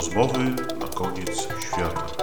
Rozmowy 0.00 0.44
na 0.80 0.88
koniec 0.94 1.48
świata. 1.60 2.19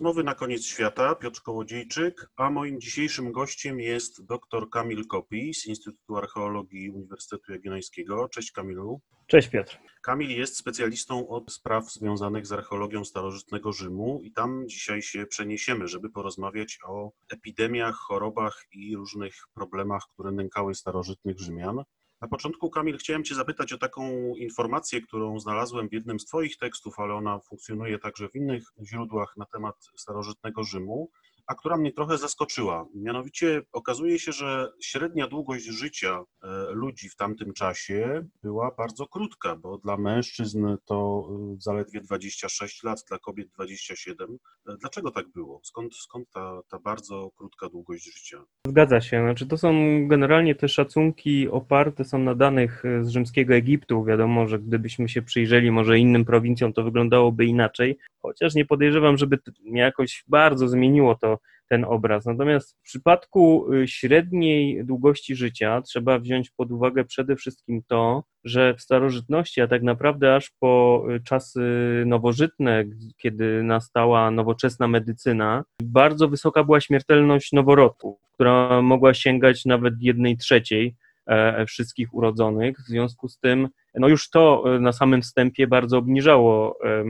Rozmowy 0.00 0.24
na 0.24 0.34
koniec 0.34 0.64
świata, 0.64 1.14
Piotr 1.14 1.42
Kołodziejczyk, 1.42 2.30
a 2.36 2.50
moim 2.50 2.80
dzisiejszym 2.80 3.32
gościem 3.32 3.80
jest 3.80 4.26
dr 4.26 4.70
Kamil 4.70 5.06
Kopi 5.06 5.54
z 5.54 5.66
Instytutu 5.66 6.16
Archeologii 6.16 6.90
Uniwersytetu 6.90 7.52
Jagiellońskiego. 7.52 8.28
Cześć 8.28 8.52
Kamilu. 8.52 9.00
Cześć 9.26 9.48
Piotr. 9.48 9.78
Kamil 10.02 10.30
jest 10.30 10.56
specjalistą 10.56 11.28
od 11.28 11.52
spraw 11.52 11.92
związanych 11.92 12.46
z 12.46 12.52
archeologią 12.52 13.04
starożytnego 13.04 13.72
Rzymu 13.72 14.20
i 14.22 14.32
tam 14.32 14.68
dzisiaj 14.68 15.02
się 15.02 15.26
przeniesiemy, 15.26 15.88
żeby 15.88 16.10
porozmawiać 16.10 16.78
o 16.86 17.10
epidemiach, 17.32 17.94
chorobach 17.94 18.64
i 18.72 18.96
różnych 18.96 19.34
problemach, 19.54 20.02
które 20.12 20.32
nękały 20.32 20.74
starożytnych 20.74 21.38
Rzymian. 21.38 21.82
Na 22.20 22.28
początku, 22.28 22.70
Kamil, 22.70 22.98
chciałem 22.98 23.24
Cię 23.24 23.34
zapytać 23.34 23.72
o 23.72 23.78
taką 23.78 24.34
informację, 24.36 25.00
którą 25.00 25.40
znalazłem 25.40 25.88
w 25.88 25.92
jednym 25.92 26.20
z 26.20 26.24
Twoich 26.24 26.56
tekstów, 26.56 26.98
ale 26.98 27.14
ona 27.14 27.38
funkcjonuje 27.38 27.98
także 27.98 28.28
w 28.28 28.36
innych 28.36 28.62
źródłach 28.82 29.36
na 29.36 29.44
temat 29.44 29.88
starożytnego 29.96 30.64
Rzymu 30.64 31.10
a 31.50 31.54
która 31.54 31.76
mnie 31.76 31.92
trochę 31.92 32.18
zaskoczyła. 32.18 32.86
Mianowicie 32.94 33.62
okazuje 33.72 34.18
się, 34.18 34.32
że 34.32 34.72
średnia 34.80 35.26
długość 35.26 35.64
życia 35.64 36.24
e, 36.42 36.46
ludzi 36.72 37.08
w 37.08 37.16
tamtym 37.16 37.52
czasie 37.52 38.26
była 38.42 38.70
bardzo 38.78 39.06
krótka, 39.06 39.56
bo 39.56 39.78
dla 39.78 39.96
mężczyzn 39.96 40.76
to 40.84 41.28
e, 41.30 41.56
zaledwie 41.58 42.00
26 42.00 42.82
lat, 42.82 43.04
dla 43.08 43.18
kobiet 43.18 43.48
27. 43.54 44.38
E, 44.68 44.76
dlaczego 44.80 45.10
tak 45.10 45.28
było? 45.28 45.60
Skąd, 45.64 45.96
skąd 45.96 46.30
ta, 46.30 46.60
ta 46.68 46.78
bardzo 46.78 47.30
krótka 47.36 47.68
długość 47.68 48.04
życia? 48.04 48.44
Zgadza 48.66 49.00
się. 49.00 49.22
Znaczy, 49.22 49.46
to 49.46 49.58
są 49.58 49.72
generalnie 50.08 50.54
te 50.54 50.68
szacunki 50.68 51.48
oparte 51.48 52.04
są 52.04 52.18
na 52.18 52.34
danych 52.34 52.82
z 53.02 53.08
rzymskiego 53.08 53.54
Egiptu. 53.54 54.04
Wiadomo, 54.04 54.48
że 54.48 54.58
gdybyśmy 54.58 55.08
się 55.08 55.22
przyjrzeli 55.22 55.70
może 55.70 55.98
innym 55.98 56.24
prowincjom, 56.24 56.72
to 56.72 56.82
wyglądałoby 56.82 57.44
inaczej, 57.44 57.98
chociaż 58.22 58.54
nie 58.54 58.64
podejrzewam, 58.64 59.18
żeby 59.18 59.38
jakoś 59.64 60.24
bardzo 60.28 60.68
zmieniło 60.68 61.14
to 61.14 61.39
ten 61.70 61.84
obraz. 61.84 62.26
Natomiast 62.26 62.76
w 62.78 62.82
przypadku 62.82 63.72
y, 63.72 63.88
średniej 63.88 64.84
długości 64.84 65.36
życia 65.36 65.82
trzeba 65.82 66.18
wziąć 66.18 66.50
pod 66.50 66.72
uwagę 66.72 67.04
przede 67.04 67.36
wszystkim 67.36 67.82
to, 67.86 68.24
że 68.44 68.74
w 68.74 68.80
starożytności, 68.80 69.60
a 69.60 69.68
tak 69.68 69.82
naprawdę 69.82 70.34
aż 70.34 70.50
po 70.60 71.04
y, 71.16 71.20
czasy 71.20 71.62
nowożytne, 72.06 72.84
kiedy 73.16 73.62
nastała 73.62 74.30
nowoczesna 74.30 74.88
medycyna, 74.88 75.64
bardzo 75.82 76.28
wysoka 76.28 76.64
była 76.64 76.80
śmiertelność 76.80 77.52
noworodków, 77.52 78.18
która 78.34 78.82
mogła 78.82 79.14
sięgać 79.14 79.64
nawet 79.64 79.94
jednej 80.00 80.36
trzeciej 80.36 80.96
e, 81.26 81.66
wszystkich 81.66 82.14
urodzonych. 82.14 82.76
W 82.78 82.88
związku 82.88 83.28
z 83.28 83.38
tym, 83.38 83.68
no 83.94 84.08
już 84.08 84.30
to 84.30 84.64
e, 84.66 84.80
na 84.80 84.92
samym 84.92 85.22
wstępie 85.22 85.66
bardzo 85.66 85.98
obniżało 85.98 86.78
e, 86.84 87.04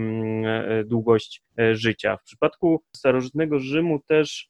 długość 0.85 1.43
życia. 1.73 2.17
W 2.17 2.23
przypadku 2.23 2.83
starożytnego 2.97 3.59
Rzymu 3.59 4.01
też 4.07 4.50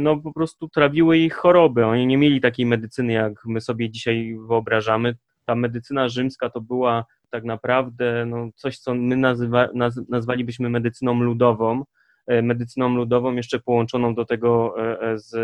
no 0.00 0.16
po 0.16 0.32
prostu 0.32 0.68
trawiły 0.68 1.18
ich 1.18 1.34
choroby. 1.34 1.86
Oni 1.86 2.06
nie 2.06 2.18
mieli 2.18 2.40
takiej 2.40 2.66
medycyny, 2.66 3.12
jak 3.12 3.32
my 3.46 3.60
sobie 3.60 3.90
dzisiaj 3.90 4.36
wyobrażamy. 4.48 5.16
Ta 5.44 5.54
medycyna 5.54 6.08
rzymska 6.08 6.50
to 6.50 6.60
była 6.60 7.04
tak 7.30 7.44
naprawdę 7.44 8.26
no, 8.26 8.48
coś, 8.54 8.78
co 8.78 8.94
my 8.94 9.16
nazywa, 9.16 9.68
naz, 9.74 10.00
nazwalibyśmy 10.08 10.70
medycyną 10.70 11.20
ludową. 11.20 11.84
E, 12.26 12.42
medycyną 12.42 12.94
ludową, 12.94 13.34
jeszcze 13.34 13.58
połączoną 13.60 14.14
do 14.14 14.24
tego 14.24 14.74
e, 15.02 15.18
z 15.18 15.36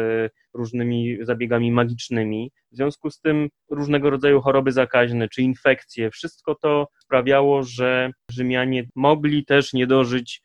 różnymi 0.54 1.18
zabiegami 1.20 1.72
magicznymi. 1.72 2.52
W 2.72 2.76
związku 2.76 3.10
z 3.10 3.20
tym 3.20 3.48
różnego 3.70 4.10
rodzaju 4.10 4.40
choroby 4.40 4.72
zakaźne 4.72 5.28
czy 5.28 5.42
infekcje, 5.42 6.10
wszystko 6.10 6.54
to 6.54 6.88
sprawiało, 6.98 7.62
że 7.62 8.10
Rzymianie 8.30 8.84
mogli 8.94 9.44
też 9.44 9.72
nie 9.72 9.86
dożyć 9.86 10.42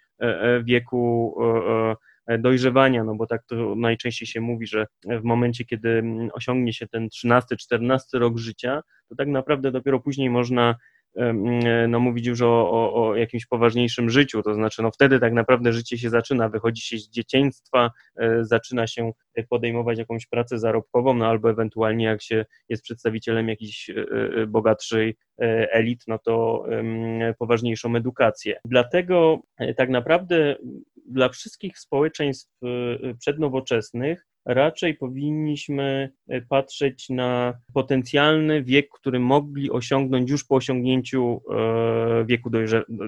wieku 0.64 1.36
E, 1.42 1.96
dojrzewania, 2.40 3.04
no 3.04 3.16
bo 3.16 3.28
tak 3.28 3.44
to 3.46 3.76
najczęściej 3.76 4.28
się 4.28 4.42
mówi, 4.42 4.68
że 4.68 4.88
w 5.06 5.24
momencie, 5.24 5.66
kiedy 5.66 5.90
mm, 5.90 6.30
osiągnie 6.34 6.74
się 6.74 6.88
ten 6.88 7.08
13-14 7.08 8.00
rok 8.14 8.38
życia, 8.38 8.82
to 9.10 9.16
tak 9.16 9.28
naprawdę 9.28 9.72
dopiero 9.72 10.00
później 10.00 10.30
można 10.30 10.76
e, 11.18 11.34
no, 11.88 12.00
mówić 12.00 12.28
już 12.28 12.42
o, 12.42 12.72
o, 12.72 13.08
o, 13.08 13.16
jakimś 13.16 13.46
poważniejszym 13.46 14.10
życiu, 14.10 14.44
to 14.44 14.54
znaczy 14.54 14.82
no, 14.82 14.92
wtedy 14.92 15.20
tak 15.20 15.34
naprawdę 15.34 15.74
życie 15.74 15.98
się 15.98 16.10
zaczyna, 16.10 16.50
wychodzi 16.50 16.82
się 16.82 16.98
z 16.98 17.10
dzieciństwa, 17.10 17.92
e, 18.16 18.46
zaczyna 18.46 18.88
się 18.88 19.12
podejmować 19.50 20.00
jakąś 20.00 20.26
pracę 20.28 20.60
zarobkową, 20.60 21.14
no 21.14 21.28
albo 21.28 21.50
ewentualnie 21.50 22.06
jak 22.06 22.22
się 22.22 22.46
jest 22.70 22.84
przedstawicielem 22.84 23.50
jakiejś 23.50 23.90
bogatszej 24.48 25.18
elit, 25.72 26.04
no 26.08 26.20
to 26.20 26.66
poważniejszą 27.40 27.96
edukację. 27.96 28.60
Dlatego 28.66 29.40
tak 29.78 29.90
naprawdę 29.90 30.56
dla 31.10 31.30
wszystkich 31.30 31.80
społeczeństw 31.80 32.50
y, 32.64 32.68
y, 33.08 33.16
przednowoczesnych 33.16 34.26
raczej 34.46 34.96
powinniśmy 34.96 36.12
y, 36.34 36.46
patrzeć 36.50 37.10
na 37.10 37.60
potencjalny 37.74 38.64
wiek, 38.64 38.90
który 38.90 39.20
mogli 39.20 39.72
osiągnąć 39.72 40.32
już 40.32 40.46
po 40.46 40.56
osiągnięciu 40.56 41.42
wieku 42.26 42.50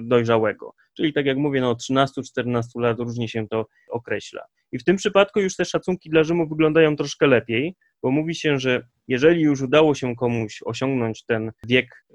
dojrzałego. 0.02 0.74
Czyli 0.96 1.12
tak 1.12 1.26
jak 1.26 1.36
mówię, 1.36 1.60
no 1.60 1.74
13-14 1.74 2.62
lat 2.76 2.98
różnie 2.98 3.28
się 3.28 3.48
to 3.48 3.66
określa. 3.90 4.42
I 4.72 4.78
w 4.78 4.84
tym 4.84 4.96
przypadku 4.96 5.40
już 5.40 5.56
te 5.56 5.64
szacunki 5.64 6.10
dla 6.10 6.24
Rzymu 6.24 6.48
wyglądają 6.48 6.96
troszkę 6.96 7.26
lepiej, 7.26 7.74
bo 8.02 8.10
mówi 8.10 8.34
się, 8.34 8.58
że 8.58 8.86
jeżeli 9.08 9.42
już 9.42 9.62
udało 9.62 9.94
się 9.94 10.16
komuś 10.16 10.60
osiągnąć 10.64 11.24
ten 11.24 11.52
wiek 11.66 12.06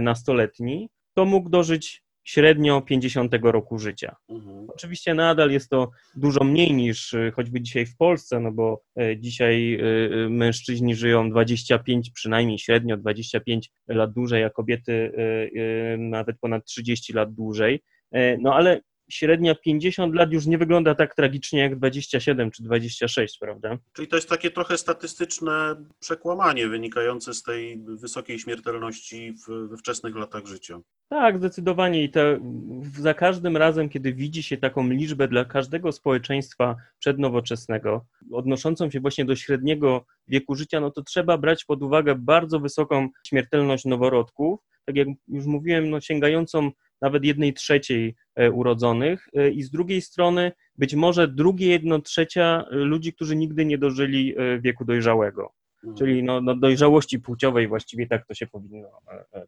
nastoletni, 0.00 0.88
to 1.14 1.24
mógł 1.24 1.48
dożyć 1.48 2.03
średnio 2.24 2.82
50 2.82 3.32
roku 3.42 3.78
życia. 3.78 4.16
Mhm. 4.28 4.66
Oczywiście 4.68 5.14
nadal 5.14 5.50
jest 5.50 5.68
to 5.68 5.90
dużo 6.16 6.44
mniej 6.44 6.72
niż 6.74 7.12
y, 7.12 7.32
choćby 7.36 7.60
dzisiaj 7.60 7.86
w 7.86 7.96
Polsce, 7.96 8.40
no 8.40 8.52
bo 8.52 8.82
y, 9.00 9.16
dzisiaj 9.20 9.78
y, 10.24 10.28
mężczyźni 10.30 10.94
żyją 10.94 11.30
25, 11.30 12.10
przynajmniej 12.10 12.58
średnio 12.58 12.96
25 12.96 13.70
lat 13.88 14.12
dłużej, 14.12 14.44
a 14.44 14.50
kobiety 14.50 15.12
nawet 15.98 16.38
ponad 16.40 16.64
30 16.64 17.12
lat 17.12 17.34
dłużej. 17.34 17.82
No 18.38 18.54
ale 18.54 18.80
średnia 19.10 19.54
50 19.54 20.14
lat 20.14 20.32
już 20.32 20.46
nie 20.46 20.58
wygląda 20.58 20.94
tak 20.94 21.14
tragicznie 21.14 21.60
jak 21.60 21.76
27 21.76 22.50
czy 22.50 22.62
26, 22.62 23.38
prawda? 23.38 23.78
Czyli 23.92 24.08
to 24.08 24.16
jest 24.16 24.28
takie 24.28 24.50
trochę 24.50 24.78
statystyczne 24.78 25.76
przekłamanie 26.00 26.68
wynikające 26.68 27.34
z 27.34 27.42
tej 27.42 27.78
wysokiej 27.78 28.38
śmiertelności 28.38 29.32
w, 29.32 29.68
we 29.68 29.76
wczesnych 29.76 30.16
latach 30.16 30.46
życia. 30.46 30.80
Tak, 31.08 31.38
zdecydowanie 31.38 32.04
i 32.04 32.10
te, 32.10 32.40
za 32.98 33.14
każdym 33.14 33.56
razem, 33.56 33.88
kiedy 33.88 34.12
widzi 34.12 34.42
się 34.42 34.56
taką 34.56 34.88
liczbę 34.88 35.28
dla 35.28 35.44
każdego 35.44 35.92
społeczeństwa 35.92 36.76
przednowoczesnego, 36.98 38.06
odnoszącą 38.32 38.90
się 38.90 39.00
właśnie 39.00 39.24
do 39.24 39.36
średniego 39.36 40.04
wieku 40.28 40.54
życia, 40.54 40.80
no 40.80 40.90
to 40.90 41.02
trzeba 41.02 41.38
brać 41.38 41.64
pod 41.64 41.82
uwagę 41.82 42.14
bardzo 42.18 42.60
wysoką 42.60 43.08
śmiertelność 43.26 43.84
noworodków, 43.84 44.60
tak 44.84 44.96
jak 44.96 45.08
już 45.28 45.46
mówiłem, 45.46 45.90
no 45.90 46.00
sięgającą 46.00 46.70
nawet 47.04 47.24
jednej 47.24 47.54
trzeciej 47.54 48.14
e, 48.34 48.50
urodzonych 48.50 49.28
e, 49.34 49.50
i 49.50 49.62
z 49.62 49.70
drugiej 49.70 50.00
strony 50.00 50.52
być 50.78 50.94
może 50.94 51.28
drugie 51.28 51.66
jedno 51.66 52.00
trzecia 52.00 52.64
ludzi, 52.70 53.12
którzy 53.12 53.36
nigdy 53.36 53.64
nie 53.64 53.78
dożyli 53.78 54.34
e, 54.36 54.60
wieku 54.60 54.84
dojrzałego. 54.84 55.52
Mhm. 55.76 55.96
Czyli 55.96 56.22
no, 56.22 56.40
no 56.40 56.56
dojrzałości 56.56 57.18
płciowej 57.18 57.68
właściwie 57.68 58.06
tak 58.06 58.26
to 58.26 58.34
się 58.34 58.46
powinno 58.46 58.88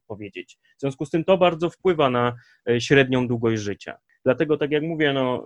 powiedzieć. 0.06 0.58
W 0.76 0.80
związku 0.80 1.06
z 1.06 1.10
tym 1.10 1.24
to 1.24 1.38
bardzo 1.38 1.70
wpływa 1.70 2.10
na 2.10 2.36
średnią 2.78 3.28
długość 3.28 3.62
życia. 3.62 3.98
Dlatego, 4.24 4.56
tak 4.56 4.70
jak 4.70 4.82
mówię, 4.82 5.12
no, 5.12 5.44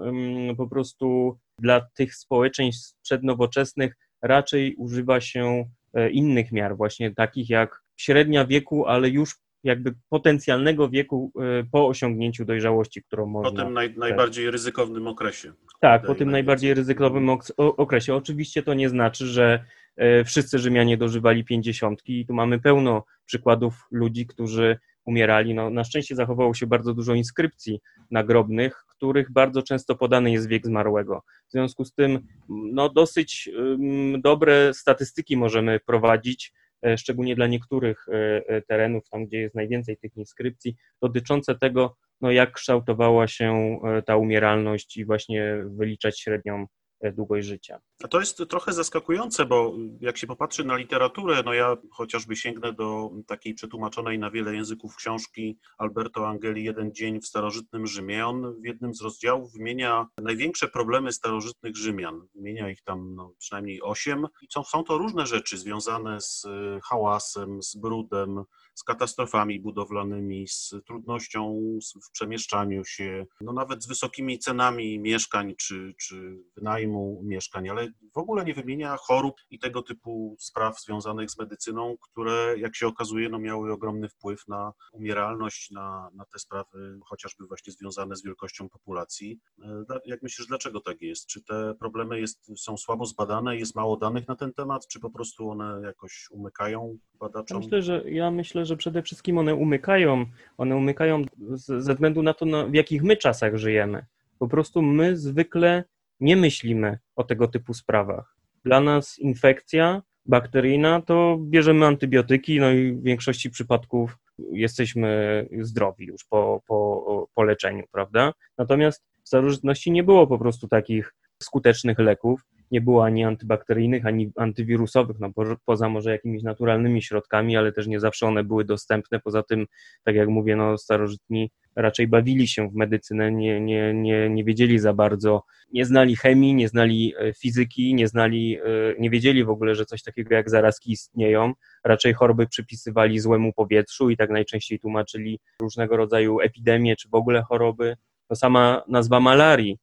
po 0.57 0.69
prostu 0.69 1.39
dla 1.59 1.81
tych 1.95 2.15
społeczeństw 2.15 3.01
przednowoczesnych 3.03 3.97
raczej 4.23 4.75
używa 4.75 5.21
się 5.21 5.65
innych 6.13 6.53
miar, 6.53 6.77
właśnie 6.77 7.15
takich 7.15 7.51
jak 7.51 7.83
średnia 7.97 8.47
wieku, 8.47 8.87
ale 8.87 9.09
już 9.09 9.35
jakby 9.65 9.95
potencjalnego 10.09 10.89
wieku 10.89 11.33
e, 11.37 11.65
po 11.73 11.89
osiągnięciu 11.89 12.45
dojrzałości, 12.45 13.03
którą 13.03 13.27
można... 13.27 13.51
Po 13.51 13.57
tym 13.57 13.75
naj, 13.75 13.95
najbardziej 13.97 14.51
ryzykownym 14.51 15.07
okresie. 15.07 15.53
Tak, 15.81 16.07
po 16.07 16.15
tym 16.15 16.31
najbardziej 16.31 16.75
ryzykowym 16.75 17.31
okresie. 17.57 18.15
Oczywiście 18.15 18.63
to 18.63 18.75
nie 18.75 18.89
znaczy, 18.89 19.27
że 19.27 19.65
e, 19.97 20.25
wszyscy 20.25 20.59
Rzymianie 20.59 20.97
dożywali 20.97 21.45
pięćdziesiątki 21.45 22.21
i 22.21 22.27
tu 22.27 22.35
mamy 22.35 22.61
pełno 22.61 23.05
przykładów 23.27 23.87
ludzi, 23.91 24.27
którzy 24.27 24.79
umierali. 25.05 25.55
No, 25.55 25.71
na 25.71 25.85
szczęście 25.85 26.15
zachowało 26.15 26.55
się 26.55 26.67
bardzo 26.67 26.95
dużo 26.95 27.15
inskrypcji 27.15 27.81
nagrobnych, 28.11 28.85
których 28.89 29.33
bardzo 29.33 29.63
często 29.63 29.95
podany 29.95 30.31
jest 30.31 30.49
wiek 30.49 30.67
zmarłego. 30.67 31.23
W 31.49 31.53
związku 31.53 31.85
z 31.85 31.95
tym 31.95 32.27
no, 32.49 32.89
dosyć 32.89 33.51
um, 33.59 34.21
dobre 34.21 34.75
statystyki 34.75 35.37
możemy 35.37 35.81
prowadzić 35.81 36.53
szczególnie 36.97 37.35
dla 37.35 37.47
niektórych 37.47 38.07
e, 38.09 38.43
e, 38.49 38.63
terenów, 38.63 39.09
tam 39.11 39.27
gdzie 39.27 39.39
jest 39.39 39.55
najwięcej 39.55 39.97
tych 39.97 40.17
inskrypcji, 40.17 40.77
dotyczące 41.03 41.55
tego, 41.55 41.97
no 42.21 42.31
jak 42.31 42.53
kształtowała 42.53 43.29
się 43.29 43.79
ta 44.07 44.17
umieralność 44.17 44.97
i 44.97 45.05
właśnie 45.05 45.65
wyliczać 45.67 46.21
średnią 46.21 46.67
długość 47.13 47.47
życia. 47.47 47.81
A 48.05 48.09
to 48.09 48.21
jest 48.21 48.43
trochę 48.49 48.73
zaskakujące, 48.73 49.47
bo 49.47 49.75
jak 50.01 50.19
się 50.19 50.27
popatrzy 50.27 50.65
na 50.65 50.77
literaturę, 50.77 51.43
no 51.45 51.55
ja 51.55 51.77
chociażby 51.91 52.37
sięgnę 52.37 52.73
do 52.73 53.11
takiej 53.27 53.55
przetłumaczonej 53.55 54.19
na 54.19 54.31
wiele 54.31 54.55
języków 54.55 54.97
książki 54.97 55.59
Alberto 55.79 56.29
Angeli 56.29 56.65
Jeden 56.65 56.95
dzień 56.95 57.21
w 57.21 57.27
starożytnym 57.27 57.87
Rzymie. 57.87 58.27
On 58.27 58.61
w 58.61 58.65
jednym 58.65 58.95
z 58.95 59.03
rozdziałów 59.03 59.53
wymienia 59.53 60.07
największe 60.19 60.69
problemy 60.69 61.13
starożytnych 61.13 61.77
Rzymian. 61.77 62.21
Wymienia 62.35 62.71
ich 62.71 62.83
tam 62.83 63.15
no, 63.15 63.35
przynajmniej 63.39 63.83
osiem 63.83 64.27
i 64.43 64.47
są, 64.53 64.65
są 64.65 64.85
to 64.85 64.99
różne 64.99 65.27
rzeczy 65.27 65.59
związane 65.59 66.21
z 66.21 66.47
hałasem, 66.85 67.63
z 67.63 67.77
brudem, 67.77 68.45
z 68.81 68.85
katastrofami 68.85 69.61
budowlanymi, 69.61 70.49
z 70.49 70.75
trudnością 70.87 71.61
w 72.07 72.11
przemieszczaniu 72.11 72.85
się, 72.85 73.27
no 73.41 73.53
nawet 73.53 73.83
z 73.83 73.89
wysokimi 73.89 74.39
cenami 74.39 74.99
mieszkań 74.99 75.55
czy, 75.59 75.95
czy 76.01 76.39
wynajmu 76.57 77.23
mieszkań, 77.25 77.69
ale 77.69 77.89
w 78.15 78.19
ogóle 78.19 78.45
nie 78.45 78.55
wymienia 78.55 78.97
chorób 78.97 79.35
i 79.51 79.59
tego 79.59 79.83
typu 79.83 80.37
spraw 80.39 80.81
związanych 80.81 81.31
z 81.31 81.39
medycyną, 81.39 81.97
które 82.01 82.55
jak 82.59 82.77
się 82.77 82.87
okazuje 82.87 83.29
no 83.29 83.39
miały 83.39 83.73
ogromny 83.73 84.09
wpływ 84.09 84.49
na 84.49 84.73
umieralność, 84.93 85.71
na, 85.71 86.11
na 86.15 86.25
te 86.25 86.39
sprawy 86.39 86.99
chociażby 87.07 87.47
właśnie 87.47 87.73
związane 87.73 88.17
z 88.17 88.25
wielkością 88.25 88.69
populacji. 88.69 89.41
E, 89.63 89.85
jak 90.05 90.23
myślisz, 90.23 90.47
dlaczego 90.47 90.81
tak 90.81 91.03
jest? 91.03 91.27
Czy 91.27 91.43
te 91.43 91.75
problemy 91.81 92.21
jest, 92.21 92.51
są 92.57 92.77
słabo 92.77 93.07
zbadane, 93.07 93.57
jest 93.57 93.75
mało 93.75 93.97
danych 93.97 94.29
na 94.29 94.37
ten 94.37 94.53
temat, 94.53 94.87
czy 94.87 95.01
po 95.01 95.11
prostu 95.11 95.51
one 95.51 95.81
jakoś 95.85 96.29
umykają 96.31 96.99
badaczom? 97.15 97.59
Myślę, 97.59 97.83
że, 97.83 98.11
ja 98.11 98.31
myślę, 98.31 98.65
że 98.65 98.70
przede 98.77 99.03
wszystkim 99.03 99.39
one 99.39 99.55
umykają. 99.55 100.27
One 100.59 100.77
umykają 100.77 101.25
z, 101.39 101.85
ze 101.85 101.95
względu 101.95 102.23
na 102.23 102.35
to, 102.35 102.47
no, 102.47 102.69
w 102.69 102.75
jakich 102.75 103.03
my 103.03 103.17
czasach 103.17 103.57
żyjemy. 103.57 104.07
Po 104.39 104.49
prostu 104.49 104.83
my 104.83 105.17
zwykle 105.17 105.85
nie 106.21 106.37
myślimy 106.37 106.99
o 107.17 107.25
tego 107.25 107.49
typu 107.49 107.75
sprawach. 107.75 108.37
Dla 108.65 108.81
nas 108.81 109.19
infekcja 109.19 110.03
bakteryjna 110.27 111.03
to 111.03 111.39
bierzemy 111.41 111.87
antybiotyki, 111.87 112.61
no 112.61 112.71
i 112.71 112.93
w 112.93 113.03
większości 113.03 113.51
przypadków 113.51 114.19
jesteśmy 114.53 115.47
zdrowi 115.61 116.07
już 116.07 116.25
po, 116.25 116.63
po, 116.67 117.29
po 117.35 117.43
leczeniu, 117.43 117.85
prawda? 117.93 118.33
Natomiast 118.59 119.05
w 119.25 119.29
starożytności 119.29 119.91
nie 119.91 120.03
było 120.03 120.27
po 120.27 120.39
prostu 120.39 120.69
takich 120.69 121.15
skutecznych 121.43 121.99
leków 121.99 122.47
nie 122.71 122.81
było 122.81 123.05
ani 123.05 123.25
antybakteryjnych, 123.25 124.07
ani 124.07 124.33
antywirusowych, 124.37 125.17
no 125.21 125.33
po, 125.33 125.45
poza 125.65 125.89
może 125.89 126.11
jakimiś 126.11 126.43
naturalnymi 126.43 127.03
środkami, 127.03 127.57
ale 127.57 127.73
też 127.73 127.87
nie 127.87 128.01
zawsze 128.01 128.27
one 128.27 128.45
były 128.45 128.65
dostępne. 128.65 129.21
Poza 129.21 129.43
tym, 129.43 129.67
tak 130.05 130.15
jak 130.15 130.29
mówię, 130.29 130.57
no 130.57 130.79
starożytni 130.79 131.51
raczej 131.77 132.09
bawili 132.09 132.49
się 132.49 132.69
w 132.69 132.75
medycynę, 132.75 133.33
nie, 133.33 133.61
nie, 133.61 133.95
nie, 133.95 134.31
nie 134.31 134.45
wiedzieli 134.45 134.79
za 134.79 134.93
bardzo, 134.93 135.43
nie 135.73 135.85
znali 135.85 136.17
chemii, 136.17 136.55
nie 136.55 136.69
znali 136.69 137.15
e, 137.19 137.35
fizyki, 137.35 137.95
nie 137.95 138.09
znali, 138.09 138.59
e, 138.59 138.63
nie 138.99 139.11
wiedzieli 139.11 139.45
w 139.45 139.51
ogóle, 139.51 139.75
że 139.75 139.85
coś 139.85 140.03
takiego 140.03 140.35
jak 140.35 140.51
zarazki 140.51 140.93
istnieją. 140.93 141.53
Raczej 141.85 142.15
choroby 142.15 142.47
przypisywali 142.47 143.19
złemu 143.19 143.53
powietrzu 143.53 144.11
i 144.11 144.17
tak 144.17 144.31
najczęściej 144.31 144.79
tłumaczyli 144.79 145.41
różnego 145.63 145.97
rodzaju 145.97 146.41
epidemie 146.41 146.97
czy 146.97 147.09
w 147.09 147.15
ogóle 147.15 147.43
choroby. 147.43 147.97
To 148.29 148.37
sama 148.37 148.83
nazwa 148.89 149.21
malarii 149.21 149.79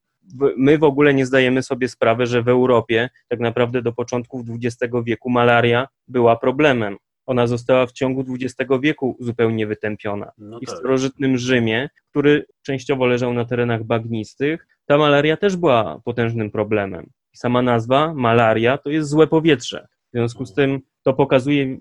my 0.58 0.78
w 0.78 0.84
ogóle 0.84 1.14
nie 1.14 1.26
zdajemy 1.26 1.64
sobie 1.64 1.88
sprawy, 1.88 2.26
że 2.26 2.44
w 2.44 2.50
Europie 2.50 3.10
tak 3.28 3.40
naprawdę 3.40 3.82
do 3.82 3.94
początków 3.94 4.42
XX 4.50 4.94
wieku 5.06 5.30
malaria 5.30 5.88
była 6.08 6.36
problemem. 6.36 6.98
Ona 7.26 7.48
została 7.48 7.86
w 7.86 7.92
ciągu 7.92 8.26
XX 8.34 8.72
wieku 8.82 9.18
zupełnie 9.20 9.68
wytępiona. 9.68 10.32
No 10.38 10.60
I 10.60 10.66
w 10.66 10.70
tak. 10.70 10.78
starożytnym 10.78 11.38
Rzymie, 11.38 11.90
który 12.10 12.46
częściowo 12.62 13.06
leżał 13.06 13.34
na 13.34 13.46
terenach 13.46 13.84
bagnistych, 13.84 14.68
ta 14.86 14.98
malaria 14.98 15.38
też 15.38 15.56
była 15.56 16.02
potężnym 16.06 16.52
problemem. 16.52 17.10
Sama 17.36 17.62
nazwa 17.62 18.14
malaria 18.14 18.78
to 18.78 18.90
jest 18.90 19.10
złe 19.10 19.28
powietrze. 19.28 19.88
W 20.14 20.18
związku 20.18 20.46
z 20.46 20.54
tym 20.54 20.80
to 21.04 21.14
pokazuje, 21.14 21.78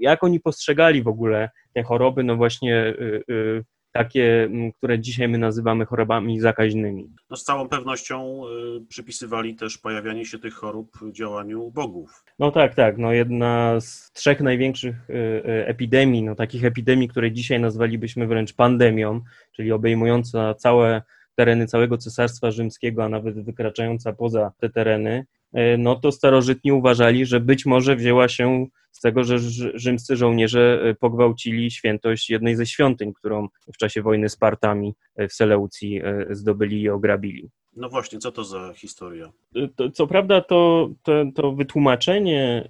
jak 0.00 0.24
oni 0.24 0.40
postrzegali 0.40 1.02
w 1.02 1.08
ogóle 1.08 1.50
te 1.74 1.82
choroby, 1.82 2.24
no 2.24 2.36
właśnie 2.36 2.76
y, 2.86 3.22
y, 3.30 3.64
takie, 3.92 4.50
które 4.78 5.00
dzisiaj 5.00 5.28
my 5.28 5.38
nazywamy 5.38 5.84
chorobami 5.84 6.40
zakaźnymi. 6.40 7.10
No 7.30 7.36
z 7.36 7.44
całą 7.44 7.68
pewnością 7.68 8.42
y, 8.76 8.86
przypisywali 8.88 9.54
też 9.54 9.78
pojawianie 9.78 10.24
się 10.24 10.38
tych 10.38 10.54
chorób 10.54 10.98
działaniu 11.12 11.70
bogów. 11.70 12.24
No 12.38 12.50
tak, 12.50 12.74
tak. 12.74 12.98
No 12.98 13.12
jedna 13.12 13.80
z 13.80 14.12
trzech 14.12 14.40
największych 14.40 15.10
y, 15.10 15.12
y, 15.14 15.66
epidemii, 15.66 16.22
no 16.22 16.34
takich 16.34 16.64
epidemii, 16.64 17.08
które 17.08 17.32
dzisiaj 17.32 17.60
nazwalibyśmy 17.60 18.26
wręcz 18.26 18.54
pandemią, 18.54 19.20
czyli 19.52 19.72
obejmująca 19.72 20.54
całe 20.54 21.02
tereny 21.34 21.66
całego 21.66 21.98
Cesarstwa 21.98 22.50
Rzymskiego, 22.50 23.04
a 23.04 23.08
nawet 23.08 23.44
wykraczająca 23.44 24.12
poza 24.12 24.52
te 24.60 24.70
tereny, 24.70 25.26
no 25.78 25.96
to 25.96 26.12
starożytni 26.12 26.72
uważali, 26.72 27.26
że 27.26 27.40
być 27.40 27.66
może 27.66 27.96
wzięła 27.96 28.28
się 28.28 28.66
z 28.98 29.00
tego, 29.00 29.24
że 29.24 29.38
rzymscy 29.74 30.16
żołnierze 30.16 30.80
e, 30.82 30.94
pogwałcili 30.94 31.70
świętość 31.70 32.30
jednej 32.30 32.56
ze 32.56 32.66
świątyń, 32.66 33.12
którą 33.14 33.48
w 33.74 33.76
czasie 33.76 34.02
wojny 34.02 34.28
z 34.28 34.36
Partami 34.36 34.94
e, 35.16 35.28
w 35.28 35.32
Seleucji 35.32 36.00
e, 36.04 36.26
zdobyli 36.30 36.82
i 36.82 36.88
ograbili. 36.88 37.50
No 37.76 37.88
właśnie, 37.88 38.18
co 38.18 38.32
to 38.32 38.44
za 38.44 38.72
historia? 38.74 39.32
To, 39.76 39.90
co 39.90 40.06
prawda, 40.06 40.40
to, 40.40 40.90
to, 41.02 41.12
to 41.34 41.52
wytłumaczenie, 41.52 42.68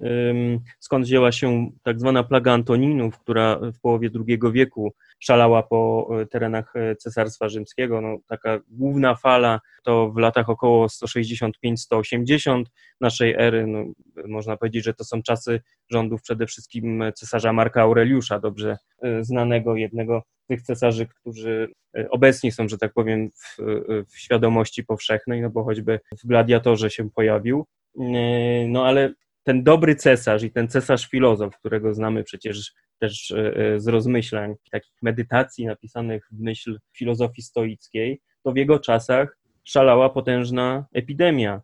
skąd 0.79 1.05
wzięła 1.05 1.31
się 1.31 1.71
tak 1.83 1.99
zwana 1.99 2.23
plaga 2.23 2.53
Antoninów, 2.53 3.19
która 3.19 3.59
w 3.73 3.79
połowie 3.79 4.09
II 4.27 4.39
wieku 4.51 4.93
szalała 5.19 5.63
po 5.63 6.09
terenach 6.31 6.73
Cesarstwa 6.99 7.49
Rzymskiego. 7.49 8.01
No, 8.01 8.17
taka 8.27 8.59
główna 8.67 9.15
fala 9.15 9.59
to 9.83 10.11
w 10.11 10.17
latach 10.17 10.49
około 10.49 10.87
165-180 10.87 12.63
naszej 13.01 13.35
ery. 13.37 13.67
No, 13.67 13.85
można 14.27 14.57
powiedzieć, 14.57 14.83
że 14.83 14.93
to 14.93 15.03
są 15.03 15.21
czasy 15.21 15.61
rządów 15.89 16.21
przede 16.21 16.47
wszystkim 16.47 17.03
cesarza 17.15 17.53
Marka 17.53 17.81
Aureliusza, 17.81 18.39
dobrze 18.39 18.77
znanego, 19.21 19.75
jednego 19.75 20.23
tych 20.49 20.61
cesarzy, 20.61 21.07
którzy 21.07 21.71
e, 21.97 22.09
obecnie 22.09 22.51
są, 22.51 22.67
że 22.67 22.77
tak 22.77 22.93
powiem, 22.93 23.29
w, 23.31 23.59
e, 23.59 23.63
w 24.03 24.17
świadomości 24.17 24.83
powszechnej, 24.83 25.41
no 25.41 25.49
bo 25.49 25.63
choćby 25.63 25.99
w 26.23 26.27
Gladiatorze 26.27 26.89
się 26.89 27.09
pojawił. 27.09 27.65
E, 27.99 28.67
no 28.67 28.85
ale 28.85 29.13
ten 29.43 29.63
dobry 29.63 29.95
cesarz 29.95 30.43
i 30.43 30.51
ten 30.51 30.67
cesarz 30.67 31.07
filozof, 31.07 31.57
którego 31.57 31.93
znamy 31.93 32.23
przecież 32.23 32.73
też 32.99 33.33
z 33.77 33.87
rozmyślań, 33.87 34.53
takich 34.71 35.01
medytacji 35.01 35.65
napisanych 35.65 36.27
w 36.31 36.39
myśl 36.39 36.79
filozofii 36.97 37.41
stoickiej, 37.41 38.21
to 38.43 38.51
w 38.51 38.57
jego 38.57 38.79
czasach 38.79 39.37
szalała 39.63 40.09
potężna 40.09 40.85
epidemia 40.93 41.61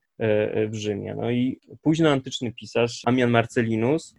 w 0.67 0.73
Rzymie. 0.73 1.15
No 1.15 1.31
i 1.31 1.59
późno 1.81 2.09
antyczny 2.11 2.53
pisarz 2.53 3.01
Amian 3.05 3.29
Marcellinus 3.29 4.15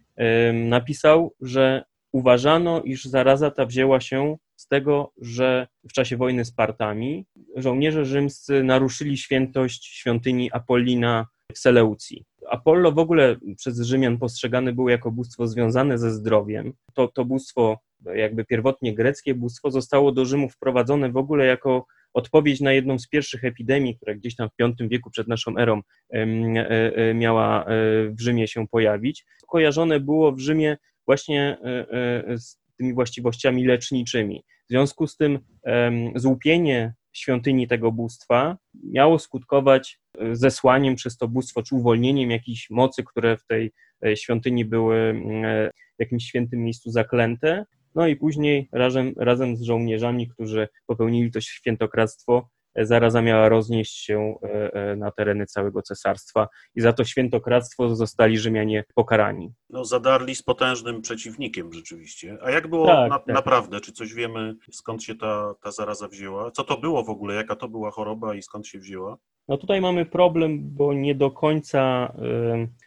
napisał, 0.53 1.35
że 1.41 1.83
uważano, 2.11 2.81
iż 2.81 3.05
zaraza 3.05 3.51
ta 3.51 3.65
wzięła 3.65 4.01
się 4.01 4.37
z 4.55 4.67
tego, 4.67 5.13
że 5.21 5.67
w 5.89 5.93
czasie 5.93 6.17
wojny 6.17 6.45
z 6.45 6.51
Partami 6.51 7.25
żołnierze 7.55 8.05
rzymscy 8.05 8.63
naruszyli 8.63 9.17
świętość 9.17 9.85
świątyni 9.85 10.51
Apollina 10.51 11.27
w 11.53 11.59
Seleucji. 11.59 12.25
Apollo 12.49 12.91
w 12.91 12.99
ogóle 12.99 13.35
przez 13.57 13.81
Rzymian 13.81 14.17
postrzegane 14.17 14.73
było 14.73 14.89
jako 14.89 15.11
bóstwo 15.11 15.47
związane 15.47 15.97
ze 15.97 16.11
zdrowiem. 16.11 16.73
To, 16.93 17.07
to 17.07 17.25
bóstwo, 17.25 17.79
jakby 18.15 18.45
pierwotnie 18.45 18.95
greckie 18.95 19.35
bóstwo, 19.35 19.71
zostało 19.71 20.11
do 20.11 20.25
Rzymu 20.25 20.49
wprowadzone 20.49 21.11
w 21.11 21.17
ogóle 21.17 21.45
jako 21.45 21.85
odpowiedź 22.13 22.61
na 22.61 22.73
jedną 22.73 22.99
z 22.99 23.07
pierwszych 23.07 23.43
epidemii, 23.43 23.95
która 23.95 24.15
gdzieś 24.15 24.35
tam 24.35 24.49
w 24.49 24.77
V 24.79 24.87
wieku 24.87 25.09
przed 25.09 25.27
naszą 25.27 25.57
erą 25.57 25.81
e, 26.13 26.17
e, 26.17 27.13
miała 27.13 27.65
e, 27.65 27.65
w 28.09 28.19
Rzymie 28.19 28.47
się 28.47 28.67
pojawić. 28.67 29.25
Kojarzone 29.47 29.99
było 29.99 30.31
w 30.31 30.39
Rzymie 30.39 30.77
właśnie 31.05 31.57
z 32.37 32.57
tymi 32.77 32.93
właściwościami 32.93 33.65
leczniczymi. 33.65 34.43
W 34.65 34.69
związku 34.69 35.07
z 35.07 35.17
tym 35.17 35.39
złupienie 36.15 36.93
świątyni 37.17 37.67
tego 37.67 37.91
bóstwa 37.91 38.57
miało 38.83 39.19
skutkować 39.19 39.99
e, 40.19 40.35
zesłaniem 40.35 40.95
przez 40.95 41.17
to 41.17 41.27
bóstwo, 41.27 41.63
czy 41.63 41.75
uwolnieniem 41.75 42.31
jakichś 42.31 42.69
mocy, 42.69 43.03
które 43.03 43.37
w 43.37 43.45
tej 43.45 43.71
e, 44.05 44.17
świątyni 44.17 44.65
były 44.65 44.97
e, 44.97 45.71
w 45.97 45.99
jakimś 45.99 46.25
świętym 46.25 46.63
miejscu 46.63 46.91
zaklęte. 46.91 47.65
No 47.95 48.07
i 48.07 48.15
później 48.15 48.69
razem, 48.71 49.13
razem 49.17 49.57
z 49.57 49.61
żołnierzami, 49.61 50.27
którzy 50.27 50.67
popełnili 50.87 51.31
to 51.31 51.41
świętokradztwo, 51.41 52.49
zaraza 52.85 53.21
miała 53.21 53.49
roznieść 53.49 54.05
się 54.05 54.35
e, 54.43 54.73
e, 54.73 54.95
na 54.95 55.11
tereny 55.11 55.45
całego 55.45 55.81
cesarstwa 55.81 56.47
i 56.75 56.81
za 56.81 56.93
to 56.93 57.03
świętokradztwo 57.03 57.95
zostali 57.95 58.37
Rzymianie 58.37 58.83
pokarani. 58.95 59.53
No, 59.69 59.85
zadarli 59.85 60.35
z 60.35 60.43
potężnym 60.43 61.01
przeciwnikiem 61.01 61.73
rzeczywiście. 61.73 62.37
A 62.41 62.51
jak 62.51 62.67
było 62.67 62.87
tak, 62.87 63.09
na, 63.09 63.19
tak. 63.19 63.35
naprawdę? 63.35 63.81
Czy 63.81 63.91
coś 63.91 64.13
wiemy, 64.13 64.55
skąd 64.71 65.03
się 65.03 65.15
ta, 65.15 65.53
ta 65.61 65.71
zaraza 65.71 66.07
wzięła? 66.07 66.51
Co 66.51 66.63
to 66.63 66.77
było 66.77 67.03
w 67.03 67.09
ogóle? 67.09 67.35
Jaka 67.35 67.55
to 67.55 67.67
była 67.67 67.91
choroba 67.91 68.35
i 68.35 68.41
skąd 68.41 68.67
się 68.67 68.79
wzięła? 68.79 69.17
No 69.47 69.57
tutaj 69.57 69.81
mamy 69.81 70.05
problem, 70.05 70.59
bo 70.61 70.93
nie 70.93 71.15
do 71.15 71.31
końca 71.31 72.13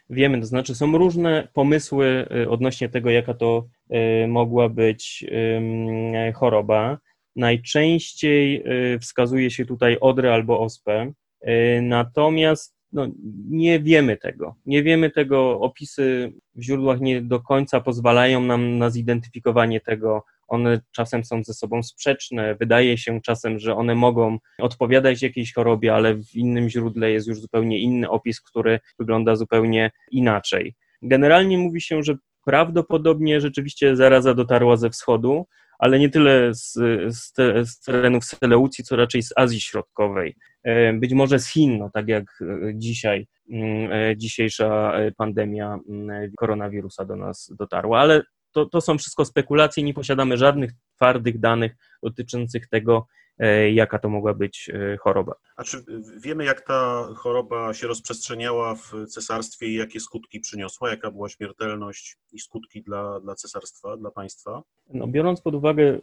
wiemy, 0.09 0.39
to 0.39 0.45
znaczy 0.45 0.75
są 0.75 0.97
różne 0.97 1.47
pomysły 1.53 2.27
y, 2.43 2.49
odnośnie 2.49 2.89
tego, 2.89 3.09
jaka 3.09 3.33
to 3.33 3.65
mogła 4.27 4.69
być 4.69 5.25
choroba. 6.35 6.97
Najczęściej 7.35 8.63
y, 8.93 8.99
wskazuje 8.99 9.51
się 9.51 9.65
tutaj 9.65 9.97
odrę 10.01 10.33
albo 10.33 10.59
ospę, 10.59 11.11
y, 11.47 11.81
natomiast 11.81 12.81
no, 12.93 13.07
nie 13.49 13.79
wiemy 13.79 14.17
tego. 14.17 14.55
Nie 14.65 14.83
wiemy 14.83 15.09
tego. 15.09 15.59
Opisy 15.59 16.33
w 16.55 16.61
źródłach 16.61 17.01
nie 17.01 17.21
do 17.21 17.39
końca 17.39 17.81
pozwalają 17.81 18.41
nam 18.41 18.77
na 18.77 18.89
zidentyfikowanie 18.89 19.81
tego. 19.81 20.23
One 20.47 20.81
czasem 20.91 21.23
są 21.25 21.43
ze 21.43 21.53
sobą 21.53 21.83
sprzeczne. 21.83 22.55
Wydaje 22.55 22.97
się 22.97 23.21
czasem, 23.21 23.59
że 23.59 23.75
one 23.75 23.95
mogą 23.95 24.37
odpowiadać 24.59 25.21
jakiejś 25.21 25.53
chorobie, 25.53 25.95
ale 25.95 26.15
w 26.15 26.35
innym 26.35 26.69
źródle 26.69 27.11
jest 27.11 27.27
już 27.27 27.41
zupełnie 27.41 27.79
inny 27.79 28.09
opis, 28.09 28.41
który 28.41 28.79
wygląda 28.99 29.35
zupełnie 29.35 29.91
inaczej. 30.11 30.75
Generalnie 31.01 31.57
mówi 31.57 31.81
się, 31.81 32.03
że 32.03 32.15
prawdopodobnie 32.45 33.41
rzeczywiście 33.41 33.95
zaraza 33.95 34.33
dotarła 34.33 34.77
ze 34.77 34.89
wschodu, 34.89 35.45
ale 35.81 35.99
nie 35.99 36.09
tyle 36.09 36.53
z, 36.53 36.73
z, 37.17 37.33
te, 37.33 37.65
z 37.65 37.79
terenów 37.79 38.25
Seleucji, 38.25 38.83
co 38.83 38.95
raczej 38.95 39.23
z 39.23 39.33
Azji 39.35 39.61
Środkowej. 39.61 40.35
E, 40.63 40.93
być 40.93 41.13
może 41.13 41.39
z 41.39 41.47
Chin, 41.47 41.77
no, 41.77 41.89
tak 41.93 42.07
jak 42.07 42.23
e, 42.41 42.71
dzisiaj, 42.75 43.27
mm, 43.51 43.91
e, 43.91 44.17
dzisiejsza 44.17 44.93
pandemia 45.17 45.79
mm, 45.89 46.31
koronawirusa 46.37 47.05
do 47.05 47.15
nas 47.15 47.51
dotarła, 47.59 47.99
ale 47.99 48.21
to, 48.51 48.65
to 48.65 48.81
są 48.81 48.97
wszystko 48.97 49.25
spekulacje, 49.25 49.83
nie 49.83 49.93
posiadamy 49.93 50.37
żadnych 50.37 50.71
twardych 50.95 51.39
danych 51.39 51.75
dotyczących 52.03 52.67
tego, 52.67 53.07
jaka 53.73 53.99
to 53.99 54.09
mogła 54.09 54.33
być 54.33 54.69
e, 54.73 54.97
choroba. 54.97 55.33
A 55.55 55.63
czy 55.63 55.85
wiemy, 56.21 56.45
jak 56.45 56.61
ta 56.61 57.07
choroba 57.15 57.73
się 57.73 57.87
rozprzestrzeniała 57.87 58.75
w 58.75 58.91
cesarstwie 59.07 59.67
i 59.67 59.73
jakie 59.73 59.99
skutki 59.99 60.39
przyniosła? 60.39 60.89
Jaka 60.89 61.11
była 61.11 61.29
śmiertelność 61.29 62.17
i 62.31 62.39
skutki 62.39 62.83
dla, 62.83 63.19
dla 63.19 63.35
cesarstwa, 63.35 63.97
dla 63.97 64.11
państwa? 64.11 64.63
No, 64.93 65.07
biorąc 65.07 65.41
pod 65.41 65.55
uwagę, 65.55 65.99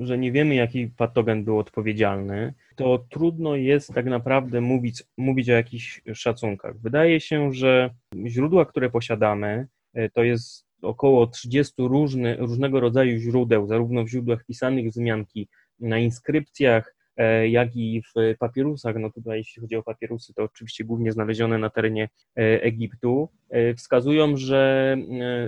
że 0.00 0.18
nie 0.18 0.32
wiemy, 0.32 0.54
jaki 0.54 0.86
patogen 0.86 1.44
był 1.44 1.58
odpowiedzialny, 1.58 2.54
to 2.76 3.06
trudno 3.10 3.56
jest 3.56 3.94
tak 3.94 4.06
naprawdę 4.06 4.60
mówić, 4.60 5.02
mówić 5.16 5.50
o 5.50 5.52
jakichś 5.52 6.02
szacunkach. 6.14 6.78
Wydaje 6.78 7.20
się, 7.20 7.52
że 7.52 7.90
źródła, 8.26 8.66
które 8.66 8.90
posiadamy, 8.90 9.66
e, 9.94 10.10
to 10.10 10.22
jest 10.22 10.66
około 10.82 11.26
30 11.26 11.74
różny, 11.78 12.36
różnego 12.36 12.80
rodzaju 12.80 13.18
źródeł, 13.18 13.66
zarówno 13.66 14.04
w 14.04 14.08
źródłach 14.08 14.44
pisanych 14.44 14.88
wzmianki 14.88 15.48
na 15.80 15.98
inskrypcjach, 15.98 16.94
e, 17.16 17.48
jak 17.48 17.76
i 17.76 18.02
w 18.02 18.38
papirusach. 18.38 18.96
No 18.98 19.10
tutaj, 19.10 19.38
jeśli 19.38 19.62
chodzi 19.62 19.76
o 19.76 19.82
papirusy, 19.82 20.34
to 20.34 20.42
oczywiście 20.42 20.84
głównie 20.84 21.12
znalezione 21.12 21.58
na 21.58 21.70
terenie 21.70 22.08
e, 22.36 22.62
Egiptu, 22.62 23.28
e, 23.50 23.74
wskazują, 23.74 24.36
że 24.36 24.96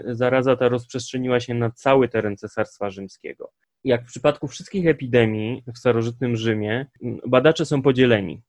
zaraza 0.06 0.56
ta 0.56 0.68
rozprzestrzeniła 0.68 1.40
się 1.40 1.54
na 1.54 1.70
cały 1.70 2.08
teren 2.08 2.36
Cesarstwa 2.36 2.90
Rzymskiego. 2.90 3.50
Jak 3.84 4.02
w 4.02 4.06
przypadku 4.06 4.48
wszystkich 4.48 4.86
epidemii 4.86 5.62
w 5.74 5.78
starożytnym 5.78 6.36
Rzymie, 6.36 6.86
badacze 7.26 7.66
są 7.66 7.82
podzieleni. 7.82 8.42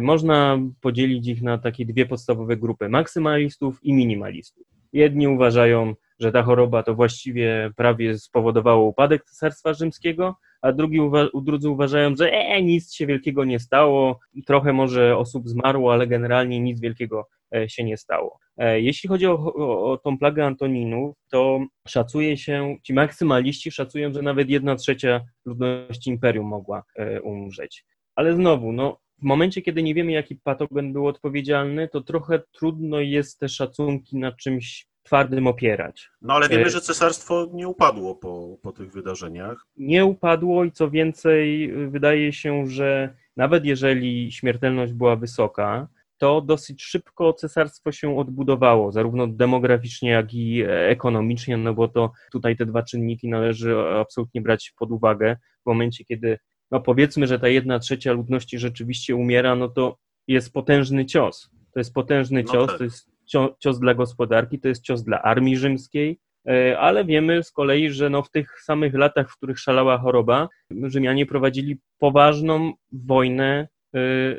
Można 0.00 0.58
podzielić 0.80 1.28
ich 1.28 1.42
na 1.42 1.58
takie 1.58 1.86
dwie 1.86 2.06
podstawowe 2.06 2.56
grupy: 2.56 2.88
maksymalistów 2.88 3.84
i 3.84 3.92
minimalistów. 3.92 4.66
Jedni 4.92 5.28
uważają, 5.28 5.94
że 6.20 6.32
ta 6.32 6.42
choroba 6.42 6.82
to 6.82 6.94
właściwie 6.94 7.70
prawie 7.76 8.18
spowodowało 8.18 8.88
upadek 8.88 9.24
Cesarstwa 9.24 9.74
Rzymskiego, 9.74 10.36
a 10.64 10.72
drugi 10.72 11.00
uwa- 11.00 11.28
drudzy 11.42 11.70
uważają, 11.70 12.16
że 12.16 12.32
e, 12.32 12.62
nic 12.62 12.94
się 12.94 13.06
wielkiego 13.06 13.44
nie 13.44 13.60
stało, 13.60 14.20
trochę 14.46 14.72
może 14.72 15.16
osób 15.16 15.48
zmarło, 15.48 15.92
ale 15.92 16.06
generalnie 16.06 16.60
nic 16.60 16.80
wielkiego 16.80 17.28
e, 17.54 17.68
się 17.68 17.84
nie 17.84 17.96
stało. 17.96 18.38
E, 18.56 18.80
jeśli 18.80 19.08
chodzi 19.08 19.26
o, 19.26 19.32
o, 19.32 19.92
o 19.92 19.98
tą 19.98 20.18
plagę 20.18 20.46
Antoninów, 20.46 21.16
to 21.30 21.60
szacuje 21.88 22.36
się, 22.36 22.76
ci 22.82 22.94
maksymaliści 22.94 23.70
szacują, 23.70 24.12
że 24.12 24.22
nawet 24.22 24.50
jedna 24.50 24.76
trzecia 24.76 25.20
ludności 25.44 26.10
imperium 26.10 26.46
mogła 26.46 26.82
e, 26.96 27.22
umrzeć. 27.22 27.84
Ale 28.14 28.34
znowu, 28.34 28.72
no, 28.72 28.98
w 29.18 29.22
momencie, 29.22 29.62
kiedy 29.62 29.82
nie 29.82 29.94
wiemy, 29.94 30.12
jaki 30.12 30.36
patogen 30.36 30.92
był 30.92 31.06
odpowiedzialny, 31.06 31.88
to 31.88 32.00
trochę 32.00 32.42
trudno 32.52 33.00
jest 33.00 33.38
te 33.38 33.48
szacunki 33.48 34.16
na 34.16 34.32
czymś 34.32 34.86
twardym 35.04 35.46
opierać. 35.46 36.10
No 36.22 36.34
ale 36.34 36.48
wiemy, 36.48 36.64
e, 36.64 36.70
że 36.70 36.80
cesarstwo 36.80 37.50
nie 37.52 37.68
upadło 37.68 38.14
po, 38.14 38.56
po 38.62 38.72
tych 38.72 38.92
wydarzeniach. 38.92 39.66
Nie 39.76 40.04
upadło 40.04 40.64
i 40.64 40.72
co 40.72 40.90
więcej, 40.90 41.72
wydaje 41.88 42.32
się, 42.32 42.66
że 42.66 43.14
nawet 43.36 43.64
jeżeli 43.64 44.32
śmiertelność 44.32 44.92
była 44.92 45.16
wysoka, 45.16 45.88
to 46.18 46.40
dosyć 46.40 46.82
szybko 46.82 47.32
cesarstwo 47.32 47.92
się 47.92 48.18
odbudowało, 48.18 48.92
zarówno 48.92 49.26
demograficznie, 49.26 50.10
jak 50.10 50.34
i 50.34 50.62
ekonomicznie, 50.68 51.56
no 51.56 51.74
bo 51.74 51.88
to 51.88 52.12
tutaj 52.32 52.56
te 52.56 52.66
dwa 52.66 52.82
czynniki 52.82 53.28
należy 53.28 53.76
absolutnie 53.78 54.40
brać 54.40 54.72
pod 54.78 54.90
uwagę. 54.90 55.36
W 55.62 55.66
momencie, 55.66 56.04
kiedy, 56.04 56.38
no 56.70 56.80
powiedzmy, 56.80 57.26
że 57.26 57.38
ta 57.38 57.48
jedna 57.48 57.78
trzecia 57.78 58.12
ludności 58.12 58.58
rzeczywiście 58.58 59.16
umiera, 59.16 59.56
no 59.56 59.68
to 59.68 59.96
jest 60.28 60.52
potężny 60.52 61.06
cios. 61.06 61.50
To 61.72 61.80
jest 61.80 61.94
potężny 61.94 62.42
no 62.42 62.52
cios, 62.52 62.66
tak. 62.66 62.78
to 62.78 62.84
jest 62.84 63.13
cios 63.58 63.80
dla 63.80 63.94
gospodarki, 63.94 64.60
to 64.60 64.68
jest 64.68 64.82
cios 64.82 65.02
dla 65.02 65.22
armii 65.22 65.56
rzymskiej, 65.56 66.20
e, 66.48 66.78
ale 66.78 67.04
wiemy 67.04 67.42
z 67.42 67.52
kolei, 67.52 67.90
że 67.90 68.10
no 68.10 68.22
w 68.22 68.30
tych 68.30 68.60
samych 68.60 68.94
latach, 68.94 69.30
w 69.30 69.36
których 69.36 69.58
szalała 69.58 69.98
choroba, 69.98 70.48
Rzymianie 70.70 71.26
prowadzili 71.26 71.80
poważną 71.98 72.72
wojnę 72.92 73.68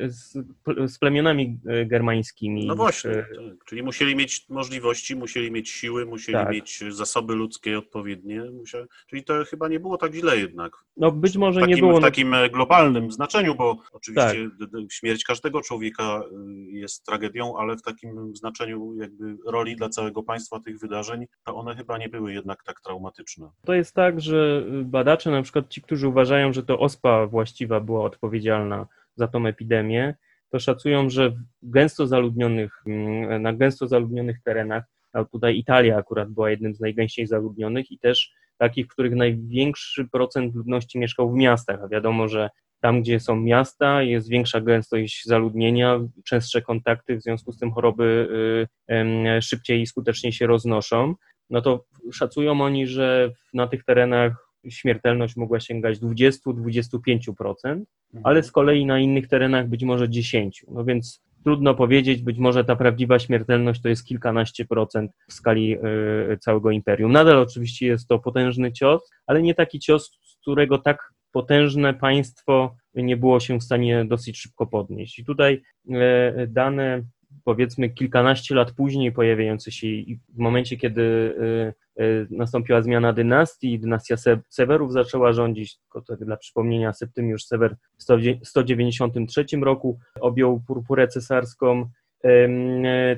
z, 0.07 0.37
z 0.87 0.99
plemionami 0.99 1.59
y, 1.81 1.85
germańskimi. 1.85 2.67
No 2.67 2.75
właśnie, 2.75 3.11
y, 3.11 3.15
tak. 3.15 3.65
czyli 3.65 3.83
musieli 3.83 4.15
mieć 4.15 4.45
możliwości, 4.49 5.15
musieli 5.15 5.51
mieć 5.51 5.69
siły, 5.69 6.05
musieli 6.05 6.37
tak. 6.37 6.51
mieć 6.51 6.83
zasoby 6.89 7.35
ludzkie 7.35 7.77
odpowiednie, 7.77 8.43
musieli, 8.51 8.85
czyli 9.07 9.23
to 9.23 9.45
chyba 9.45 9.67
nie 9.67 9.79
było 9.79 9.97
tak 9.97 10.13
źle 10.13 10.37
jednak. 10.37 10.73
No 10.97 11.11
być 11.11 11.37
może 11.37 11.59
takim, 11.59 11.75
nie 11.75 11.81
było. 11.81 11.91
W 11.91 12.01
no- 12.01 12.07
takim 12.07 12.33
e, 12.33 12.49
globalnym 12.49 13.11
znaczeniu, 13.11 13.55
bo 13.55 13.77
oczywiście 13.91 14.49
tak. 14.59 14.91
śmierć 14.91 15.23
każdego 15.23 15.61
człowieka 15.61 16.21
jest 16.71 17.05
tragedią, 17.05 17.57
ale 17.57 17.77
w 17.77 17.81
takim 17.81 18.35
znaczeniu 18.35 18.95
jakby 18.95 19.37
roli 19.45 19.75
dla 19.75 19.89
całego 19.89 20.23
państwa 20.23 20.59
tych 20.59 20.79
wydarzeń, 20.79 21.25
to 21.45 21.55
one 21.55 21.75
chyba 21.75 21.97
nie 21.97 22.09
były 22.09 22.33
jednak 22.33 22.63
tak 22.63 22.81
traumatyczne. 22.81 23.49
To 23.65 23.73
jest 23.73 23.95
tak, 23.95 24.21
że 24.21 24.65
badacze, 24.83 25.31
na 25.31 25.41
przykład 25.41 25.69
ci, 25.69 25.81
którzy 25.81 26.07
uważają, 26.07 26.53
że 26.53 26.63
to 26.63 26.79
ospa 26.79 27.27
właściwa 27.27 27.79
była 27.79 28.05
odpowiedzialna 28.05 28.87
za 29.15 29.27
tą 29.27 29.45
epidemię, 29.47 30.15
to 30.49 30.59
szacują, 30.59 31.09
że 31.09 31.29
w 31.29 31.69
gęsto 31.69 32.07
zaludnionych, 32.07 32.83
mm, 32.87 33.41
na 33.41 33.53
gęsto 33.53 33.87
zaludnionych 33.87 34.41
terenach, 34.43 34.83
a 35.13 35.25
tutaj 35.25 35.57
Italia 35.57 35.97
akurat 35.97 36.29
była 36.29 36.49
jednym 36.49 36.75
z 36.75 36.79
najgęściej 36.79 37.27
zaludnionych 37.27 37.91
i 37.91 37.99
też 37.99 38.31
takich, 38.57 38.85
w 38.85 38.89
których 38.89 39.15
największy 39.15 40.07
procent 40.11 40.55
ludności 40.55 40.99
mieszkał 40.99 41.31
w 41.31 41.35
miastach, 41.35 41.79
a 41.83 41.87
wiadomo, 41.87 42.27
że 42.27 42.49
tam, 42.81 43.01
gdzie 43.01 43.19
są 43.19 43.35
miasta, 43.35 44.01
jest 44.01 44.29
większa 44.29 44.61
gęstość 44.61 45.25
zaludnienia, 45.25 45.99
częstsze 46.25 46.61
kontakty, 46.61 47.17
w 47.17 47.21
związku 47.21 47.51
z 47.51 47.59
tym 47.59 47.71
choroby 47.71 48.27
y, 48.91 49.41
szybciej 49.41 49.81
i 49.81 49.87
skuteczniej 49.87 50.33
się 50.33 50.47
roznoszą. 50.47 51.15
No 51.49 51.61
to 51.61 51.85
szacują 52.13 52.61
oni, 52.61 52.87
że 52.87 53.31
na 53.53 53.67
tych 53.67 53.83
terenach 53.83 54.44
śmiertelność 54.69 55.35
mogła 55.35 55.59
sięgać 55.59 55.99
20-25%, 55.99 57.81
ale 58.23 58.43
z 58.43 58.51
kolei 58.51 58.85
na 58.85 58.99
innych 58.99 59.27
terenach 59.27 59.69
być 59.69 59.83
może 59.83 60.07
10%. 60.07 60.49
No 60.67 60.85
więc 60.85 61.25
trudno 61.43 61.75
powiedzieć, 61.75 62.21
być 62.21 62.37
może 62.37 62.65
ta 62.65 62.75
prawdziwa 62.75 63.19
śmiertelność 63.19 63.81
to 63.81 63.89
jest 63.89 64.05
kilkanaście 64.05 64.65
procent 64.65 65.11
w 65.29 65.33
skali 65.33 65.77
y, 66.33 66.37
całego 66.37 66.71
imperium. 66.71 67.11
Nadal 67.11 67.37
oczywiście 67.37 67.87
jest 67.87 68.07
to 68.07 68.19
potężny 68.19 68.71
cios, 68.71 69.11
ale 69.27 69.41
nie 69.41 69.55
taki 69.55 69.79
cios, 69.79 70.19
z 70.23 70.37
którego 70.41 70.77
tak 70.77 71.13
potężne 71.31 71.93
państwo 71.93 72.75
nie 72.95 73.17
było 73.17 73.39
się 73.39 73.59
w 73.59 73.63
stanie 73.63 74.05
dosyć 74.05 74.37
szybko 74.37 74.67
podnieść. 74.67 75.19
I 75.19 75.25
tutaj 75.25 75.61
y, 75.89 76.47
dane 76.47 77.03
powiedzmy 77.43 77.89
kilkanaście 77.89 78.55
lat 78.55 78.71
później 78.71 79.11
pojawiające 79.11 79.71
się 79.71 79.87
w 80.29 80.37
momencie, 80.37 80.77
kiedy 80.77 81.01
y, 81.97 82.03
y, 82.03 82.27
nastąpiła 82.29 82.81
zmiana 82.81 83.13
dynastii, 83.13 83.79
dynastia 83.79 84.15
Sewerów 84.49 84.93
zaczęła 84.93 85.33
rządzić, 85.33 85.77
tylko 85.77 86.15
dla 86.15 86.37
przypomnienia 86.37 86.93
Septymiusz 86.93 87.45
Sewer 87.45 87.75
w 87.97 88.47
193 88.47 89.45
roku 89.61 89.99
objął 90.21 90.61
purpurę 90.67 91.07
cesarską, 91.07 91.89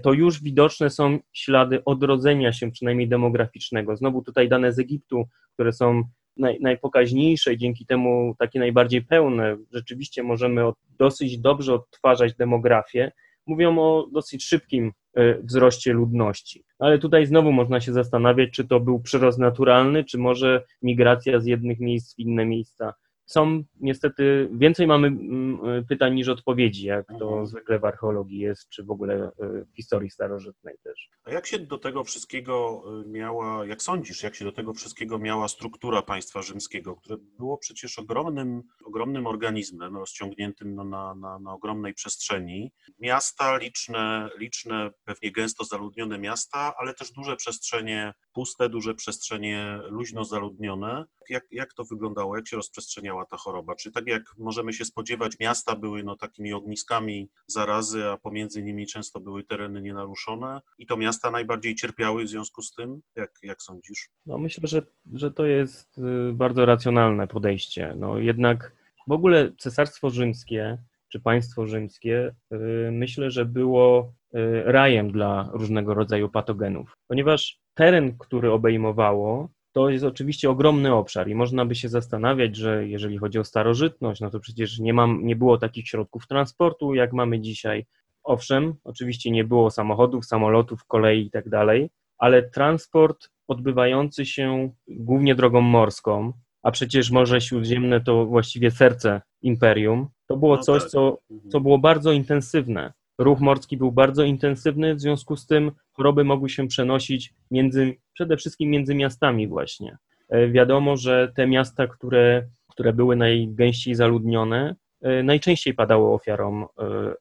to 0.01 0.13
już 0.13 0.43
widoczne 0.43 0.89
są 0.89 1.19
ślady 1.33 1.83
odrodzenia 1.83 2.53
się, 2.53 2.71
przynajmniej 2.71 3.07
demograficznego. 3.07 3.97
Znowu 3.97 4.21
tutaj 4.21 4.49
dane 4.49 4.73
z 4.73 4.79
Egiptu, 4.79 5.27
które 5.53 5.73
są 5.73 6.03
naj, 6.37 6.57
najpokaźniejsze 6.61 7.53
i 7.53 7.57
dzięki 7.57 7.85
temu 7.85 8.35
takie 8.39 8.59
najbardziej 8.59 9.01
pełne. 9.01 9.57
Rzeczywiście 9.71 10.23
możemy 10.23 10.61
dosyć 10.99 11.37
dobrze 11.37 11.73
odtwarzać 11.73 12.35
demografię, 12.35 13.11
mówią 13.47 13.79
o 13.79 14.07
dosyć 14.13 14.45
szybkim 14.45 14.91
e, 15.13 15.41
wzroście 15.41 15.93
ludności. 15.93 16.63
Ale 16.79 16.99
tutaj 16.99 17.25
znowu 17.25 17.51
można 17.51 17.81
się 17.81 17.93
zastanawiać, 17.93 18.49
czy 18.51 18.67
to 18.67 18.79
był 18.79 18.99
przyrost 18.99 19.39
naturalny, 19.39 20.03
czy 20.03 20.17
może 20.17 20.63
migracja 20.81 21.39
z 21.39 21.45
jednych 21.45 21.79
miejsc 21.79 22.15
w 22.15 22.19
inne 22.19 22.45
miejsca 22.45 22.93
są 23.27 23.63
niestety, 23.79 24.49
więcej 24.51 24.87
mamy 24.87 25.07
mm, 25.07 25.85
pytań 25.85 26.15
niż 26.15 26.27
odpowiedzi, 26.27 26.85
jak 26.85 27.07
to 27.19 27.27
Mhm. 27.27 27.47
zwykle 27.47 27.79
w 27.79 27.85
archeologii 27.85 28.39
jest, 28.39 28.69
czy 28.69 28.83
w 28.83 28.91
ogóle 28.91 29.13
e, 29.13 29.31
w 29.65 29.75
historii 29.75 30.09
starożytnej 30.09 30.75
też. 30.83 31.09
A 31.23 31.31
jak 31.31 31.47
się 31.47 31.59
do 31.59 31.77
tego 31.77 32.03
wszystkiego 32.03 32.83
y, 33.05 33.09
miała, 33.09 33.65
jak 33.65 33.81
sądzisz, 33.81 34.23
jak 34.23 34.35
się 34.35 34.45
do 34.45 34.51
tego 34.51 34.73
wszystkiego 34.73 35.19
miała 35.19 35.47
struktura 35.47 36.01
państwa 36.01 36.41
rzymskiego, 36.41 36.95
które 36.95 37.17
było 37.37 37.57
przecież 37.57 37.99
ogromnym, 37.99 38.63
ogromnym 38.85 39.27
organizmem 39.27 39.97
rozciągniętym 39.97 40.75
no, 40.75 40.83
na, 40.83 41.15
na, 41.15 41.39
na 41.39 41.53
ogromnej 41.53 41.93
przestrzeni. 41.93 42.71
Miasta, 42.99 43.57
liczne, 43.57 44.29
liczne, 44.37 44.91
pewnie 45.05 45.31
gęsto 45.31 45.65
zaludnione 45.65 46.19
miasta, 46.19 46.73
ale 46.79 46.93
też 46.93 47.11
duże 47.11 47.35
przestrzenie 47.35 48.13
puste, 48.37 48.69
duże 48.69 48.93
przestrzenie 48.93 49.79
luźno 49.89 50.23
zaludnione. 50.23 51.05
Jak, 51.29 51.43
jak 51.51 51.73
to 51.73 51.83
wyglądało, 51.83 52.35
jak 52.35 52.47
się 52.47 52.55
rozprzestrzeniała 52.55 53.25
ta 53.25 53.37
choroba? 53.37 53.75
Czy 53.75 53.91
tak 53.91 54.07
jak 54.07 54.21
możemy 54.37 54.73
się 54.73 54.85
spodziewać, 54.85 55.39
miasta 55.39 55.75
były 55.75 56.03
no, 56.03 56.15
takimi 56.15 56.53
ogniskami 56.53 57.29
zarazy, 57.47 58.05
a 58.05 58.17
pomiędzy 58.17 58.63
nimi 58.63 58.87
często 58.87 59.19
były 59.19 59.43
tereny 59.43 59.81
nienaruszone 59.81 60.61
i 60.77 60.85
to 60.85 60.97
miasta 60.97 61.31
najbardziej 61.31 61.75
cierpiały 61.75 62.23
w 62.23 62.29
związku 62.29 62.61
z 62.61 62.71
tym? 62.71 63.01
Jak, 63.15 63.31
jak 63.43 63.61
sądzisz? 63.61 64.09
No 64.25 64.37
myślę, 64.37 64.67
że, 64.67 64.81
że 65.13 65.31
to 65.31 65.45
jest 65.45 65.97
y, 65.97 66.33
bardzo 66.33 66.65
racjonalne 66.65 67.27
podejście. 67.27 67.93
No 67.97 68.19
jednak 68.19 68.75
w 69.07 69.11
ogóle 69.11 69.51
Cesarstwo 69.57 70.09
Rzymskie 70.09 70.77
czy 71.09 71.19
państwo 71.19 71.65
rzymskie 71.65 72.35
y, 72.53 72.89
myślę, 72.91 73.31
że 73.31 73.45
było 73.45 74.13
y, 74.35 74.63
rajem 74.65 75.11
dla 75.11 75.49
różnego 75.53 75.93
rodzaju 75.93 76.29
patogenów, 76.29 76.97
ponieważ 77.07 77.66
teren, 77.77 78.17
który 78.17 78.51
obejmowało, 78.51 79.49
to 79.71 79.89
jest 79.89 80.05
oczywiście 80.05 80.49
ogromny 80.49 80.93
obszar 80.93 81.27
i 81.29 81.35
można 81.35 81.65
by 81.65 81.75
się 81.75 81.89
zastanawiać, 81.89 82.55
że 82.55 82.87
jeżeli 82.87 83.17
chodzi 83.17 83.39
o 83.39 83.43
starożytność, 83.43 84.21
no 84.21 84.29
to 84.29 84.39
przecież 84.39 84.79
nie, 84.79 84.93
mam, 84.93 85.25
nie 85.25 85.35
było 85.35 85.57
takich 85.57 85.87
środków 85.87 86.27
transportu, 86.27 86.93
jak 86.93 87.13
mamy 87.13 87.39
dzisiaj. 87.39 87.85
Owszem, 88.23 88.73
oczywiście 88.83 89.31
nie 89.31 89.43
było 89.43 89.71
samochodów, 89.71 90.25
samolotów, 90.25 90.85
kolei 90.85 91.25
i 91.25 91.31
tak 91.31 91.49
dalej, 91.49 91.89
ale 92.17 92.43
transport 92.49 93.29
odbywający 93.47 94.25
się 94.25 94.69
głównie 94.87 95.35
drogą 95.35 95.61
morską, 95.61 96.33
a 96.63 96.71
przecież 96.71 97.11
Morze 97.11 97.41
Śródziemne 97.41 98.01
to 98.01 98.25
właściwie 98.25 98.71
serce 98.71 99.21
imperium, 99.41 100.07
to 100.27 100.37
było 100.37 100.55
No 100.55 100.63
coś, 100.63 100.81
tak. 100.81 100.91
co, 100.91 101.17
Mhm. 101.31 101.51
co 101.51 101.59
było 101.61 101.77
bardzo 101.77 102.11
intensywne. 102.11 102.93
Ruch 103.17 103.39
morski 103.39 103.77
był 103.77 103.91
bardzo 103.91 104.23
intensywny, 104.23 104.95
w 104.95 105.01
związku 105.01 105.35
z 105.35 105.47
tym 105.47 105.71
choroby 105.93 106.23
mogły 106.23 106.49
się 106.49 106.67
przenosić 106.67 107.33
między, 107.51 107.95
przede 108.13 108.37
wszystkim 108.37 108.69
między 108.69 108.95
miastami 108.95 109.47
właśnie. 109.47 109.97
E, 110.29 110.47
Wiadomo, 110.47 110.97
że 110.97 111.31
te 111.35 111.47
miasta, 111.47 111.87
które, 111.87 112.47
które 112.69 112.93
były 112.93 113.15
najgęściej 113.15 113.95
zaludnione, 113.95 114.75
e, 115.01 115.23
najczęściej 115.23 115.73
padały 115.73 116.13
ofiarą 116.13 116.63
e, 116.63 116.67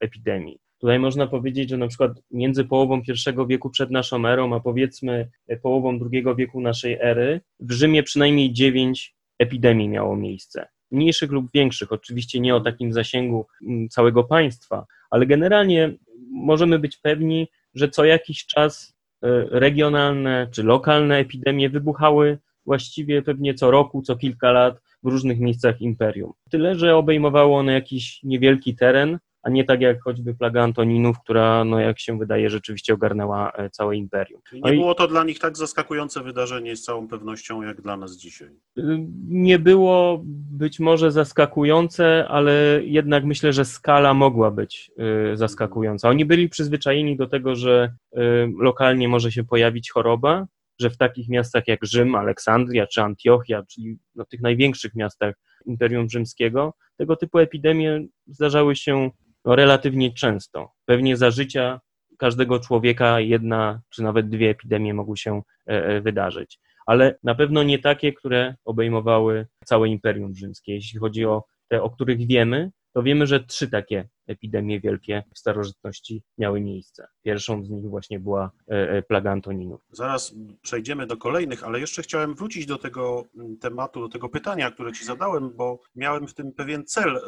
epidemii. 0.00 0.58
Tutaj 0.78 0.98
można 0.98 1.26
powiedzieć, 1.26 1.70
że 1.70 1.76
na 1.76 1.88
przykład 1.88 2.12
między 2.30 2.64
połową 2.64 3.00
I 3.00 3.46
wieku 3.48 3.70
przed 3.70 3.90
naszą 3.90 4.26
erą, 4.26 4.54
a 4.54 4.60
powiedzmy 4.60 5.28
połową 5.62 5.98
II 6.12 6.24
wieku 6.36 6.60
naszej 6.60 6.98
ery, 7.00 7.40
w 7.60 7.72
Rzymie 7.72 8.02
przynajmniej 8.02 8.52
dziewięć 8.52 9.16
epidemii 9.38 9.88
miało 9.88 10.16
miejsce. 10.16 10.68
Mniejszych 10.90 11.30
lub 11.30 11.46
większych, 11.54 11.92
oczywiście 11.92 12.40
nie 12.40 12.54
o 12.54 12.60
takim 12.60 12.92
zasięgu 12.92 13.46
mm, 13.66 13.88
całego 13.88 14.24
państwa, 14.24 14.86
ale 15.10 15.26
generalnie 15.26 15.92
możemy 16.30 16.78
być 16.78 16.96
pewni, 16.96 17.48
że 17.74 17.88
co 17.88 18.04
jakiś 18.04 18.46
czas 18.46 18.96
e, 19.22 19.28
regionalne 19.50 20.48
czy 20.50 20.62
lokalne 20.62 21.16
epidemie 21.16 21.70
wybuchały 21.70 22.38
właściwie 22.66 23.22
pewnie 23.22 23.54
co 23.54 23.70
roku, 23.70 24.02
co 24.02 24.16
kilka 24.16 24.52
lat 24.52 24.80
w 25.02 25.08
różnych 25.08 25.40
miejscach 25.40 25.80
imperium. 25.80 26.32
Tyle, 26.50 26.74
że 26.74 26.96
obejmowało 26.96 27.58
one 27.58 27.72
jakiś 27.72 28.22
niewielki 28.22 28.76
teren, 28.76 29.18
a 29.46 29.50
nie 29.50 29.64
tak 29.64 29.80
jak 29.80 30.02
choćby 30.02 30.34
plaga 30.34 30.62
Antoninów, 30.62 31.20
która, 31.20 31.64
no 31.64 31.80
jak 31.80 32.00
się 32.00 32.18
wydaje, 32.18 32.50
rzeczywiście 32.50 32.94
ogarnęła 32.94 33.52
e, 33.52 33.70
całe 33.70 33.96
imperium. 33.96 34.40
Czyli 34.48 34.60
No 34.64 34.70
nie 34.70 34.76
było 34.76 34.94
to 34.94 35.08
dla 35.08 35.24
nich 35.24 35.38
tak 35.38 35.56
zaskakujące 35.56 36.22
wydarzenie 36.22 36.76
z 36.76 36.82
całą 36.82 37.08
pewnością, 37.08 37.62
jak 37.62 37.80
dla 37.80 37.96
nas 37.96 38.16
dzisiaj. 38.16 38.48
Y, 38.78 38.82
Nie 39.28 39.58
było 39.58 40.22
być 40.50 40.80
może 40.80 41.12
zaskakujące, 41.12 42.28
ale 42.28 42.80
jednak 42.84 43.24
myślę, 43.24 43.52
że 43.52 43.64
skala 43.64 44.14
mogła 44.14 44.50
być 44.50 44.90
y, 45.32 45.36
zaskakująca. 45.36 46.08
Oni 46.08 46.24
byli 46.24 46.48
przyzwyczajeni 46.48 47.16
do 47.16 47.26
tego, 47.26 47.56
że 47.56 47.92
y, 48.16 48.20
lokalnie 48.58 49.08
może 49.08 49.32
się 49.32 49.44
pojawić 49.44 49.90
choroba, 49.90 50.46
że 50.80 50.90
w 50.90 50.96
takich 50.96 51.28
miastach 51.28 51.68
jak 51.68 51.80
Rzym, 51.82 52.14
Aleksandria 52.14 52.86
czy 52.86 53.02
Antiochia, 53.02 53.62
czyli 53.70 53.98
no, 54.14 54.24
tych 54.24 54.40
największych 54.40 54.94
miastach 54.94 55.34
Imperium 55.66 56.08
Rzymskiego, 56.10 56.74
tego 56.96 57.16
typu 57.16 57.38
epidemie 57.38 58.06
zdarzały 58.26 58.76
się 58.76 59.10
relatywnie 59.54 60.12
często. 60.12 60.72
Pewnie 60.84 61.16
za 61.16 61.30
życia 61.30 61.80
każdego 62.18 62.60
człowieka 62.60 63.20
jedna 63.20 63.80
czy 63.90 64.02
nawet 64.02 64.28
dwie 64.28 64.50
epidemie 64.50 64.94
mogły 64.94 65.16
się 65.16 65.42
e, 65.68 65.84
e, 65.84 66.00
wydarzyć 66.00 66.60
ale 66.86 67.18
na 67.22 67.34
pewno 67.34 67.62
nie 67.62 67.78
takie, 67.78 68.12
które 68.12 68.54
obejmowały 68.64 69.46
całe 69.64 69.88
Imperium 69.88 70.34
Rzymskie. 70.34 70.74
Jeśli 70.74 70.98
chodzi 70.98 71.24
o 71.24 71.44
te, 71.68 71.82
o 71.82 71.90
których 71.90 72.26
wiemy, 72.26 72.70
to 72.92 73.02
wiemy, 73.02 73.26
że 73.26 73.44
trzy 73.44 73.70
takie 73.70 74.08
epidemie 74.26 74.80
wielkie 74.80 75.22
w 75.34 75.38
starożytności 75.38 76.22
miały 76.38 76.60
miejsce. 76.60 77.06
Pierwszą 77.22 77.64
z 77.64 77.70
nich 77.70 77.84
właśnie 77.84 78.20
była 78.20 78.50
e, 78.68 78.90
e, 78.90 79.02
plaga 79.02 79.32
Antoninów. 79.32 79.80
Zaraz 79.90 80.34
przejdziemy 80.62 81.06
do 81.06 81.16
kolejnych, 81.16 81.64
ale 81.64 81.80
jeszcze 81.80 82.02
chciałem 82.02 82.34
wrócić 82.34 82.66
do 82.66 82.78
tego 82.78 83.24
mm, 83.36 83.58
tematu, 83.58 84.00
do 84.00 84.08
tego 84.08 84.28
pytania, 84.28 84.70
które 84.70 84.92
Ci 84.92 85.04
zadałem, 85.04 85.50
bo 85.56 85.80
miałem 85.94 86.28
w 86.28 86.34
tym 86.34 86.52
pewien 86.52 86.84
cel, 86.84 87.16
y, 87.16 87.20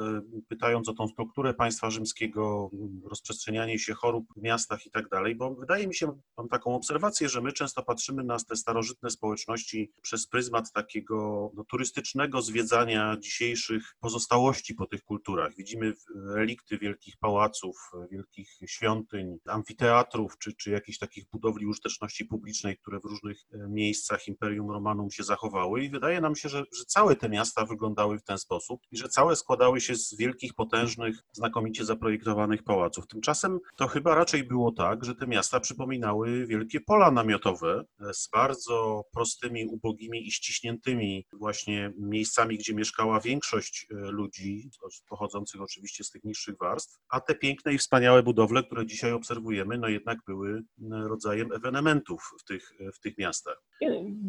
pytając 0.48 0.88
o 0.88 0.94
tą 0.94 1.08
strukturę 1.08 1.54
państwa 1.54 1.90
rzymskiego, 1.90 2.70
rozprzestrzenianie 3.04 3.78
się 3.78 3.94
chorób 3.94 4.24
w 4.36 4.42
miastach 4.42 4.86
i 4.86 4.90
tak 4.90 5.08
dalej, 5.08 5.34
bo 5.34 5.54
wydaje 5.54 5.86
mi 5.86 5.94
się, 5.94 6.18
mam 6.36 6.48
taką 6.48 6.74
obserwację, 6.74 7.28
że 7.28 7.40
my 7.40 7.52
często 7.52 7.82
patrzymy 7.82 8.24
na 8.24 8.36
te 8.48 8.56
starożytne 8.56 9.10
społeczności 9.10 9.92
przez 10.02 10.26
pryzmat 10.26 10.72
takiego 10.72 11.50
no, 11.54 11.64
turystycznego 11.64 12.42
zwiedzania 12.42 13.16
dzisiejszych 13.20 13.94
pozostałości 14.00 14.74
po 14.74 14.86
tych 14.86 15.02
kulturach. 15.02 15.56
Widzimy 15.56 15.92
relikty 16.34 16.78
wielkich 16.88 17.16
pałaców, 17.16 17.90
wielkich 18.10 18.48
świątyń, 18.66 19.38
amfiteatrów, 19.46 20.38
czy, 20.38 20.52
czy 20.52 20.70
jakichś 20.70 20.98
takich 20.98 21.24
budowli 21.32 21.66
użyteczności 21.66 22.24
publicznej, 22.24 22.76
które 22.76 23.00
w 23.00 23.04
różnych 23.04 23.38
e, 23.52 23.68
miejscach 23.68 24.28
Imperium 24.28 24.70
Romanum 24.70 25.10
się 25.10 25.22
zachowały 25.22 25.84
i 25.84 25.90
wydaje 25.90 26.20
nam 26.20 26.36
się, 26.36 26.48
że, 26.48 26.58
że 26.58 26.84
całe 26.84 27.16
te 27.16 27.28
miasta 27.28 27.64
wyglądały 27.64 28.18
w 28.18 28.24
ten 28.24 28.38
sposób 28.38 28.80
i 28.90 28.96
że 28.96 29.08
całe 29.08 29.36
składały 29.36 29.80
się 29.80 29.94
z 29.94 30.16
wielkich, 30.16 30.54
potężnych, 30.54 31.16
znakomicie 31.32 31.84
zaprojektowanych 31.84 32.62
pałaców. 32.62 33.06
Tymczasem 33.06 33.58
to 33.76 33.86
chyba 33.86 34.14
raczej 34.14 34.44
było 34.44 34.72
tak, 34.72 35.04
że 35.04 35.14
te 35.14 35.26
miasta 35.26 35.60
przypominały 35.60 36.46
wielkie 36.46 36.80
pola 36.80 37.10
namiotowe 37.10 37.84
e, 38.00 38.14
z 38.14 38.28
bardzo 38.32 39.04
prostymi, 39.12 39.66
ubogimi 39.66 40.26
i 40.26 40.32
ściśniętymi 40.32 41.26
właśnie 41.32 41.92
miejscami, 41.98 42.58
gdzie 42.58 42.74
mieszkała 42.74 43.20
większość 43.20 43.86
e, 43.90 43.94
ludzi, 43.94 44.70
pochodzących 45.08 45.60
oczywiście 45.60 46.04
z 46.04 46.10
tych 46.10 46.24
niższych 46.24 46.58
warstw, 46.60 46.77
a 47.10 47.20
te 47.20 47.34
piękne 47.34 47.74
i 47.74 47.78
wspaniałe 47.78 48.22
budowle, 48.22 48.62
które 48.62 48.86
dzisiaj 48.86 49.12
obserwujemy, 49.12 49.78
no 49.78 49.88
jednak 49.88 50.18
były 50.26 50.50
e, 50.52 50.62
rodzajem 51.08 51.52
ewenementów 51.52 52.20
w 52.40 52.44
tych, 52.44 52.72
e, 52.80 52.92
w 52.92 53.00
tych 53.00 53.18
miastach. 53.18 53.62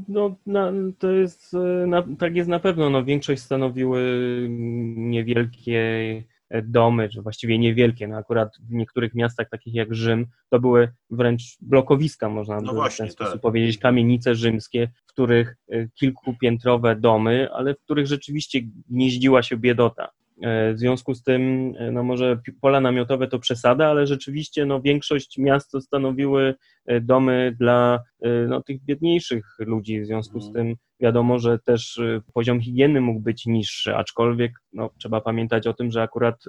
No, 0.08 0.36
na, 0.46 0.72
to 1.00 1.12
jest, 1.12 1.54
e, 1.54 1.88
na, 1.88 2.04
tak 2.20 2.36
jest 2.36 2.50
na 2.50 2.60
pewno. 2.60 2.90
No, 2.90 3.04
większość 3.04 3.42
stanowiły 3.42 4.02
niewielkie 4.96 5.80
domy, 6.64 7.10
czy 7.10 7.22
właściwie 7.22 7.60
niewielkie. 7.60 8.08
No, 8.08 8.18
akurat 8.18 8.50
w 8.70 8.74
niektórych 8.74 9.16
miastach, 9.16 9.50
takich 9.50 9.74
jak 9.74 9.96
Rzym, 9.96 10.26
to 10.50 10.60
były 10.60 10.92
wręcz 11.10 11.42
blokowiska, 11.62 12.30
można 12.30 12.62
No 12.62 12.72
by 12.72 12.78
właśnie, 12.78 13.06
w 13.06 13.08
ten 13.08 13.14
sposób 13.14 13.34
tak. 13.34 13.42
powiedzieć, 13.42 13.78
kamienice 13.78 14.36
rzymskie, 14.36 14.90
w 15.08 15.14
których 15.14 15.56
kilkupiętrowe 15.94 16.96
domy, 16.96 17.50
ale 17.54 17.74
w 17.74 17.80
których 17.80 18.08
rzeczywiście 18.08 18.60
gnieździła 18.90 19.44
się 19.44 19.58
biedota. 19.58 20.10
E, 20.42 20.74
W 20.74 20.80
związku 20.80 21.14
z 21.14 21.24
tym, 21.24 21.74
e, 21.78 21.92
no 21.92 22.04
może 22.04 22.40
pola 22.62 22.82
namiotowe 22.82 23.28
to 23.28 23.40
przesada, 23.40 23.88
ale 23.88 24.08
rzeczywiście 24.08 24.66
no, 24.66 24.82
większość 24.82 25.38
miast 25.38 25.72
stanowiły 25.82 26.56
e, 26.86 27.02
domy 27.02 27.56
dla 27.60 28.00
no, 28.48 28.64
tych 28.64 28.84
biedniejszych 28.84 29.46
ludzi. 29.60 30.02
W 30.02 30.06
związku 30.06 30.40
z 30.40 30.48
Mhm. 30.48 30.66
tym 30.68 30.76
wiadomo, 31.00 31.40
że 31.40 31.60
też 31.60 32.02
poziom 32.34 32.62
higieny 32.62 33.02
mógł 33.02 33.20
być 33.20 33.46
niższy, 33.46 33.96
aczkolwiek 33.96 34.52
no, 34.74 34.90
trzeba 34.98 35.22
pamiętać 35.22 35.68
o 35.68 35.74
tym, 35.74 35.92
że 35.92 36.02
akurat 36.02 36.44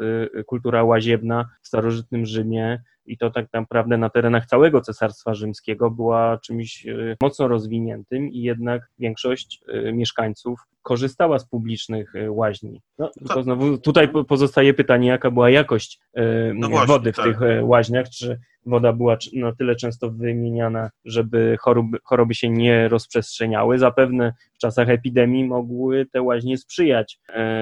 kultura 0.47 0.85
łaziebna 0.85 1.49
w 1.63 1.69
starożytnym 1.69 2.27
Rzymie 2.27 2.83
i 3.11 3.17
to 3.19 3.31
tak 3.31 3.47
naprawdę 3.53 3.97
na 3.99 4.11
terenach 4.11 4.47
całego 4.47 4.81
Cesarstwa 4.81 5.35
Rzymskiego 5.35 5.91
była 5.91 6.39
czymś 6.39 6.87
e, 6.87 7.17
mocno 7.23 7.49
rozwiniętym 7.49 8.29
i 8.29 8.43
jednak 8.43 8.91
większość 8.99 9.61
e, 9.69 9.93
mieszkańców 9.93 10.61
korzystała 10.83 11.39
z 11.39 11.49
publicznych 11.49 12.15
e, 12.17 12.31
łaźni. 12.31 12.81
No, 12.99 13.11
tylko 13.19 13.43
znowu 13.43 13.79
tutaj 13.79 14.09
po- 14.09 14.25
pozostaje 14.25 14.75
pytanie, 14.75 15.09
jaka 15.09 15.31
była 15.31 15.51
jakość 15.51 16.01
No 16.55 16.69
właśnie, 16.69 16.87
wody 16.87 17.13
w 17.13 17.17
tak. 17.17 17.25
tych 17.25 17.39
łaźniach, 17.63 18.09
czy 18.09 18.41
woda 18.67 18.93
była 18.93 19.17
na 19.35 19.53
tyle 19.53 19.77
często 19.77 20.11
wymieniana, 20.11 20.91
żeby 21.05 21.57
choroby, 21.61 21.99
choroby 22.05 22.35
się 22.35 22.51
nie 22.51 22.89
rozprzestrzeniały. 22.89 23.79
Zapewne 23.79 24.33
w 24.55 24.59
czasach 24.59 24.89
epidemii 24.89 25.45
mogły 25.45 26.07
te 26.07 26.23
łaźnie 26.23 26.59
sprzyjać 26.59 27.19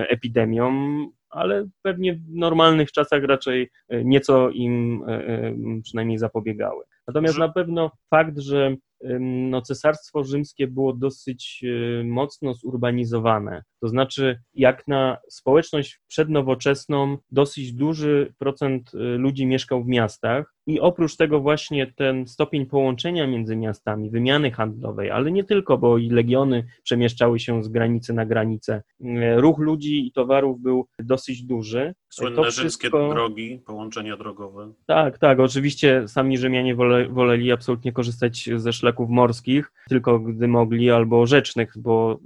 epidemiom, 0.08 1.06
ale 1.30 1.68
pewnie 1.82 2.14
w 2.14 2.34
normalnych 2.34 2.92
czasach 2.92 3.24
raczej 3.24 3.70
e, 3.88 4.04
nieco 4.04 4.50
im 4.50 5.04
e, 5.08 5.12
e, 5.12 5.54
przynajmniej 5.82 6.18
zapobiegały. 6.18 6.84
Natomiast 7.06 7.38
na 7.38 7.48
pewno 7.48 7.90
fakt, 8.10 8.38
że 8.38 8.76
no, 9.20 9.62
cesarstwo 9.62 10.24
rzymskie 10.24 10.66
było 10.66 10.92
dosyć 10.92 11.64
e, 12.00 12.04
mocno 12.04 12.54
zurbanizowane. 12.54 13.62
To 13.80 13.88
znaczy, 13.88 14.40
jak 14.54 14.88
na 14.88 15.16
społeczność 15.30 16.00
przednowoczesną, 16.08 17.18
dosyć 17.30 17.72
duży 17.72 18.34
procent 18.38 18.90
e, 18.94 18.98
ludzi 18.98 19.46
mieszkał 19.46 19.84
w 19.84 19.88
miastach. 19.88 20.54
I 20.66 20.80
oprócz 20.80 21.16
tego, 21.16 21.40
właśnie 21.40 21.92
ten 21.96 22.26
stopień 22.26 22.66
połączenia 22.66 23.26
między 23.26 23.56
miastami, 23.56 24.10
wymiany 24.10 24.50
handlowej, 24.50 25.10
ale 25.10 25.30
nie 25.30 25.44
tylko, 25.44 25.78
bo 25.78 25.98
i 25.98 26.10
legiony 26.10 26.66
przemieszczały 26.82 27.40
się 27.40 27.64
z 27.64 27.68
granicy 27.68 28.12
na 28.12 28.26
granicę. 28.26 28.82
E, 29.04 29.40
Ruch 29.40 29.58
ludzi 29.58 30.06
i 30.06 30.12
towarów 30.12 30.60
był 30.60 30.86
dosyć 30.98 31.42
duży. 31.42 31.94
Słynne 32.10 32.36
To 32.36 32.42
rzymskie 32.50 32.60
wszystko- 32.88 33.10
drogi, 33.14 33.62
połączenia 33.66 34.16
drogowe. 34.16 34.72
Tak, 34.86 35.18
tak. 35.18 35.40
Oczywiście 35.40 36.08
sami 36.08 36.38
Rzymianie 36.38 36.74
wole, 36.74 37.08
woleli 37.08 37.52
absolutnie 37.52 37.92
korzystać 37.92 38.48
ze 38.56 38.72
szlaków 38.72 38.87
morskich, 39.08 39.72
tylko 39.88 40.18
gdy 40.18 40.48
mogli, 40.48 40.90
albo 40.90 41.26
rzecznych, 41.26 41.72
bo 41.76 42.18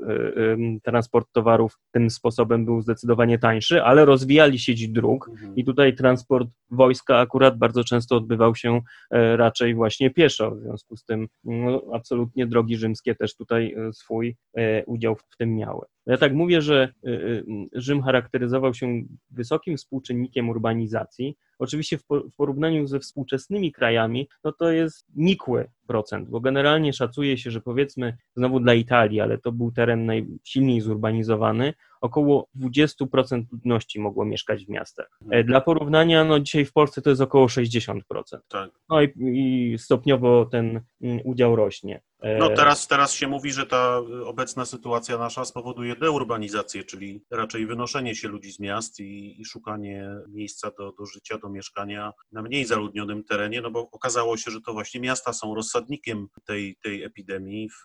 y, 0.46 0.80
transport 0.82 1.28
towarów 1.32 1.78
tym 1.92 2.10
sposobem 2.10 2.64
był 2.64 2.82
zdecydowanie 2.82 3.38
tańszy, 3.38 3.82
ale 3.82 4.04
rozwijali 4.04 4.58
sieć 4.58 4.88
dróg 4.88 5.22
Mhm. 5.32 5.56
i 5.56 5.64
tutaj 5.64 5.94
transport 5.94 6.48
wojska 6.70 7.18
akurat 7.18 7.58
bardzo 7.58 7.84
często 7.84 8.16
odbywał 8.16 8.54
się 8.54 8.80
e, 9.10 9.36
raczej 9.36 9.74
właśnie 9.74 10.10
pieszo. 10.10 10.50
W 10.50 10.60
związku 10.60 10.96
z 10.96 11.04
tym 11.04 11.28
no, 11.44 11.82
absolutnie 11.92 12.46
drogi 12.46 12.76
rzymskie 12.76 13.14
też 13.14 13.36
tutaj 13.36 13.74
e, 13.74 13.92
swój 13.92 14.36
e, 14.56 14.84
udział 14.84 15.16
w 15.16 15.36
tym 15.36 15.56
miały. 15.56 15.86
Ja 16.06 16.16
tak 16.16 16.34
mówię, 16.34 16.62
że 16.62 16.92
e, 17.06 17.10
e, 17.10 17.42
Rzym 17.72 18.02
charakteryzował 18.02 18.74
się 18.74 19.02
wysokim 19.30 19.76
współczynnikiem 19.76 20.48
urbanizacji. 20.48 21.36
Oczywiście 21.58 21.98
w 21.98 22.04
porównaniu 22.36 22.86
ze 22.86 23.00
współczesnymi 23.00 23.72
krajami, 23.72 24.28
no 24.44 24.52
to 24.52 24.70
jest 24.70 25.06
nikły 25.16 25.70
procent, 25.86 26.28
bo 26.28 26.40
generalnie 26.40 26.92
szacuje 26.92 27.38
się, 27.38 27.50
że 27.50 27.60
powiedzmy 27.60 28.16
znowu 28.36 28.60
dla 28.60 28.74
Italii, 28.74 29.20
ale 29.20 29.38
to 29.38 29.52
był 29.52 29.72
teren 29.72 30.06
najsilniej 30.06 30.80
zurbanizowany, 30.80 31.74
około 32.02 32.48
20% 32.56 33.42
ludności 33.52 34.00
mogło 34.00 34.24
mieszkać 34.24 34.64
w 34.66 34.68
miastach. 34.68 35.18
E, 35.30 35.44
Dla 35.44 35.60
porównania, 35.60 36.24
no 36.24 36.40
dzisiaj 36.40 36.64
w 36.64 36.72
Polsce 36.72 37.02
to 37.02 37.10
jest 37.10 37.22
około 37.22 37.46
60%. 37.46 38.00
Tak. 38.48 38.70
No 38.88 39.02
i, 39.02 39.12
i 39.16 39.78
stopniowo 39.78 40.46
ten 40.46 40.80
mm, 41.02 41.20
udział 41.24 41.56
rośnie. 41.56 42.02
E, 42.20 42.38
No 42.38 42.50
teraz, 42.50 42.88
teraz 42.88 43.12
się 43.14 43.28
mówi, 43.28 43.52
że 43.52 43.66
ta 43.66 43.98
obecna 44.24 44.64
sytuacja 44.64 45.18
nasza 45.18 45.44
spowoduje 45.44 45.96
deurbanizację, 45.96 46.84
czyli 46.84 47.24
raczej 47.30 47.66
wynoszenie 47.66 48.14
się 48.14 48.28
ludzi 48.28 48.52
z 48.52 48.60
miast 48.60 49.00
i, 49.00 49.40
i 49.40 49.44
szukanie 49.44 50.08
miejsca 50.28 50.70
do, 50.78 50.92
do 50.92 51.06
życia, 51.06 51.38
do 51.38 51.48
mieszkania 51.48 52.12
na 52.32 52.42
mniej 52.42 52.64
zaludnionym 52.64 53.24
terenie, 53.24 53.60
no 53.60 53.70
bo 53.70 53.90
okazało 53.90 54.36
się, 54.36 54.50
że 54.50 54.60
to 54.60 54.72
właśnie 54.72 55.00
miasta 55.00 55.32
są 55.32 55.54
rozsadnikiem 55.54 56.28
tej, 56.44 56.76
tej 56.82 57.02
epidemii, 57.02 57.68
w, 57.68 57.82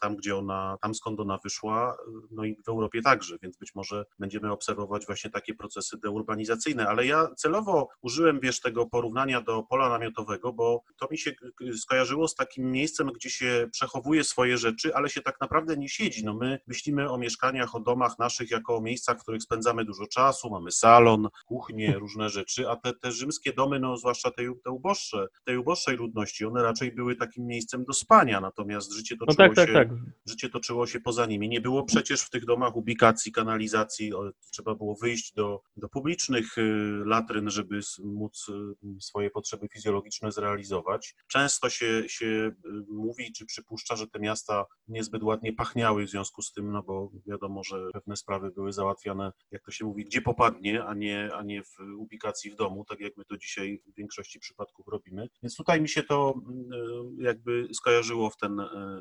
tam 0.00 0.16
gdzie 0.16 0.36
ona, 0.36 0.76
tam 0.82 0.94
skąd 0.94 1.20
ona 1.20 1.38
wyszła, 1.44 1.96
no 2.30 2.44
i 2.44 2.56
w 2.66 2.68
Europie 2.68 3.02
także, 3.02 3.36
więc 3.42 3.53
być 3.58 3.74
może 3.74 4.04
będziemy 4.18 4.52
obserwować 4.52 5.06
właśnie 5.06 5.30
takie 5.30 5.54
procesy 5.54 5.96
deurbanizacyjne, 5.98 6.88
ale 6.88 7.06
ja 7.06 7.28
celowo 7.36 7.88
użyłem, 8.02 8.40
wiesz, 8.40 8.60
tego 8.60 8.86
porównania 8.86 9.40
do 9.40 9.62
pola 9.62 9.88
namiotowego, 9.88 10.52
bo 10.52 10.82
to 10.96 11.08
mi 11.10 11.18
się 11.18 11.32
skojarzyło 11.76 12.28
z 12.28 12.34
takim 12.34 12.70
miejscem, 12.70 13.12
gdzie 13.14 13.30
się 13.30 13.68
przechowuje 13.72 14.24
swoje 14.24 14.58
rzeczy, 14.58 14.94
ale 14.94 15.08
się 15.08 15.20
tak 15.20 15.40
naprawdę 15.40 15.76
nie 15.76 15.88
siedzi. 15.88 16.24
No 16.24 16.34
my 16.34 16.58
myślimy 16.66 17.10
o 17.10 17.18
mieszkaniach, 17.18 17.74
o 17.74 17.80
domach 17.80 18.18
naszych 18.18 18.50
jako 18.50 18.76
o 18.76 18.80
miejscach, 18.80 19.18
w 19.18 19.22
których 19.22 19.42
spędzamy 19.42 19.84
dużo 19.84 20.06
czasu, 20.06 20.50
mamy 20.50 20.72
salon, 20.72 21.28
kuchnię, 21.46 21.92
różne 21.98 22.28
rzeczy, 22.28 22.70
a 22.70 22.76
te, 22.76 22.92
te 22.92 23.12
rzymskie 23.12 23.52
domy, 23.52 23.80
no 23.80 23.96
zwłaszcza 23.96 24.30
te, 24.30 24.42
te 24.64 24.70
uboższe, 24.70 25.26
tej 25.44 25.56
uboższej 25.56 25.96
ludności, 25.96 26.44
one 26.44 26.62
raczej 26.62 26.92
były 26.92 27.16
takim 27.16 27.46
miejscem 27.46 27.84
do 27.84 27.92
spania, 27.92 28.40
natomiast 28.40 28.92
życie 28.92 29.16
no 29.20 29.26
toczyło 29.26 29.48
tak, 29.48 29.56
tak, 29.56 29.68
się 29.68 29.74
tak. 29.74 29.88
życie 30.26 30.48
toczyło 30.48 30.86
się 30.86 31.00
poza 31.00 31.26
nimi. 31.26 31.48
Nie 31.48 31.60
było 31.60 31.84
przecież 31.84 32.22
w 32.22 32.30
tych 32.30 32.44
domach 32.44 32.76
ubikacji, 32.76 33.32
kanalizacji, 33.44 34.12
trzeba 34.50 34.74
było 34.74 34.94
wyjść 34.94 35.34
do, 35.34 35.62
do 35.76 35.88
publicznych 35.88 36.58
y, 36.58 36.62
latryn, 37.06 37.50
żeby 37.50 37.80
móc 38.04 38.48
y, 38.48 39.00
swoje 39.00 39.30
potrzeby 39.30 39.68
fizjologiczne 39.68 40.32
zrealizować. 40.32 41.14
Często 41.28 41.70
się, 41.70 42.08
się 42.08 42.26
y, 42.26 42.52
mówi 42.88 43.32
czy 43.32 43.46
przypuszcza, 43.46 43.96
że 43.96 44.06
te 44.06 44.18
miasta 44.18 44.64
niezbyt 44.88 45.22
ładnie 45.22 45.52
pachniały 45.52 46.06
w 46.06 46.10
związku 46.10 46.42
z 46.42 46.52
tym, 46.52 46.72
no 46.72 46.82
bo 46.82 47.10
wiadomo, 47.26 47.64
że 47.64 47.90
pewne 47.92 48.16
sprawy 48.16 48.50
były 48.50 48.72
załatwiane, 48.72 49.32
jak 49.50 49.62
to 49.62 49.70
się 49.70 49.84
mówi, 49.84 50.04
gdzie 50.04 50.22
popadnie, 50.22 50.84
a 50.84 50.94
nie, 50.94 51.30
a 51.34 51.42
nie 51.42 51.62
w 51.62 51.78
ubikacji 51.98 52.50
w 52.50 52.56
domu, 52.56 52.84
tak 52.84 53.00
jak 53.00 53.16
my 53.16 53.24
to 53.24 53.36
dzisiaj 53.36 53.82
w 53.86 53.96
większości 53.96 54.38
przypadków 54.38 54.86
robimy. 54.88 55.28
Więc 55.42 55.56
tutaj 55.56 55.80
mi 55.80 55.88
się 55.88 56.02
to 56.02 56.34
jakby 57.18 57.68
skojarzyło 57.74 58.30
w 58.30 58.36
ten, 58.36 58.56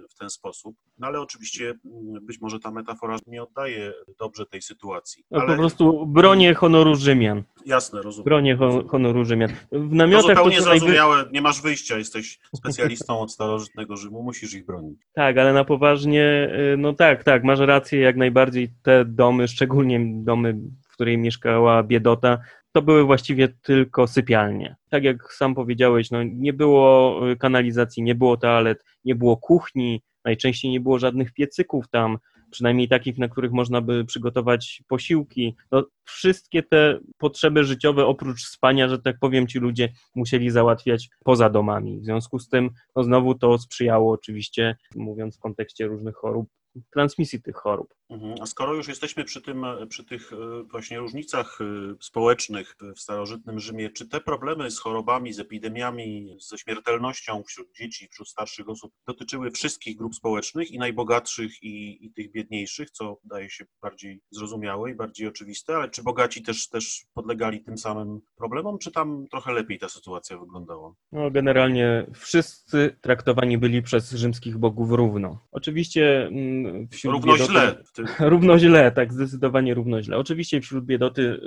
w 0.10 0.16
ten 0.16 0.30
sposób. 0.30 0.76
No 0.98 1.08
ale 1.08 1.22
oczywiście 1.22 1.74
być 2.22 2.42
może 2.42 2.60
ta 2.60 2.72
metafora 2.72 3.18
nie 3.28 3.44
oddaje 3.44 3.94
dobrze 4.20 4.33
tej 4.52 4.62
sytuacji. 4.62 5.24
No, 5.32 5.40
Ale 5.42 5.48
Po 5.50 5.56
prostu 5.56 6.06
bronię 6.06 6.54
honoru 6.54 6.96
Rzymian. 6.96 7.44
jasne, 7.66 8.02
rozumiem. 8.02 8.26
Bronię 8.26 8.56
ho- 8.56 8.84
honoru 8.88 9.26
Rzymian. 9.26 9.50
W 9.72 9.94
namiotach 9.94 10.24
to 10.24 10.30
zupełnie 10.36 10.58
co 10.60 10.66
najwy... 10.66 10.80
zrozumiałe, 10.80 11.26
nie 11.32 11.42
masz 11.42 11.62
wyjścia, 11.62 11.98
jesteś 11.98 12.40
specjalistą 12.56 13.20
od 13.20 13.32
starożytnego 13.32 13.98
Rzymu, 13.98 14.24
musisz 14.24 14.54
ich 14.54 14.66
bronić. 14.66 15.00
Tak, 15.14 15.38
ale 15.38 15.54
na 15.54 15.64
poważnie, 15.64 16.50
y, 16.74 16.78
no 16.78 16.94
tak, 16.94 17.24
tak, 17.24 17.44
masz 17.44 17.60
rację, 17.60 18.00
jak 18.00 18.16
najbardziej 18.18 18.70
te 18.84 19.06
domy, 19.06 19.48
szczególnie 19.48 20.00
domy, 20.24 20.56
w 20.90 20.94
której 20.94 21.18
mieszkała 21.18 21.84
biedota, 21.84 22.38
to 22.72 22.82
były 22.82 23.04
właściwie 23.04 23.48
tylko 23.48 24.08
sypialnie. 24.08 24.76
Tak 24.90 25.04
jak 25.04 25.34
sam 25.34 25.56
powiedziałeś, 25.56 26.12
no 26.12 26.24
nie 26.24 26.54
było 26.54 27.20
y, 27.32 27.38
kanalizacji, 27.38 28.04
nie 28.04 28.16
było 28.16 28.38
toalet, 28.38 28.84
nie 29.06 29.16
było 29.16 29.38
kuchni, 29.38 30.02
najczęściej 30.26 30.72
nie 30.72 30.80
było 30.80 31.00
żadnych 31.00 31.34
piecyków 31.34 31.88
tam, 31.90 32.18
przynajmniej 32.54 32.88
takich, 32.88 33.18
na 33.18 33.28
których 33.28 33.52
można 33.52 33.82
by 33.82 34.06
przygotować 34.06 34.84
posiłki. 34.88 35.56
No, 35.72 35.84
wszystkie 36.04 36.64
te 36.64 37.00
potrzeby 37.18 37.64
życiowe, 37.64 38.06
oprócz 38.06 38.48
spania, 38.48 38.90
że 38.90 39.00
tak 39.00 39.20
powiem, 39.20 39.48
ci 39.48 39.60
ludzie 39.60 39.90
musieli 40.16 40.50
załatwiać 40.50 41.10
poza 41.24 41.50
domami. 41.50 42.00
W 42.00 42.06
związku 42.06 42.40
z 42.40 42.50
tym, 42.50 42.70
no 42.96 43.04
znowu 43.04 43.36
to 43.36 43.58
sprzyjało 43.58 44.14
oczywiście, 44.14 44.76
mówiąc 44.96 45.38
w 45.38 45.40
kontekście 45.40 45.88
różnych 45.88 46.16
chorób, 46.16 46.50
transmisji 46.94 47.42
tych 47.42 47.56
chorób. 47.56 47.94
Mhm. 48.10 48.36
A 48.42 48.46
skoro 48.46 48.74
już 48.74 48.88
jesteśmy 48.88 49.24
przy, 49.24 49.42
tym, 49.42 49.66
przy 49.90 50.04
tych 50.04 50.34
e, 50.34 50.64
właśnie 50.64 51.00
różnicach 51.00 51.60
e, 51.62 51.96
społecznych 52.00 52.76
w 52.96 53.00
starożytnym 53.00 53.60
Rzymie, 53.60 53.90
czy 53.90 54.10
te 54.10 54.22
problemy 54.22 54.72
z 54.72 54.80
chorobami, 54.80 55.34
z 55.34 55.40
epidemiami, 55.40 56.38
ze 56.40 56.58
śmiertelnością 56.58 57.44
wśród 57.44 57.76
dzieci, 57.76 58.08
wśród 58.12 58.30
starszych 58.30 58.70
osób 58.70 58.94
dotyczyły 59.08 59.52
wszystkich 59.52 59.98
grup 59.98 60.16
społecznych 60.16 60.72
i 60.72 60.80
najbogatszych 60.80 61.64
i, 61.64 62.06
i 62.06 62.12
tych 62.12 62.32
biedniejszych, 62.32 62.92
co 62.92 63.18
wydaje 63.24 63.50
się 63.50 63.66
bardziej 63.82 64.22
zrozumiałe 64.32 64.92
i 64.92 64.96
bardziej 64.96 65.28
oczywiste, 65.28 65.76
ale 65.76 65.90
czy 65.90 66.04
bogaci 66.04 66.44
też, 66.44 66.70
też 66.70 67.06
podlegali 67.14 67.64
tym 67.64 67.78
samym 67.78 68.22
problemom, 68.38 68.78
czy 68.78 68.92
tam 68.92 69.28
trochę 69.32 69.54
lepiej 69.54 69.80
ta 69.80 69.90
sytuacja 69.90 70.38
wyglądała? 70.38 70.94
No, 71.12 71.32
generalnie 71.32 72.06
wszyscy 72.14 72.96
traktowani 73.02 73.58
byli 73.58 73.82
przez 73.82 74.12
rzymskich 74.12 74.58
bogów 74.58 74.92
równo. 74.92 75.48
Oczywiście 75.52 76.26
mm, 76.26 76.63
wśród 76.92 77.14
Równo 77.14 77.34
biedoty- 77.34 77.52
źle. 77.52 77.76
Tym, 77.94 78.06
Równo 78.30 78.60
źle, 78.60 78.92
tak, 78.92 79.14
zdecydowanie 79.14 79.74
równo 79.74 80.02
źle. 80.02 80.18
Oczywiście 80.18 80.62
wśród 80.62 80.86
biedoty 80.86 81.40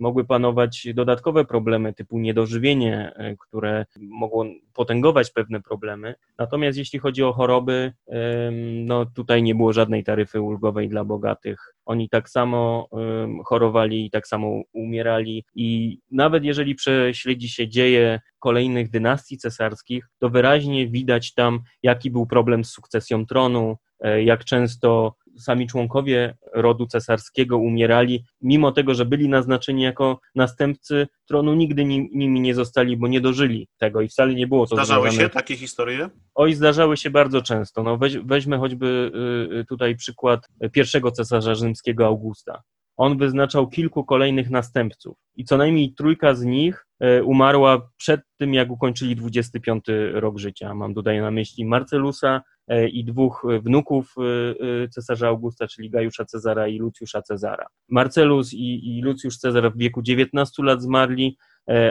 mogły 0.00 0.24
panować 0.24 0.88
dodatkowe 0.94 1.44
problemy 1.44 1.92
typu 1.94 2.18
niedożywienie, 2.18 3.12
y, 3.32 3.36
które 3.38 3.86
mogło 4.00 4.46
potęgować 4.74 5.30
pewne 5.30 5.62
problemy. 5.62 6.14
Natomiast 6.38 6.78
jeśli 6.78 6.98
chodzi 6.98 7.22
o 7.22 7.32
choroby, 7.32 7.92
no 8.84 9.06
tutaj 9.06 9.42
nie 9.42 9.54
było 9.54 9.72
żadnej 9.72 10.04
taryfy 10.04 10.40
ulgowej 10.40 10.88
dla 10.88 11.04
bogatych. 11.04 11.74
Oni 11.86 12.08
tak 12.08 12.28
samo 12.30 12.88
chorowali 13.44 14.06
i 14.06 14.10
tak 14.10 14.26
samo 14.26 14.62
umierali 14.72 15.44
i 15.54 15.98
nawet 16.10 16.44
jeżeli 16.44 16.74
prześledzi 16.74 17.48
się 17.48 17.68
dzieje 17.68 18.20
kolejnych 18.38 18.90
dynastii 18.90 19.38
cesarskich, 19.38 20.08
to 20.18 20.30
wyraźnie 20.30 20.88
widać 20.88 21.34
tam, 21.34 21.60
jaki 21.82 22.10
był 22.10 22.26
problem 22.26 22.64
z 22.64 22.70
sukcesją 22.70 23.26
tronu, 23.26 23.76
jak 24.24 24.44
często 24.44 25.14
sami 25.38 25.66
członkowie 25.66 26.36
rodu 26.52 26.86
cesarskiego 26.86 27.58
umierali, 27.58 28.24
mimo 28.40 28.72
tego, 28.72 28.94
że 28.94 29.04
byli 29.04 29.28
naznaczeni 29.28 29.82
jako 29.82 30.20
następcy 30.34 31.08
tronu, 31.26 31.54
nigdy 31.54 31.84
nimi 31.84 32.40
nie 32.40 32.54
zostali, 32.54 32.96
bo 32.96 33.08
nie 33.08 33.20
dożyli 33.20 33.68
tego 33.78 34.00
i 34.00 34.08
wcale 34.08 34.34
nie 34.34 34.46
było 34.46 34.66
to 34.66 34.76
Zdarzały 34.76 35.08
związane... 35.10 35.28
się 35.28 35.34
takie 35.34 35.56
historie? 35.56 36.08
Oj, 36.34 36.54
zdarzały 36.54 36.96
się 36.96 37.10
bardzo 37.10 37.42
często. 37.42 37.82
No 37.82 37.96
weź, 37.98 38.18
weźmy 38.18 38.58
choćby 38.58 38.86
y, 39.54 39.58
y, 39.58 39.64
tutaj 39.64 39.96
przykład 39.96 40.48
pierwszego 40.72 41.10
cesarza 41.10 41.54
rzymskiego 41.54 42.06
Augusta. 42.06 42.62
On 42.96 43.18
wyznaczał 43.18 43.68
kilku 43.68 44.04
kolejnych 44.04 44.50
następców 44.50 45.16
i 45.36 45.44
co 45.44 45.56
najmniej 45.56 45.94
trójka 45.94 46.34
z 46.34 46.44
nich 46.44 46.86
e, 47.00 47.24
umarła 47.24 47.90
przed 47.96 48.20
tym, 48.38 48.54
jak 48.54 48.70
ukończyli 48.70 49.16
25 49.16 49.84
rok 50.12 50.38
życia. 50.38 50.74
Mam 50.74 50.94
tutaj 50.94 51.20
na 51.20 51.30
myśli 51.30 51.64
Marcelusa 51.64 52.42
e, 52.68 52.88
i 52.88 53.04
dwóch 53.04 53.46
wnuków 53.62 54.14
e, 54.84 54.88
cesarza 54.88 55.28
Augusta, 55.28 55.66
czyli 55.66 55.90
Gajusza 55.90 56.24
Cezara 56.24 56.68
i 56.68 56.78
Lucjusza 56.78 57.22
Cezara. 57.22 57.66
Marcelus 57.88 58.52
i, 58.52 58.98
i 58.98 59.02
Cezar 59.38 59.72
w 59.72 59.78
wieku 59.78 60.02
19 60.02 60.62
lat 60.62 60.82
zmarli, 60.82 61.36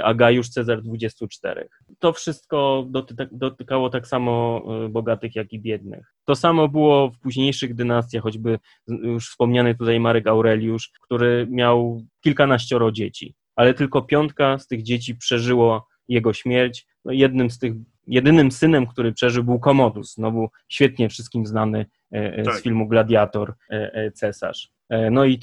a 0.03 0.13
Gajusz 0.13 0.49
Cezar 0.49 0.81
24. 0.81 1.69
To 1.99 2.13
wszystko 2.13 2.87
dotykało 3.31 3.89
tak 3.89 4.07
samo 4.07 4.63
bogatych, 4.89 5.35
jak 5.35 5.53
i 5.53 5.59
biednych. 5.59 6.13
To 6.25 6.35
samo 6.35 6.67
było 6.67 7.11
w 7.11 7.19
późniejszych 7.19 7.75
dynastiach, 7.75 8.23
choćby 8.23 8.59
już 8.87 9.29
wspomniany 9.29 9.75
tutaj 9.75 9.99
Marek 9.99 10.27
Aureliusz, 10.27 10.91
który 11.01 11.47
miał 11.49 12.01
kilkanaścioro 12.21 12.91
dzieci, 12.91 13.35
ale 13.55 13.73
tylko 13.73 14.01
piątka 14.01 14.59
z 14.59 14.67
tych 14.67 14.83
dzieci 14.83 15.15
przeżyło 15.15 15.87
jego 16.07 16.33
śmierć. 16.33 16.87
No 17.05 17.11
jednym 17.11 17.49
z 17.49 17.59
tych, 17.59 17.73
jedynym 18.07 18.51
synem, 18.51 18.87
który 18.87 19.13
przeżył 19.13 19.43
był 19.43 19.59
Komodus, 19.59 20.13
znowu 20.13 20.49
świetnie 20.69 21.09
wszystkim 21.09 21.45
znany 21.45 21.85
e, 22.13 22.37
e, 22.37 22.43
z 22.43 22.47
tak. 22.47 22.61
filmu 22.61 22.87
Gladiator, 22.87 23.53
e, 23.69 24.11
cesarz. 24.11 24.72
No 25.11 25.25
i 25.25 25.39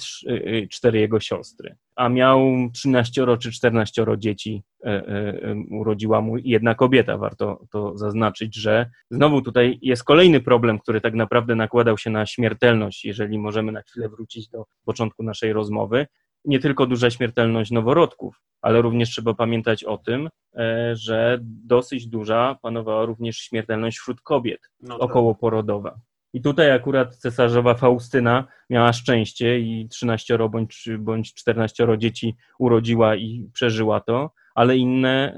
cztery 0.70 0.98
jego 0.98 1.20
siostry. 1.20 1.76
A 1.96 2.08
miał 2.08 2.40
13 2.74 3.26
czy 3.40 3.52
14 3.52 4.06
dzieci, 4.18 4.62
urodziła 5.70 6.20
mu 6.20 6.38
jedna 6.38 6.74
kobieta. 6.74 7.18
Warto 7.18 7.60
to 7.70 7.98
zaznaczyć, 7.98 8.56
że 8.56 8.90
znowu 9.10 9.42
tutaj 9.42 9.78
jest 9.82 10.04
kolejny 10.04 10.40
problem, 10.40 10.78
który 10.78 11.00
tak 11.00 11.14
naprawdę 11.14 11.54
nakładał 11.54 11.98
się 11.98 12.10
na 12.10 12.26
śmiertelność, 12.26 13.04
jeżeli 13.04 13.38
możemy 13.38 13.72
na 13.72 13.82
chwilę 13.82 14.08
wrócić 14.08 14.48
do 14.48 14.64
początku 14.84 15.22
naszej 15.22 15.52
rozmowy, 15.52 16.06
nie 16.44 16.58
tylko 16.58 16.86
duża 16.86 17.10
śmiertelność 17.10 17.70
noworodków, 17.70 18.40
ale 18.62 18.82
również 18.82 19.10
trzeba 19.10 19.34
pamiętać 19.34 19.84
o 19.84 19.98
tym, 19.98 20.28
e, 20.54 20.96
że 20.96 21.38
dosyć 21.42 22.06
duża 22.06 22.58
panowała 22.62 23.04
również 23.04 23.36
śmiertelność 23.36 23.98
wśród 23.98 24.20
kobiet 24.20 24.60
no 24.80 24.98
tak. 24.98 25.02
okołoporodowa. 25.02 26.00
I 26.32 26.42
tutaj 26.42 26.70
akurat 26.70 27.16
cesarzowa 27.16 27.74
Faustyna 27.74 28.44
miała 28.70 28.92
szczęście 28.92 29.60
i 29.60 29.88
13 29.88 30.38
bądź, 30.50 30.88
bądź 30.98 31.34
14 31.34 31.88
dzieci 31.98 32.36
urodziła 32.58 33.16
i 33.16 33.50
przeżyła 33.52 34.00
to, 34.00 34.30
ale 34.54 34.76
inne 34.76 35.34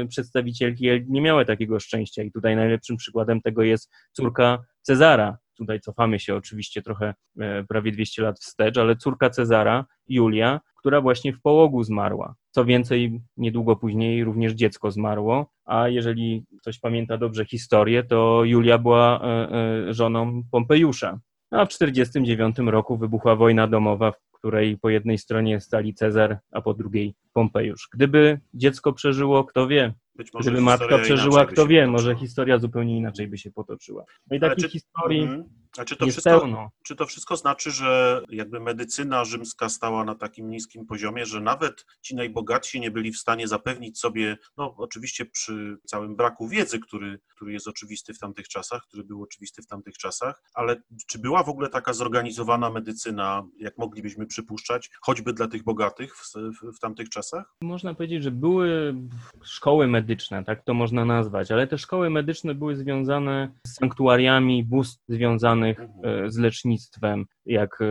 e, 0.00 0.06
przedstawicielki 0.06 0.88
nie 1.08 1.20
miały 1.20 1.44
takiego 1.44 1.80
szczęścia. 1.80 2.22
I 2.22 2.32
tutaj 2.32 2.56
najlepszym 2.56 2.96
przykładem 2.96 3.40
tego 3.40 3.62
jest 3.62 3.90
córka 4.12 4.58
Cezara, 4.82 5.38
tutaj 5.56 5.80
cofamy 5.80 6.18
się 6.20 6.34
oczywiście 6.34 6.82
trochę 6.82 7.14
e, 7.40 7.64
prawie 7.64 7.92
200 7.92 8.22
lat 8.22 8.40
wstecz, 8.40 8.78
ale 8.78 8.96
córka 8.96 9.30
Cezara, 9.30 9.84
Julia, 10.08 10.60
która 10.76 11.00
właśnie 11.00 11.32
w 11.32 11.40
połogu 11.40 11.84
zmarła. 11.84 12.34
Co 12.50 12.64
więcej, 12.64 13.20
niedługo 13.36 13.76
później 13.76 14.24
również 14.24 14.52
dziecko 14.52 14.90
zmarło, 14.90 15.50
a 15.64 15.88
jeżeli 15.88 16.44
ktoś 16.60 16.78
pamięta 16.78 17.18
dobrze 17.18 17.44
historię, 17.44 18.04
to 18.04 18.44
Julia 18.44 18.78
była 18.78 19.20
e, 19.22 19.52
e, 19.88 19.94
żoną 19.94 20.42
Pompejusza. 20.50 21.20
A 21.50 21.64
w 21.64 21.68
1949 21.68 22.70
roku 22.70 22.96
wybuchła 22.96 23.36
wojna 23.36 23.66
domowa, 23.66 24.12
w 24.12 24.30
której 24.32 24.78
po 24.78 24.90
jednej 24.90 25.18
stronie 25.18 25.60
stali 25.60 25.94
Cezar, 25.94 26.38
a 26.50 26.60
po 26.60 26.74
drugiej 26.74 27.14
Pompejusz. 27.32 27.88
Gdyby 27.92 28.40
dziecko 28.54 28.92
przeżyło, 28.92 29.44
kto 29.44 29.66
wie, 29.66 29.94
Gdyby 30.40 30.60
matka 30.60 30.98
przeżyła, 30.98 31.46
kto 31.46 31.66
wie, 31.66 31.86
może 31.86 32.16
historia 32.16 32.58
zupełnie 32.58 32.96
inaczej 32.96 33.28
by 33.28 33.38
się 33.38 33.50
potoczyła. 33.50 34.04
No 34.30 34.36
i 34.36 34.40
takich 34.40 34.64
czy, 34.64 34.70
historii 34.70 35.22
mm, 35.22 35.44
a 35.78 35.84
czy 35.84 35.96
to 35.96 36.04
jest 36.04 36.18
wszystko, 36.18 36.40
pełno. 36.40 36.70
Czy 36.84 36.96
to 36.96 37.06
wszystko 37.06 37.36
znaczy, 37.36 37.70
że 37.70 38.22
jakby 38.28 38.60
medycyna 38.60 39.24
rzymska 39.24 39.68
stała 39.68 40.04
na 40.04 40.14
takim 40.14 40.50
niskim 40.50 40.86
poziomie, 40.86 41.26
że 41.26 41.40
nawet 41.40 41.86
ci 42.02 42.14
najbogatsi 42.14 42.80
nie 42.80 42.90
byli 42.90 43.12
w 43.12 43.18
stanie 43.18 43.48
zapewnić 43.48 43.98
sobie, 43.98 44.36
no 44.56 44.74
oczywiście 44.76 45.26
przy 45.26 45.78
całym 45.86 46.16
braku 46.16 46.48
wiedzy, 46.48 46.78
który, 46.78 47.20
który 47.28 47.52
jest 47.52 47.68
oczywisty 47.68 48.14
w 48.14 48.18
tamtych 48.18 48.48
czasach, 48.48 48.82
który 48.82 49.04
był 49.04 49.22
oczywisty 49.22 49.62
w 49.62 49.66
tamtych 49.66 49.98
czasach, 49.98 50.42
ale 50.54 50.82
czy 51.06 51.18
była 51.18 51.42
w 51.42 51.48
ogóle 51.48 51.68
taka 51.68 51.92
zorganizowana 51.92 52.70
medycyna, 52.70 53.46
jak 53.58 53.78
moglibyśmy 53.78 54.26
przypuszczać, 54.26 54.90
choćby 55.00 55.32
dla 55.32 55.48
tych 55.48 55.64
bogatych 55.64 56.16
w, 56.16 56.32
w, 56.34 56.76
w 56.76 56.80
tamtych 56.80 57.08
czasach? 57.08 57.54
Można 57.62 57.94
powiedzieć, 57.94 58.22
że 58.22 58.30
były 58.30 58.94
szkoły 59.42 59.86
medyczne, 59.86 60.10
medyczne, 60.10 60.44
tak 60.44 60.64
to 60.64 60.74
można 60.74 61.04
nazwać, 61.04 61.52
ale 61.52 61.66
te 61.66 61.78
szkoły 61.78 62.10
medyczne 62.10 62.54
były 62.54 62.76
związane 62.76 63.52
z 63.66 63.74
sanktuariami 63.74 64.64
bóstw 64.64 65.02
związanych 65.08 65.59
mhm. 65.68 66.24
e, 66.26 66.30
z 66.30 66.38
lecznictwem, 66.38 67.26
jak 67.46 67.78
e, 67.80 67.84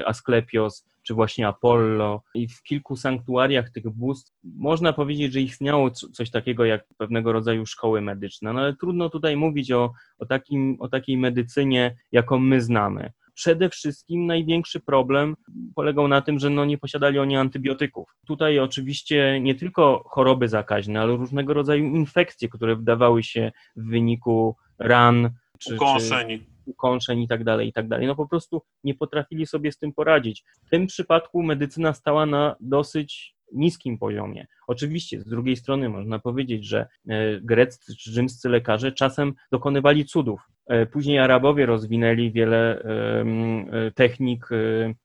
e, 0.00 0.08
Asklepios 0.08 0.84
czy 1.02 1.14
właśnie 1.14 1.48
Apollo. 1.48 2.22
I 2.34 2.48
w 2.48 2.62
kilku 2.62 2.96
sanktuariach 2.96 3.70
tych 3.70 3.90
bóstw 3.90 4.32
można 4.44 4.92
powiedzieć, 4.92 5.32
że 5.32 5.40
istniało 5.40 5.90
coś 5.90 6.30
takiego 6.30 6.64
jak 6.64 6.84
pewnego 6.96 7.32
rodzaju 7.32 7.66
szkoły 7.66 8.00
medyczne, 8.00 8.52
no 8.52 8.60
ale 8.60 8.76
trudno 8.76 9.10
tutaj 9.10 9.36
mówić 9.36 9.72
o, 9.72 9.92
o, 10.18 10.26
takim, 10.26 10.76
o 10.80 10.88
takiej 10.88 11.18
medycynie, 11.18 11.96
jaką 12.12 12.38
my 12.38 12.60
znamy 12.60 13.12
przede 13.38 13.70
wszystkim 13.70 14.26
największy 14.26 14.80
problem 14.80 15.36
polegał 15.74 16.08
na 16.08 16.20
tym, 16.20 16.38
że 16.38 16.50
no 16.50 16.64
nie 16.64 16.78
posiadali 16.78 17.18
oni 17.18 17.36
antybiotyków. 17.36 18.16
Tutaj 18.26 18.58
oczywiście 18.58 19.40
nie 19.40 19.54
tylko 19.54 20.04
choroby 20.06 20.48
zakaźne, 20.48 21.00
ale 21.00 21.16
różnego 21.16 21.54
rodzaju 21.54 21.84
infekcje, 21.84 22.48
które 22.48 22.76
wydawały 22.76 23.22
się 23.22 23.52
w 23.76 23.90
wyniku 23.90 24.56
ran 24.78 25.30
czy, 25.58 25.74
ukąszeń. 25.74 26.38
Czy 26.38 26.44
ukąszeń 26.68 27.22
i 27.22 27.28
tak 27.28 27.44
dalej, 27.44 27.68
i 27.68 27.72
tak 27.72 27.88
dalej. 27.88 28.06
No 28.06 28.14
po 28.16 28.28
prostu 28.28 28.62
nie 28.84 28.94
potrafili 28.94 29.46
sobie 29.46 29.72
z 29.72 29.78
tym 29.78 29.92
poradzić. 29.92 30.44
W 30.66 30.70
tym 30.70 30.86
przypadku 30.86 31.42
medycyna 31.42 31.92
stała 31.92 32.26
na 32.26 32.56
dosyć 32.60 33.34
niskim 33.52 33.98
poziomie. 33.98 34.46
Oczywiście, 34.68 35.20
z 35.20 35.24
drugiej 35.24 35.56
strony 35.56 35.88
można 35.88 36.18
powiedzieć, 36.18 36.64
że 36.64 36.86
e, 37.08 37.40
greccy 37.40 37.96
czy 37.96 38.12
rzymscy 38.12 38.48
lekarze 38.48 38.92
czasem 38.92 39.34
dokonywali 39.52 40.04
cudów. 40.04 40.40
E, 40.68 40.86
później 40.86 41.18
Arabowie 41.18 41.66
rozwinęli 41.66 42.32
wiele 42.32 42.82
e, 42.82 43.90
technik 43.94 44.48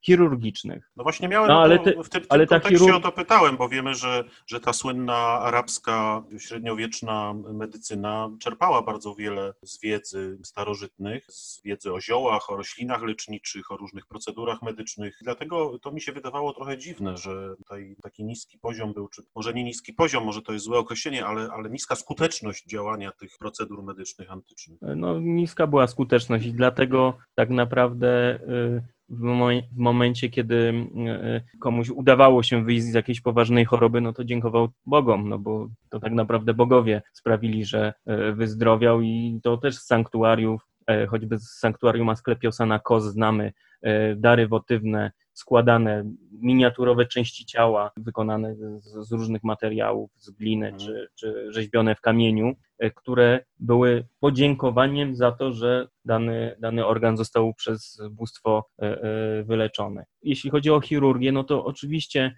chirurgicznych. 0.05 0.91
No 0.95 1.03
właśnie 1.03 1.27
miałem 1.27 1.47
no, 1.47 1.61
ale 1.61 1.79
te, 1.79 2.03
w 2.03 2.09
tym, 2.09 2.23
ale 2.29 2.47
tym 2.47 2.59
kontekście 2.59 2.85
chirurg... 2.85 3.05
o 3.05 3.11
to 3.11 3.15
pytałem, 3.15 3.57
bo 3.57 3.69
wiemy, 3.69 3.95
że, 3.95 4.23
że 4.47 4.59
ta 4.59 4.73
słynna 4.73 5.15
arabska, 5.17 6.23
średniowieczna 6.39 7.33
medycyna 7.33 8.29
czerpała 8.39 8.81
bardzo 8.81 9.15
wiele 9.15 9.53
z 9.61 9.81
wiedzy 9.81 10.37
starożytnych, 10.43 11.25
z 11.29 11.61
wiedzy 11.63 11.93
o 11.93 12.01
ziołach, 12.01 12.49
o 12.49 12.57
roślinach 12.57 13.03
leczniczych, 13.03 13.71
o 13.71 13.77
różnych 13.77 14.05
procedurach 14.07 14.61
medycznych. 14.61 15.17
Dlatego 15.21 15.79
to 15.79 15.91
mi 15.91 16.01
się 16.01 16.11
wydawało 16.11 16.53
trochę 16.53 16.77
dziwne, 16.77 17.17
że 17.17 17.55
tutaj 17.57 17.95
taki 18.01 18.23
niski 18.23 18.59
poziom 18.59 18.93
był, 18.93 19.07
czy 19.07 19.21
może 19.35 19.52
nie 19.53 19.63
niski 19.63 19.93
poziom, 19.93 20.25
może 20.25 20.41
to 20.41 20.53
jest 20.53 20.65
złe 20.65 20.77
określenie, 20.77 21.25
ale, 21.25 21.49
ale 21.51 21.69
niska 21.69 21.95
skuteczność 21.95 22.65
działania 22.65 23.11
tych 23.11 23.37
procedur 23.39 23.83
medycznych 23.83 24.31
antycznych. 24.31 24.79
No, 24.95 25.19
niska 25.19 25.67
była 25.67 25.87
skuteczność 25.87 26.45
i 26.45 26.53
dlatego 26.53 27.17
tak 27.35 27.49
naprawdę 27.49 28.35
y, 28.35 28.81
w, 29.09 29.77
momencie, 29.77 30.29
kiedy 30.29 30.55
y, 30.55 31.59
komuś 31.59 31.89
udawało 31.89 32.43
się 32.43 32.63
wyjść 32.63 32.83
z 32.83 32.93
jakiejś 32.93 33.21
poważnej 33.21 33.65
choroby, 33.65 34.01
no 34.01 34.13
to 34.13 34.23
dziękował 34.23 34.69
Bogom, 34.85 35.29
no 35.29 35.39
bo 35.39 35.67
to 35.89 35.99
tak 35.99 36.13
naprawdę 36.13 36.53
bogowie 36.53 37.01
sprawili, 37.13 37.65
że 37.65 37.93
y, 38.29 38.33
wyzdrowiał 38.33 39.01
i 39.01 39.39
to 39.43 39.57
też 39.57 39.75
z 39.75 39.85
sanktuariów, 39.85 40.61
choćby 41.09 41.39
z 41.39 41.59
sanktuarium 41.59 42.09
Asklepiosa 42.09 42.65
na 42.65 42.79
Kos 42.79 43.03
znamy 43.03 43.53
dary 44.15 44.47
wotywne, 44.47 45.11
składane 45.33 46.03
miniaturowe 46.31 47.05
części 47.05 47.45
ciała 47.45 47.91
wykonane 47.97 48.55
z, 48.55 49.07
z 49.07 49.11
różnych 49.11 49.43
materiałów, 49.43 50.11
z 50.17 50.31
gliny 50.31 50.67
mhm. 50.67 50.79
czy, 50.79 51.07
czy 51.15 51.53
rzeźbione 51.53 51.95
w 51.95 52.01
kamieniu, 52.01 52.53
e, 52.79 52.91
które 52.91 53.45
były 53.59 54.07
podziękowaniem 54.19 55.15
za 55.15 55.31
to, 55.31 55.51
że 55.51 55.87
dany, 56.05 56.55
dany 56.59 56.85
organ 56.85 57.17
został 57.17 57.53
przez 57.53 58.01
bóstwo 58.11 58.69
e, 58.81 58.85
e, 58.85 59.43
wyleczony. 59.43 60.03
Jeśli 60.21 60.49
chodzi 60.49 60.71
o 60.71 60.81
chirurgię, 60.81 61.31
no 61.31 61.43
to 61.43 61.65
oczywiście 61.65 62.35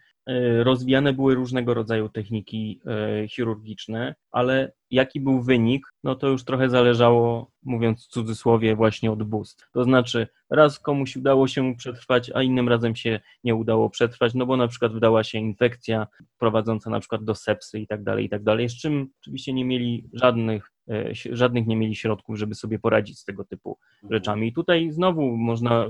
rozwijane 0.63 1.13
były 1.13 1.35
różnego 1.35 1.73
rodzaju 1.73 2.09
techniki 2.09 2.81
chirurgiczne, 3.29 4.15
ale 4.31 4.71
jaki 4.91 5.21
był 5.21 5.41
wynik, 5.41 5.87
no 6.03 6.15
to 6.15 6.27
już 6.27 6.43
trochę 6.43 6.69
zależało, 6.69 7.51
mówiąc 7.63 8.05
w 8.05 8.07
cudzysłowie, 8.07 8.75
właśnie 8.75 9.11
od 9.11 9.23
bóstw. 9.23 9.71
To 9.71 9.83
znaczy, 9.83 10.27
raz 10.49 10.79
komuś 10.79 11.15
udało 11.15 11.47
się 11.47 11.75
przetrwać, 11.75 12.31
a 12.33 12.43
innym 12.43 12.69
razem 12.69 12.95
się 12.95 13.19
nie 13.43 13.55
udało 13.55 13.89
przetrwać, 13.89 14.33
no 14.33 14.45
bo 14.45 14.57
na 14.57 14.67
przykład 14.67 14.93
wdała 14.93 15.23
się 15.23 15.37
infekcja 15.37 16.07
prowadząca 16.37 16.89
na 16.89 16.99
przykład 16.99 17.23
do 17.23 17.35
sepsy 17.35 17.79
i 17.79 17.87
tak 17.87 18.03
dalej, 18.03 18.25
i 18.25 18.29
tak 18.29 18.43
dalej, 18.43 18.69
z 18.69 18.81
czym 18.81 19.07
oczywiście 19.21 19.53
nie 19.53 19.65
mieli 19.65 20.09
żadnych, 20.13 20.71
e, 20.71 20.74
żadnych 21.31 21.67
nie 21.67 21.75
mieli 21.75 21.95
środków, 21.95 22.37
żeby 22.37 22.55
sobie 22.55 22.79
poradzić 22.79 23.19
z 23.19 23.25
tego 23.25 23.45
typu 23.45 23.77
rzeczami. 24.11 24.47
I 24.47 24.53
tutaj 24.53 24.91
znowu 24.91 25.37
można, 25.37 25.89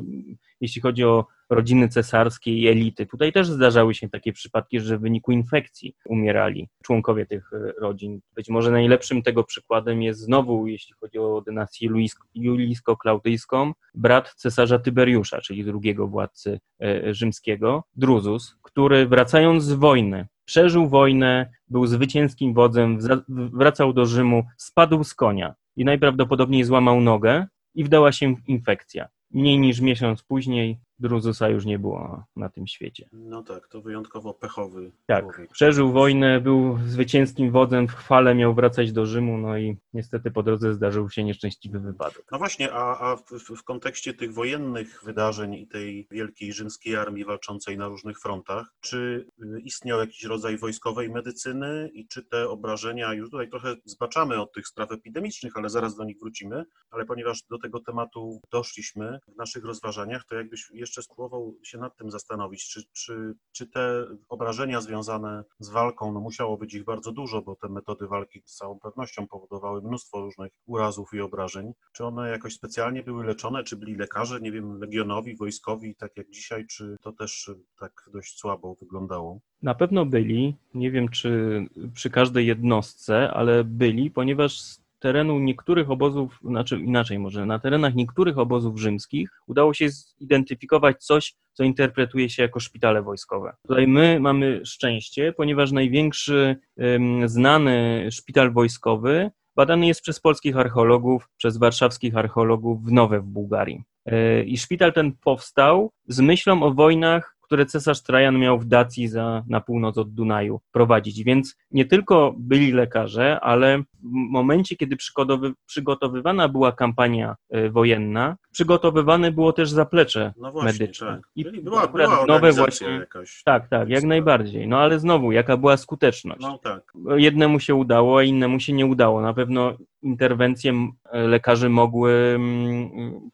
jeśli 0.62 0.82
chodzi 0.82 1.04
o 1.04 1.26
rodziny 1.50 1.90
cesarskie 1.90 2.54
i 2.54 2.68
elity, 2.68 3.06
tutaj 3.06 3.34
też 3.34 3.48
zdarzały 3.48 3.94
się 3.96 4.10
takie 4.10 4.34
przypadki, 4.34 4.80
że 4.80 4.98
w 4.98 5.02
wyniku 5.02 5.32
infekcji 5.32 5.96
umierali 6.06 6.70
członkowie 6.84 7.26
tych 7.26 7.54
e, 7.54 7.72
rodzin. 7.82 8.22
Być 8.36 8.50
może 8.50 8.72
najlepszym 8.72 9.24
tego 9.24 9.44
przykładem 9.44 10.02
jest 10.02 10.20
znowu, 10.20 10.68
jeśli 10.68 10.94
chodzi 10.94 11.20
o 11.20 11.42
dynastię 11.42 11.90
julijsko-klaudyjską, 12.36 13.72
brat 13.96 14.34
cesarza 14.36 14.80
Tyberiusza, 14.80 15.42
czyli 15.42 15.66
drugiego 15.66 16.08
władcy 16.08 16.60
e, 16.82 17.14
rzymskiego, 17.14 17.84
Druzus, 17.96 18.58
który 18.62 19.08
wracając 19.08 19.64
z 19.64 19.74
wojny, 19.74 20.28
przeżył 20.46 20.88
wojnę, 20.88 21.50
był 21.68 21.86
zwycięskim 21.88 22.54
wodzem, 22.54 23.00
wracał 23.28 23.94
do 23.94 24.06
Rzymu, 24.06 24.44
spadł 24.58 25.04
z 25.04 25.14
konia 25.14 25.56
i 25.76 25.86
najprawdopodobniej 25.86 26.64
złamał 26.64 27.02
nogę 27.02 27.48
i 27.76 27.84
wdała 27.84 28.12
się 28.12 28.36
infekcja. 28.48 29.08
Mniej 29.32 29.60
niż 29.60 29.82
miesiąc 29.82 30.24
później 30.24 30.80
Druzusa 31.00 31.50
już 31.50 31.66
nie 31.66 31.80
było 31.80 32.24
na 32.36 32.50
tym 32.50 32.68
świecie. 32.68 33.10
No 33.14 33.44
tak, 33.44 33.68
to 33.68 33.82
wyjątkowo 33.82 34.34
pechowy 34.34 34.92
Tak, 35.06 35.24
człowiek. 35.24 35.52
przeżył 35.52 35.92
wojnę, 35.92 36.42
był 36.42 36.78
zwycięskim 36.88 37.52
wodzem, 37.52 37.88
w 37.88 37.94
chwale 37.94 38.36
miał 38.36 38.54
wracać 38.54 38.92
do 38.92 39.06
Rzymu, 39.06 39.38
no 39.38 39.58
i 39.58 39.78
niestety 39.94 40.32
po 40.32 40.44
drodze 40.44 40.74
zdarzył 40.74 41.10
się 41.10 41.24
nieszczęśliwy 41.24 41.80
wypadek. 41.80 42.26
No 42.32 42.38
właśnie, 42.38 42.74
a, 42.74 43.00
a 43.00 43.16
w, 43.16 43.24
w, 43.58 43.64
kontekście 43.64 44.14
tych 44.14 44.34
wojennych 44.34 45.02
wydarzeń 45.04 45.54
i 45.54 45.68
tej 45.68 46.08
wielkiej 46.12 46.54
rzymskiej 46.54 46.96
armii 46.96 47.26
walczącej 47.26 47.78
na 47.78 47.88
różnych 47.88 48.20
frontach, 48.20 48.74
czy 48.80 49.28
y, 49.44 49.62
istniał 49.62 50.00
jakiś 50.00 50.24
rodzaj 50.24 50.58
wojskowej 50.58 51.10
medycyny 51.10 51.90
i 51.94 52.08
czy 52.08 52.24
te 52.24 52.50
obrażenia, 52.50 53.14
już 53.14 53.30
tutaj 53.30 53.50
trochę 53.50 53.76
zbaczamy 53.86 54.42
od 54.42 54.54
tych 54.54 54.68
spraw 54.68 54.92
epidemicznych, 54.92 55.58
ale 55.58 55.70
zaraz 55.70 55.96
do 55.96 56.04
nich 56.04 56.20
wrócimy, 56.20 56.66
ale 56.92 57.06
ponieważ 57.06 57.44
do 57.50 57.58
tego 57.58 57.80
tematu 57.80 58.42
doszliśmy 58.52 59.20
w 59.28 59.38
naszych 59.38 59.66
rozważaniach, 59.66 60.24
to 60.26 60.36
jakbyś 60.36 60.72
jeszcze 60.86 61.04
spróbował 61.04 61.56
się 61.64 61.78
nad 61.78 61.98
tym 61.98 62.12
zastanowić, 62.12 62.68
czy, 62.70 62.84
czy, 62.94 63.34
czy 63.52 63.68
te 63.68 64.06
obrażenia 64.30 64.82
związane 64.82 65.44
z 65.60 65.70
walką, 65.70 66.14
no 66.14 66.20
musiało 66.20 66.58
być 66.58 66.74
ich 66.74 66.84
bardzo 66.84 67.12
dużo, 67.12 67.42
bo 67.42 67.56
te 67.56 67.70
metody 67.70 68.08
walki 68.08 68.42
z 68.46 68.56
całą 68.56 68.80
pewnością 68.80 69.28
powodowały 69.28 69.82
mnóstwo 69.82 70.22
różnych 70.22 70.52
urazów 70.66 71.14
i 71.14 71.22
obrażeń. 71.22 71.74
Czy 71.94 72.06
one 72.06 72.30
jakoś 72.30 72.54
specjalnie 72.54 73.04
były 73.04 73.26
leczone, 73.26 73.64
czy 73.64 73.76
byli 73.76 73.96
lekarze, 73.96 74.40
nie 74.42 74.52
wiem, 74.52 74.80
legionowi, 74.80 75.36
wojskowi, 75.36 75.96
tak 75.96 76.18
jak 76.18 76.30
dzisiaj, 76.30 76.66
czy 76.68 76.96
to 77.02 77.12
też 77.12 77.52
tak 77.80 78.10
dość 78.14 78.40
słabo 78.40 78.76
wyglądało? 78.76 79.40
Na 79.62 79.76
pewno 79.76 80.06
byli, 80.06 80.56
nie 80.74 80.92
wiem 80.92 81.10
czy 81.10 81.60
przy 81.94 82.10
każdej 82.10 82.48
jednostce, 82.48 83.32
ale 83.32 83.64
byli, 83.64 84.12
ponieważ 84.12 84.85
terenu 85.06 85.40
niektórych 85.40 85.92
obozów, 85.92 86.40
znaczy 86.44 86.80
inaczej 86.80 87.20
może, 87.20 87.46
na 87.46 87.60
terenach 87.60 87.96
niektórych 87.96 88.38
obozów 88.38 88.80
rzymskich 88.80 89.30
udało 89.48 89.74
się 89.74 89.90
zidentyfikować 89.90 91.04
coś, 91.04 91.34
co 91.54 91.64
interpretuje 91.64 92.30
się 92.30 92.44
jako 92.44 92.60
szpitale 92.60 93.02
wojskowe. 93.02 93.56
Tutaj 93.68 93.88
my 93.88 94.20
mamy 94.20 94.66
szczęście, 94.66 95.34
ponieważ 95.38 95.72
największy 95.72 96.56
um, 96.78 97.30
znany 97.30 98.08
szpital 98.12 98.52
wojskowy 98.52 99.32
badany 99.56 99.88
jest 99.88 100.02
przez 100.02 100.20
polskich 100.20 100.58
archeologów, 100.58 101.30
przez 101.38 101.58
warszawskich 101.58 102.18
archeologów 102.18 102.84
w 102.84 102.92
Nowe 102.92 103.20
w 103.20 103.26
Bułgarii. 103.26 103.84
E, 104.06 104.44
I 104.44 104.58
szpital 104.58 104.94
ten 104.94 105.12
powstał 105.24 105.92
z 106.08 106.20
myślą 106.20 106.64
o 106.64 106.74
wojnach 106.74 107.35
które 107.46 107.66
cesarz 107.66 108.02
Trajan 108.02 108.40
miał 108.40 108.60
w 108.60 108.66
Dacji 108.66 109.08
za, 109.08 109.44
na 109.48 109.62
północ 109.62 109.98
od 109.98 110.14
Dunaju 110.14 110.60
prowadzić. 110.72 111.24
Więc 111.24 111.58
nie 111.72 111.86
tylko 111.86 112.36
byli 112.38 112.72
lekarze, 112.72 113.40
ale 113.40 113.78
w 113.80 113.84
momencie, 114.30 114.76
kiedy 114.76 114.96
przygotowy, 114.96 115.54
przygotowywana 115.66 116.50
była 116.50 116.72
kampania 116.72 117.36
y, 117.56 117.70
wojenna, 117.70 118.38
przygotowywane 118.52 119.32
było 119.32 119.54
też 119.54 119.70
zaplecze 119.70 120.34
no 120.38 120.52
właśnie, 120.52 120.72
medyczne. 120.72 121.08
Tak. 121.08 121.22
I 121.36 121.62
była, 121.62 121.88
była 121.88 122.26
nowe 122.26 122.52
właśnie. 122.52 122.88
Jakaś, 122.88 123.44
tak, 123.44 123.68
tak, 123.68 123.90
jak 123.90 124.04
najbardziej. 124.04 124.68
No 124.68 124.80
ale 124.80 125.00
znowu, 125.00 125.32
jaka 125.32 125.58
była 125.58 125.78
skuteczność? 125.78 126.42
No 126.42 126.58
tak. 126.58 126.94
Jednemu 127.16 127.60
się 127.60 127.76
udało, 127.76 128.20
a 128.20 128.24
innemu 128.24 128.60
się 128.60 128.74
nie 128.74 128.86
udało. 128.86 129.22
Na 129.22 129.34
pewno 129.34 129.78
interwencje 130.06 130.74
lekarzy 131.12 131.70
mogły 131.70 132.40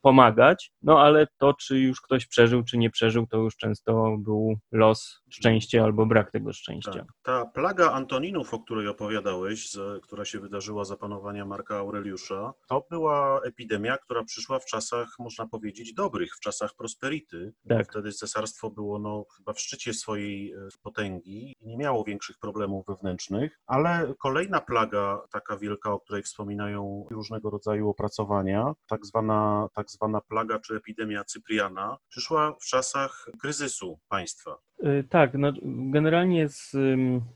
pomagać, 0.02 0.72
no 0.82 1.02
ale 1.02 1.28
to, 1.38 1.54
czy 1.54 1.80
już 1.80 2.02
ktoś 2.02 2.28
przeżył, 2.28 2.64
czy 2.64 2.78
nie 2.78 2.90
przeżył, 2.90 3.28
to 3.28 3.38
już 3.38 3.58
często 3.58 4.18
był 4.18 4.56
los, 4.72 5.21
szczęście 5.32 5.84
albo 5.84 6.06
brak 6.06 6.32
tego 6.32 6.54
szczęścia. 6.54 6.92
Tak. 6.92 7.08
Ta 7.24 7.46
plaga 7.46 7.92
Antoninów, 7.92 8.54
o 8.54 8.60
której 8.60 8.88
opowiadałeś, 8.88 9.78
która 10.04 10.26
się 10.26 10.40
wydarzyła 10.40 10.86
za 10.86 10.98
panowania 10.98 11.46
Marka 11.46 11.78
Aureliusza, 11.78 12.54
to 12.68 12.86
była 12.90 13.42
epidemia, 13.42 13.98
która 13.98 14.24
przyszła 14.24 14.60
w 14.60 14.66
czasach, 14.66 15.16
można 15.20 15.48
powiedzieć, 15.48 15.94
dobrych, 15.94 16.36
w 16.36 16.40
czasach 16.40 16.76
prosperity. 16.76 17.54
Tak. 17.70 17.90
Wtedy 17.90 18.12
cesarstwo 18.12 18.70
było 18.70 19.00
no, 19.00 19.26
chyba 19.38 19.54
w 19.54 19.60
szczycie 19.60 19.94
swojej 19.94 20.54
e, 20.54 20.58
potęgi 20.82 21.56
i 21.60 21.68
nie 21.68 21.78
miało 21.78 22.04
większych 22.04 22.38
problemów 22.38 22.86
wewnętrznych, 22.88 23.60
ale 23.66 24.14
kolejna 24.20 24.62
plaga, 24.62 25.22
taka 25.32 25.58
wielka, 25.58 25.92
o 25.92 26.00
której 26.00 26.24
wspominają 26.24 27.06
różnego 27.12 27.50
rodzaju 27.50 27.90
opracowania. 27.90 28.74
Tak 28.88 29.06
zwana, 29.06 29.68
tak 29.74 29.90
zwana 29.90 30.22
plaga 30.22 30.60
czy 30.60 30.76
epidemia 30.76 31.24
Cypriana 31.24 31.98
przyszła 32.10 32.56
w 32.62 32.66
czasach 32.66 33.26
kryzysu 33.42 34.00
państwa. 34.10 34.58
Y, 34.86 35.04
tak, 35.10 35.34
no, 35.34 35.54
generalnie 35.64 36.50
z 36.50 36.76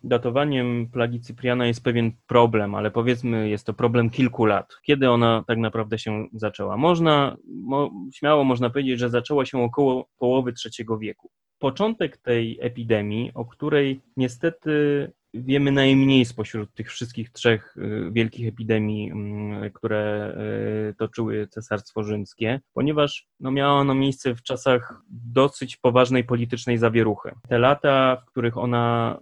datowaniem 0.03 0.87
plagi 0.93 1.19
Cypriana 1.19 1.67
jest 1.67 1.83
pewien 1.83 2.11
problem, 2.27 2.75
ale 2.75 2.91
powiedzmy 2.91 3.49
jest 3.49 3.65
to 3.65 3.73
problem 3.73 4.09
kilku 4.09 4.45
lat. 4.45 4.77
Kiedy 4.83 5.09
ona 5.09 5.43
tak 5.47 5.57
naprawdę 5.57 5.99
się 5.99 6.27
zaczęła? 6.33 6.77
Można, 6.77 7.37
mo, 7.47 7.91
śmiało 8.13 8.43
można 8.43 8.69
powiedzieć, 8.69 8.99
że 8.99 9.09
zaczęła 9.09 9.45
się 9.45 9.63
około 9.63 10.07
połowy 10.17 10.53
III 10.65 10.87
wieku. 10.99 11.31
Początek 11.59 12.17
tej 12.17 12.57
epidemii, 12.61 13.31
o 13.33 13.45
której 13.45 14.01
niestety 14.17 14.71
wiemy 15.35 15.71
najmniej 15.71 16.25
spośród 16.25 16.73
tych 16.73 16.91
wszystkich 16.91 17.29
trzech 17.29 17.77
y, 17.77 18.11
wielkich 18.11 18.47
epidemii, 18.47 19.11
mm, 19.11 19.71
które 19.71 20.33
y, 20.89 20.93
toczyły 20.93 21.47
Cesarstwo 21.47 22.03
Rzymskie, 22.03 22.61
ponieważ 22.73 23.27
no, 23.39 23.51
miała 23.51 23.73
ona 23.73 23.93
miejsce 23.93 24.35
w 24.35 24.43
czasach 24.43 25.01
dosyć 25.09 25.77
poważnej 25.77 26.23
politycznej 26.23 26.77
zawieruchy. 26.77 27.31
Te 27.49 27.59
lata, 27.59 28.17
w 28.21 28.25
których 28.25 28.57
ona, 28.57 29.17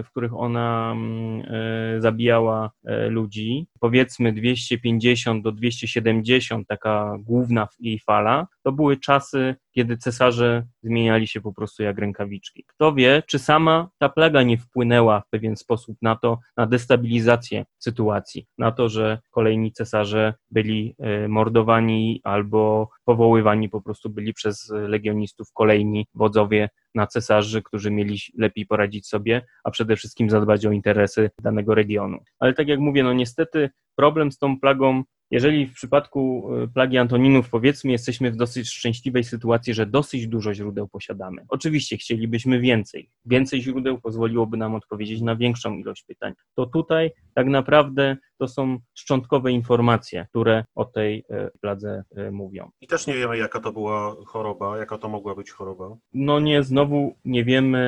y, 0.00 0.02
w 0.02 0.10
których 0.10 0.34
ona 0.34 0.92
mm, 0.92 2.00
zabijała 2.02 2.70
ludzi, 3.08 3.66
powiedzmy 3.80 4.32
250 4.32 5.44
do 5.44 5.52
270, 5.52 6.68
taka 6.68 7.16
główna 7.18 7.68
jej 7.80 7.98
fala, 7.98 8.46
to 8.62 8.72
były 8.72 8.96
czasy, 8.96 9.54
kiedy 9.72 9.96
cesarze 9.96 10.66
zmieniali 10.82 11.26
się 11.26 11.40
po 11.40 11.52
prostu 11.52 11.82
jak 11.82 11.98
rękawiczki. 11.98 12.64
Kto 12.66 12.94
wie, 12.94 13.22
czy 13.26 13.38
sama 13.38 13.88
ta 13.98 14.08
plaga 14.08 14.42
nie 14.42 14.58
wpłynęła 14.58 15.20
w 15.20 15.28
pewien 15.30 15.56
sposób 15.56 15.96
na 16.02 16.16
to, 16.16 16.38
na 16.56 16.66
destabilizację 16.66 17.64
sytuacji, 17.78 18.46
na 18.58 18.72
to, 18.72 18.88
że 18.88 19.18
kolejni 19.30 19.72
cesarze 19.72 20.34
byli 20.50 20.94
e, 20.98 21.28
mordowani 21.28 22.20
albo 22.24 22.90
powoływani 23.04 23.68
po 23.68 23.80
prostu 23.80 24.10
byli 24.10 24.34
przez 24.34 24.72
legionistów 24.88 25.52
kolejni 25.52 26.06
wodzowie 26.14 26.68
na 26.94 27.06
cesarzy, 27.06 27.62
którzy 27.62 27.90
mieli 27.90 28.18
lepiej 28.38 28.66
poradzić 28.66 29.06
sobie, 29.06 29.46
a 29.64 29.70
przede 29.70 29.96
wszystkim 29.96 30.30
zadbać 30.30 30.66
o 30.66 30.72
interesy 30.72 31.30
danego 31.42 31.74
regionu. 31.74 32.18
Ale 32.38 32.54
tak 32.54 32.68
jak 32.68 32.80
mówię, 32.80 33.02
no 33.02 33.12
niestety 33.12 33.70
problem 33.96 34.32
z 34.32 34.38
tą 34.38 34.60
plagą 34.60 35.02
jeżeli 35.30 35.66
w 35.66 35.72
przypadku 35.72 36.50
e, 36.54 36.68
plagi 36.68 36.98
Antoninów, 36.98 37.50
powiedzmy, 37.50 37.92
jesteśmy 37.92 38.30
w 38.30 38.36
dosyć 38.36 38.70
szczęśliwej 38.70 39.24
sytuacji, 39.24 39.74
że 39.74 39.86
dosyć 39.86 40.26
dużo 40.26 40.54
źródeł 40.54 40.88
posiadamy. 40.88 41.44
Oczywiście 41.48 41.96
chcielibyśmy 41.96 42.60
więcej. 42.60 43.10
Więcej 43.26 43.62
źródeł 43.62 44.00
pozwoliłoby 44.00 44.56
nam 44.56 44.74
odpowiedzieć 44.74 45.20
na 45.20 45.36
większą 45.36 45.76
ilość 45.76 46.02
pytań. 46.02 46.32
To 46.54 46.66
tutaj 46.66 47.10
tak 47.34 47.46
naprawdę 47.46 48.16
to 48.38 48.48
są 48.48 48.78
szczątkowe 48.94 49.52
informacje, 49.52 50.26
które 50.30 50.64
o 50.74 50.84
tej 50.84 51.24
e, 51.30 51.50
pladze 51.60 52.04
e, 52.16 52.30
mówią. 52.30 52.70
I 52.80 52.86
też 52.86 53.06
nie 53.06 53.14
wiemy, 53.14 53.38
jaka 53.38 53.60
to 53.60 53.72
była 53.72 54.16
choroba, 54.26 54.78
jaka 54.78 54.98
to 54.98 55.08
mogła 55.08 55.34
być 55.34 55.50
choroba. 55.50 55.96
No 56.12 56.40
nie, 56.40 56.62
znowu 56.62 57.14
nie 57.24 57.44
wiemy. 57.44 57.80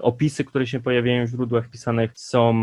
Opisy, 0.00 0.44
które 0.44 0.66
się 0.66 0.80
pojawiają 0.80 1.26
w 1.26 1.28
źródłach 1.28 1.70
pisanych 1.70 2.10
są 2.14 2.54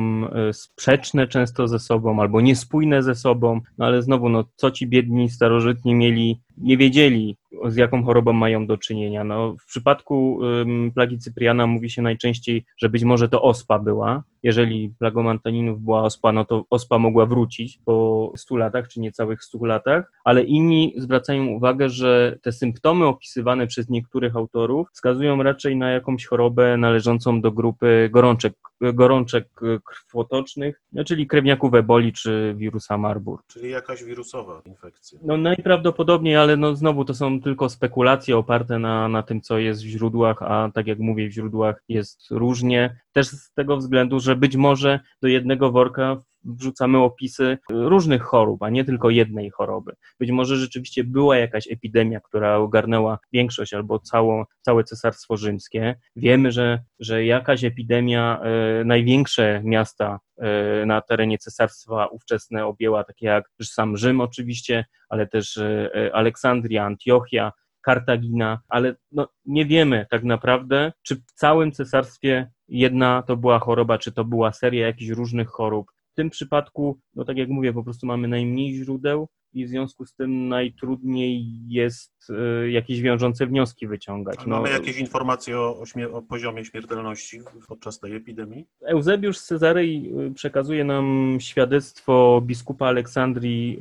sprzeczne 0.52 1.28
często 1.28 1.68
ze 1.68 1.80
sobą 1.80 2.22
albo 2.22 2.42
niespójne 2.42 3.04
ze 3.04 3.16
sobą. 3.16 3.62
No 3.78 3.89
ale 3.90 4.02
znowu, 4.02 4.30
no, 4.30 4.44
co 4.56 4.72
ci 4.72 4.88
biedni 4.88 5.30
starożytni 5.30 5.96
mieli, 5.96 6.42
nie 6.60 6.78
wiedzieli, 6.78 7.38
z 7.68 7.76
jaką 7.76 8.04
chorobą 8.04 8.34
mają 8.34 8.68
do 8.68 8.78
czynienia. 8.78 9.24
No, 9.24 9.56
w 9.62 9.66
przypadku 9.66 10.40
ym, 10.44 10.92
plagi 10.96 11.20
Cypriana 11.20 11.68
mówi 11.68 11.90
się 11.90 12.02
najczęściej, 12.02 12.66
że 12.78 12.90
być 12.90 13.04
może 13.04 13.30
to 13.30 13.42
ospa 13.42 13.80
była, 13.80 14.24
jeżeli 14.44 14.94
plagą 15.00 15.30
antaninów 15.30 15.82
była 15.82 16.04
ospa, 16.04 16.32
no 16.32 16.46
to 16.46 16.66
ospa 16.70 17.00
mogła 17.00 17.26
wrócić 17.26 17.80
po 17.86 18.32
100 18.36 18.58
latach, 18.58 18.88
czy 18.88 19.00
niecałych 19.00 19.44
100 19.44 19.66
latach, 19.66 20.12
ale 20.24 20.44
inni 20.44 20.94
zwracają 20.98 21.46
uwagę, 21.46 21.90
że 21.90 22.38
te 22.42 22.52
symptomy 22.52 23.06
opisywane 23.06 23.68
przez 23.68 23.90
niektórych 23.90 24.36
autorów 24.36 24.88
wskazują 24.94 25.44
raczej 25.44 25.76
na 25.76 25.92
jakąś 25.92 26.26
chorobę 26.26 26.78
należącą 26.78 27.42
do 27.42 27.52
grupy 27.52 28.10
gorączek, 28.12 28.54
gorączek 28.82 29.48
krwotocznych, 29.86 30.82
no, 30.94 31.04
czyli 31.04 31.28
krewniaków 31.28 31.74
eboli 31.74 32.14
czy 32.14 32.54
wirusa 32.58 32.98
Marburg. 32.98 33.44
Czyli 33.48 33.70
jakaś 33.70 34.04
wirusowa 34.04 34.62
infekcja. 34.66 35.20
No 35.24 35.38
najprawdopodobniej, 35.38 36.36
ale 36.36 36.49
no 36.58 36.76
znowu 36.76 37.06
to 37.06 37.14
są 37.14 37.42
tylko 37.42 37.70
spekulacje 37.70 38.38
oparte 38.38 38.80
na, 38.80 39.08
na 39.08 39.24
tym, 39.24 39.42
co 39.42 39.58
jest 39.58 39.82
w 39.84 39.88
źródłach, 39.88 40.42
a 40.42 40.72
tak 40.74 40.88
jak 40.88 41.00
mówię, 41.00 41.30
w 41.30 41.32
źródłach 41.32 41.84
jest 41.88 42.32
różnie. 42.32 43.00
Też 43.12 43.28
z 43.28 43.54
tego 43.54 43.78
względu, 43.78 44.20
że 44.20 44.36
być 44.36 44.56
może 44.56 45.00
do 45.22 45.28
jednego 45.28 45.72
worka 45.72 46.22
wrzucamy 46.44 46.98
opisy 46.98 47.58
różnych 47.70 48.22
chorób, 48.22 48.64
a 48.64 48.70
nie 48.70 48.86
tylko 48.86 49.10
jednej 49.10 49.50
choroby. 49.50 49.94
Być 50.20 50.32
może 50.32 50.56
rzeczywiście 50.56 51.04
była 51.04 51.38
jakaś 51.38 51.68
epidemia, 51.72 52.20
która 52.20 52.58
ogarnęła 52.58 53.20
większość 53.34 53.74
albo 53.74 54.00
całą, 54.00 54.46
całe 54.62 54.84
cesarstwo 54.84 55.38
rzymskie. 55.38 55.96
Wiemy, 56.16 56.52
że, 56.52 56.84
że 57.00 57.26
jakaś 57.26 57.64
epidemia, 57.64 58.42
e, 58.42 58.84
największe 58.84 59.62
miasta 59.64 60.20
e, 60.38 60.86
na 60.86 61.02
terenie 61.02 61.38
cesarstwa 61.38 62.08
ówczesne 62.08 62.66
objęła, 62.66 63.04
takie 63.04 63.26
jak 63.26 63.50
sam 63.64 63.98
Rzym 63.98 64.22
oczywiście, 64.22 64.86
ale 65.10 65.28
też 65.28 65.58
e, 65.58 66.10
Aleksandria, 66.14 66.86
Antiochia, 66.86 67.52
Kartagina, 67.82 68.60
ale 68.68 68.96
no, 69.12 69.28
nie 69.46 69.66
wiemy 69.66 70.06
tak 70.10 70.24
naprawdę, 70.24 70.92
czy 71.04 71.16
w 71.16 71.32
całym 71.34 71.72
cesarstwie 71.72 72.52
jedna 72.68 73.24
to 73.28 73.38
była 73.38 73.60
choroba, 73.60 73.98
czy 73.98 74.12
to 74.12 74.26
była 74.26 74.52
seria 74.52 74.88
jakichś 74.88 75.10
różnych 75.12 75.50
chorób. 75.50 75.92
Tym 76.20 76.30
przypadku, 76.30 77.00
no 77.16 77.26
tak 77.26 77.38
jak 77.38 77.50
mówię, 77.50 77.74
po 77.74 77.84
prostu 77.84 78.08
mamy 78.08 78.28
najmniej 78.28 78.74
źródeł, 78.76 79.28
i 79.54 79.66
w 79.66 79.70
związku 79.70 80.06
z 80.06 80.14
tym 80.14 80.48
najtrudniej 80.48 81.46
jest 81.68 82.30
y, 82.64 82.72
jakieś 82.72 83.02
wiążące 83.02 83.48
wnioski 83.48 83.88
wyciągać. 83.88 84.40
No, 84.48 84.56
mamy 84.56 84.70
jakieś 84.70 84.98
informacje 84.98 85.58
o, 85.58 85.84
o, 86.12 86.22
poziomie 86.22 86.66
śmiertelności 86.66 87.40
podczas 87.68 88.00
tej 88.00 88.16
epidemii? 88.16 88.66
Eusebiusz 88.82 89.38
z 89.38 89.46
Cezarei 89.46 90.14
y, 90.30 90.34
przekazuje 90.34 90.84
nam 90.84 91.38
świadectwo 91.42 92.42
biskupa 92.46 92.88
Aleksandrii 92.88 93.80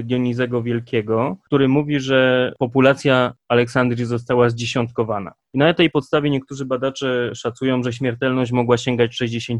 y, 0.00 0.02
Dionizego 0.02 0.62
Wielkiego, 0.62 1.36
który 1.44 1.68
mówi, 1.68 2.00
że 2.00 2.52
populacja 2.58 3.34
Aleksandrii 3.48 4.04
została 4.04 4.50
zdziesiątkowana. 4.50 5.32
I 5.56 5.58
na 5.58 5.74
tej 5.74 5.90
podstawie 5.90 6.30
niektórzy 6.30 6.64
badacze 6.64 7.30
szacują, 7.34 7.82
że 7.82 7.92
śmiertelność 7.92 8.52
mogła 8.52 8.78
sięgać 8.78 9.20
60%. 9.22 9.58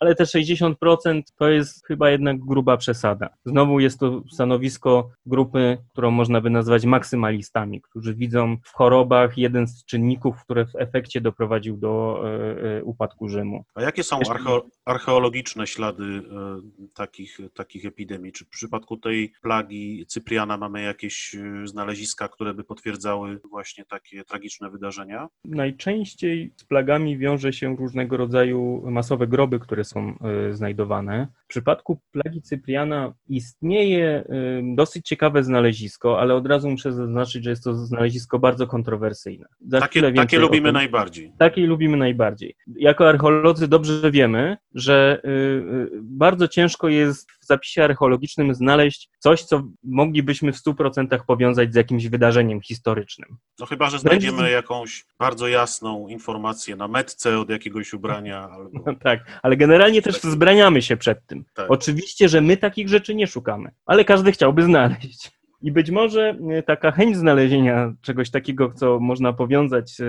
Ale 0.00 0.14
te 0.14 0.24
60% 0.24 1.22
to 1.38 1.48
jest 1.48 1.86
chyba 1.86 2.10
jednak 2.10 2.38
gruba 2.38 2.76
przesada. 2.76 3.28
Znowu 3.44 3.80
jest 3.80 4.00
to 4.00 4.22
stanowisko 4.32 4.77
grupy, 5.26 5.78
którą 5.92 6.10
można 6.10 6.40
by 6.40 6.50
nazwać 6.50 6.84
maksymalistami, 6.84 7.80
którzy 7.80 8.14
widzą 8.14 8.56
w 8.64 8.72
chorobach 8.72 9.38
jeden 9.38 9.66
z 9.66 9.84
czynników, 9.84 10.36
który 10.44 10.66
w 10.66 10.76
efekcie 10.76 11.20
doprowadził 11.20 11.76
do 11.76 12.22
e, 12.24 12.78
e, 12.78 12.84
upadku 12.84 13.28
Rzymu. 13.28 13.64
A 13.74 13.82
jakie 13.82 14.02
są 14.02 14.18
archeo 14.30 14.66
archeologiczne 14.84 15.66
ślady 15.66 16.04
e, 16.04 16.88
takich, 16.94 17.38
takich 17.54 17.84
epidemii? 17.86 18.32
Czy 18.32 18.44
w 18.44 18.48
przypadku 18.48 18.96
tej 18.96 19.32
plagi 19.42 20.04
Cypriana 20.08 20.56
mamy 20.56 20.82
jakieś 20.82 21.36
znaleziska, 21.64 22.28
które 22.28 22.54
by 22.54 22.64
potwierdzały 22.64 23.40
właśnie 23.50 23.84
takie 23.84 24.24
tragiczne 24.24 24.70
wydarzenia? 24.70 25.28
Najczęściej 25.44 26.52
z 26.56 26.64
plagami 26.64 27.18
wiąże 27.18 27.52
się 27.52 27.76
różnego 27.76 28.16
rodzaju 28.16 28.82
masowe 28.90 29.26
groby, 29.26 29.60
które 29.60 29.84
są 29.84 30.18
znajdowane. 30.50 31.28
W 31.48 31.50
przypadku 31.50 32.00
plagi 32.12 32.42
Cypriana 32.42 33.14
istnieje 33.28 34.24
y, 34.30 34.74
dosyć 34.74 35.08
ciekawe 35.08 35.42
znalezisko, 35.44 36.20
ale 36.20 36.34
od 36.34 36.46
razu 36.46 36.70
muszę 36.70 36.92
zaznaczyć, 36.92 37.44
że 37.44 37.50
jest 37.50 37.64
to 37.64 37.74
znalezisko 37.74 38.38
bardzo 38.38 38.66
kontrowersyjne. 38.66 39.46
Za 39.60 39.80
takie, 39.80 40.12
takie 40.12 40.38
lubimy 40.38 40.72
najbardziej. 40.72 41.32
Takie 41.38 41.66
lubimy 41.66 41.96
najbardziej. 41.96 42.56
Jako 42.76 43.08
archeolodzy 43.08 43.68
dobrze 43.68 44.10
wiemy, 44.10 44.56
że 44.74 45.20
y, 45.24 45.90
bardzo 46.02 46.48
ciężko 46.48 46.88
jest 46.88 47.30
zapisie 47.48 47.84
archeologicznym 47.84 48.54
znaleźć 48.54 49.08
coś, 49.18 49.42
co 49.42 49.62
moglibyśmy 49.84 50.52
w 50.52 50.56
100% 50.56 51.18
powiązać 51.26 51.72
z 51.72 51.76
jakimś 51.76 52.06
wydarzeniem 52.06 52.60
historycznym. 52.60 53.36
No 53.58 53.66
chyba, 53.66 53.90
że 53.90 53.98
znajdziemy 53.98 54.50
jakąś 54.50 55.04
bardzo 55.18 55.48
jasną 55.48 56.08
informację 56.08 56.76
na 56.76 56.88
metce 56.88 57.38
od 57.38 57.50
jakiegoś 57.50 57.92
ubrania. 57.92 58.48
Albo... 58.52 58.80
No 58.86 58.94
tak, 58.94 59.40
ale 59.42 59.56
generalnie 59.56 60.02
też 60.02 60.20
wzbraniamy 60.20 60.82
się 60.82 60.96
przed 60.96 61.26
tym. 61.26 61.44
Tak. 61.54 61.70
Oczywiście, 61.70 62.28
że 62.28 62.40
my 62.40 62.56
takich 62.56 62.88
rzeczy 62.88 63.14
nie 63.14 63.26
szukamy, 63.26 63.70
ale 63.86 64.04
każdy 64.04 64.32
chciałby 64.32 64.62
znaleźć. 64.62 65.37
I 65.62 65.72
być 65.72 65.90
może 65.90 66.36
e, 66.50 66.62
taka 66.62 66.90
chęć 66.90 67.16
znalezienia 67.16 67.92
czegoś 68.00 68.30
takiego, 68.30 68.72
co 68.74 69.00
można 69.00 69.32
powiązać 69.32 70.00
e, 70.00 70.04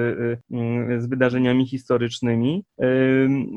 e, 0.95 1.01
z 1.01 1.07
wydarzeniami 1.07 1.67
historycznymi, 1.67 2.63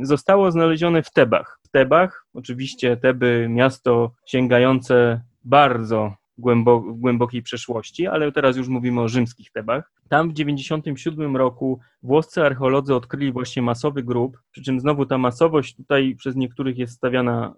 zostało 0.02 0.50
znalezione 0.50 1.02
w 1.02 1.10
Tebach. 1.10 1.58
W 1.62 1.68
Tebach, 1.68 2.26
oczywiście 2.34 2.96
Teby, 2.96 3.46
miasto 3.50 4.12
sięgające 4.26 5.20
bardzo 5.44 6.21
głębo, 6.38 6.80
głębokiej 6.80 7.42
przeszłości, 7.42 8.06
ale 8.06 8.32
teraz 8.32 8.56
już 8.56 8.68
mówimy 8.68 9.00
o 9.00 9.08
rzymskich 9.08 9.50
Tebach. 9.50 9.92
Tam 10.08 10.28
w 10.28 10.32
1997 10.32 11.36
roku 11.36 11.80
włoscy 12.02 12.42
archeolodzy 12.42 12.94
odkryli 12.94 13.32
właśnie 13.32 13.62
masowy 13.62 14.02
grób, 14.02 14.38
przy 14.50 14.62
czym 14.62 14.80
znowu 14.80 15.06
ta 15.06 15.18
masowość 15.18 15.76
tutaj 15.76 16.14
przez 16.18 16.36
niektórych 16.36 16.78
jest 16.78 16.94
stawiana 16.94 17.54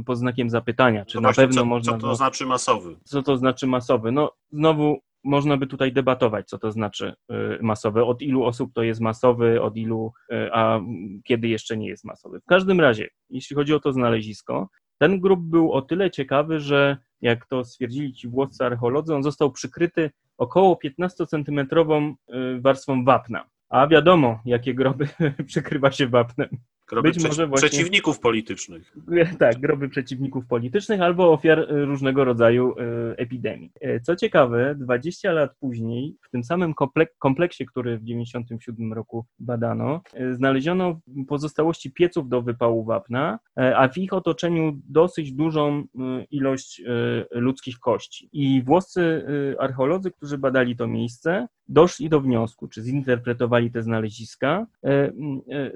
y, 0.00 0.04
pod 0.04 0.18
znakiem 0.18 0.50
zapytania, 0.50 1.04
czy 1.04 1.16
no 1.16 1.28
na 1.28 1.32
pewno 1.32 1.60
co, 1.60 1.64
można... 1.64 1.92
Co 1.92 1.98
to 1.98 2.14
znaczy 2.14 2.46
masowy? 2.46 2.96
Co 3.04 3.22
to 3.22 3.36
znaczy 3.36 3.66
masowy? 3.66 4.12
No 4.12 4.32
znowu 4.52 4.98
można 5.24 5.56
by 5.56 5.66
tutaj 5.66 5.92
debatować, 5.92 6.48
co 6.48 6.58
to 6.58 6.72
znaczy 6.72 7.14
y, 7.32 7.58
masowy, 7.62 8.04
od 8.04 8.22
ilu 8.22 8.44
osób 8.44 8.70
to 8.74 8.82
jest 8.82 9.00
masowy, 9.00 9.62
od 9.62 9.76
ilu, 9.76 10.12
a 10.52 10.80
kiedy 11.24 11.48
jeszcze 11.48 11.76
nie 11.76 11.88
jest 11.88 12.04
masowy. 12.04 12.40
W 12.40 12.46
każdym 12.46 12.80
razie, 12.80 13.08
jeśli 13.30 13.56
chodzi 13.56 13.74
o 13.74 13.80
to 13.80 13.92
znalezisko, 13.92 14.68
ten 14.98 15.20
grób 15.20 15.40
był 15.40 15.72
o 15.72 15.82
tyle 15.82 16.10
ciekawy, 16.10 16.60
że 16.60 16.96
jak 17.22 17.46
to 17.46 17.64
stwierdzili 17.64 18.12
ci 18.12 18.28
włoscy 18.28 18.64
archeolodzy, 18.64 19.14
on 19.14 19.22
został 19.22 19.52
przykryty 19.52 20.10
około 20.38 20.78
15-centymetrową 20.84 22.14
y, 22.56 22.60
warstwą 22.60 23.04
wapna. 23.04 23.44
A 23.68 23.86
wiadomo, 23.86 24.40
jakie 24.44 24.74
groby 24.74 25.08
przykrywa 25.46 25.90
się 25.90 26.06
wapnem. 26.06 26.48
Groby 26.90 27.08
Być 27.08 27.24
może 27.24 27.46
właśnie... 27.46 27.68
przeciwników 27.68 28.20
politycznych. 28.20 28.92
Tak, 29.38 29.60
groby 29.60 29.88
przeciwników 29.88 30.46
politycznych 30.46 31.00
albo 31.00 31.32
ofiar 31.32 31.58
y, 31.58 31.84
różnego 31.84 32.24
rodzaju 32.24 32.72
y, 32.72 33.16
epidemii. 33.16 33.70
E, 33.80 34.00
co 34.00 34.16
ciekawe, 34.16 34.74
20 34.74 35.32
lat 35.32 35.50
później, 35.60 36.16
w 36.22 36.30
tym 36.30 36.44
samym 36.44 36.74
kompleksie, 37.18 37.66
który 37.66 37.98
w 37.98 38.00
1997 38.00 38.92
roku 38.92 39.26
badano, 39.38 40.00
znaleziono 40.32 41.00
pozostałości 41.28 41.92
pieców 41.92 42.28
do 42.28 42.42
wypału 42.42 42.84
wapna, 42.84 43.38
a 43.56 43.88
w 43.88 43.98
ich 43.98 44.12
otoczeniu 44.12 44.80
dosyć 44.88 45.32
dużą 45.32 45.84
ilość 46.30 46.82
ludzkich 47.30 47.78
kości. 47.78 48.28
I 48.32 48.62
włoscy 48.62 49.24
archeolodzy, 49.58 50.10
którzy 50.10 50.38
badali 50.38 50.76
to 50.76 50.86
miejsce, 50.86 51.48
doszli 51.70 52.08
do 52.08 52.20
wniosku, 52.20 52.68
czy 52.68 52.82
zinterpretowali 52.82 53.70
te 53.70 53.82
znaleziska, 53.82 54.66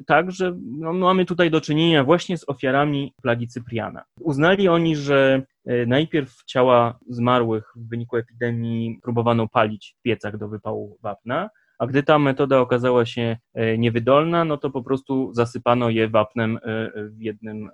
tak, 0.06 0.30
że 0.30 0.56
no, 0.78 0.92
mamy 0.92 1.24
tutaj 1.24 1.50
do 1.50 1.60
czynienia 1.60 2.04
właśnie 2.04 2.38
z 2.38 2.48
ofiarami 2.48 3.14
plagi 3.22 3.48
Cypriana. 3.48 4.04
Uznali 4.20 4.68
oni, 4.68 4.96
że 4.96 5.42
e, 5.64 5.86
najpierw 5.86 6.44
ciała 6.44 6.98
zmarłych 7.08 7.72
w 7.76 7.88
wyniku 7.88 8.16
epidemii 8.16 8.98
próbowano 9.02 9.48
palić 9.48 9.96
w 9.98 10.02
piecach 10.02 10.38
do 10.38 10.48
wypału 10.48 10.98
wapna, 11.02 11.50
a 11.78 11.86
gdy 11.86 12.02
ta 12.02 12.18
metoda 12.18 12.60
okazała 12.60 13.06
się 13.06 13.36
e, 13.54 13.78
niewydolna, 13.78 14.44
no 14.44 14.56
to 14.56 14.70
po 14.70 14.82
prostu 14.82 15.34
zasypano 15.34 15.90
je 15.90 16.08
wapnem 16.08 16.56
e, 16.56 16.90
w 17.08 17.20
jednym 17.20 17.70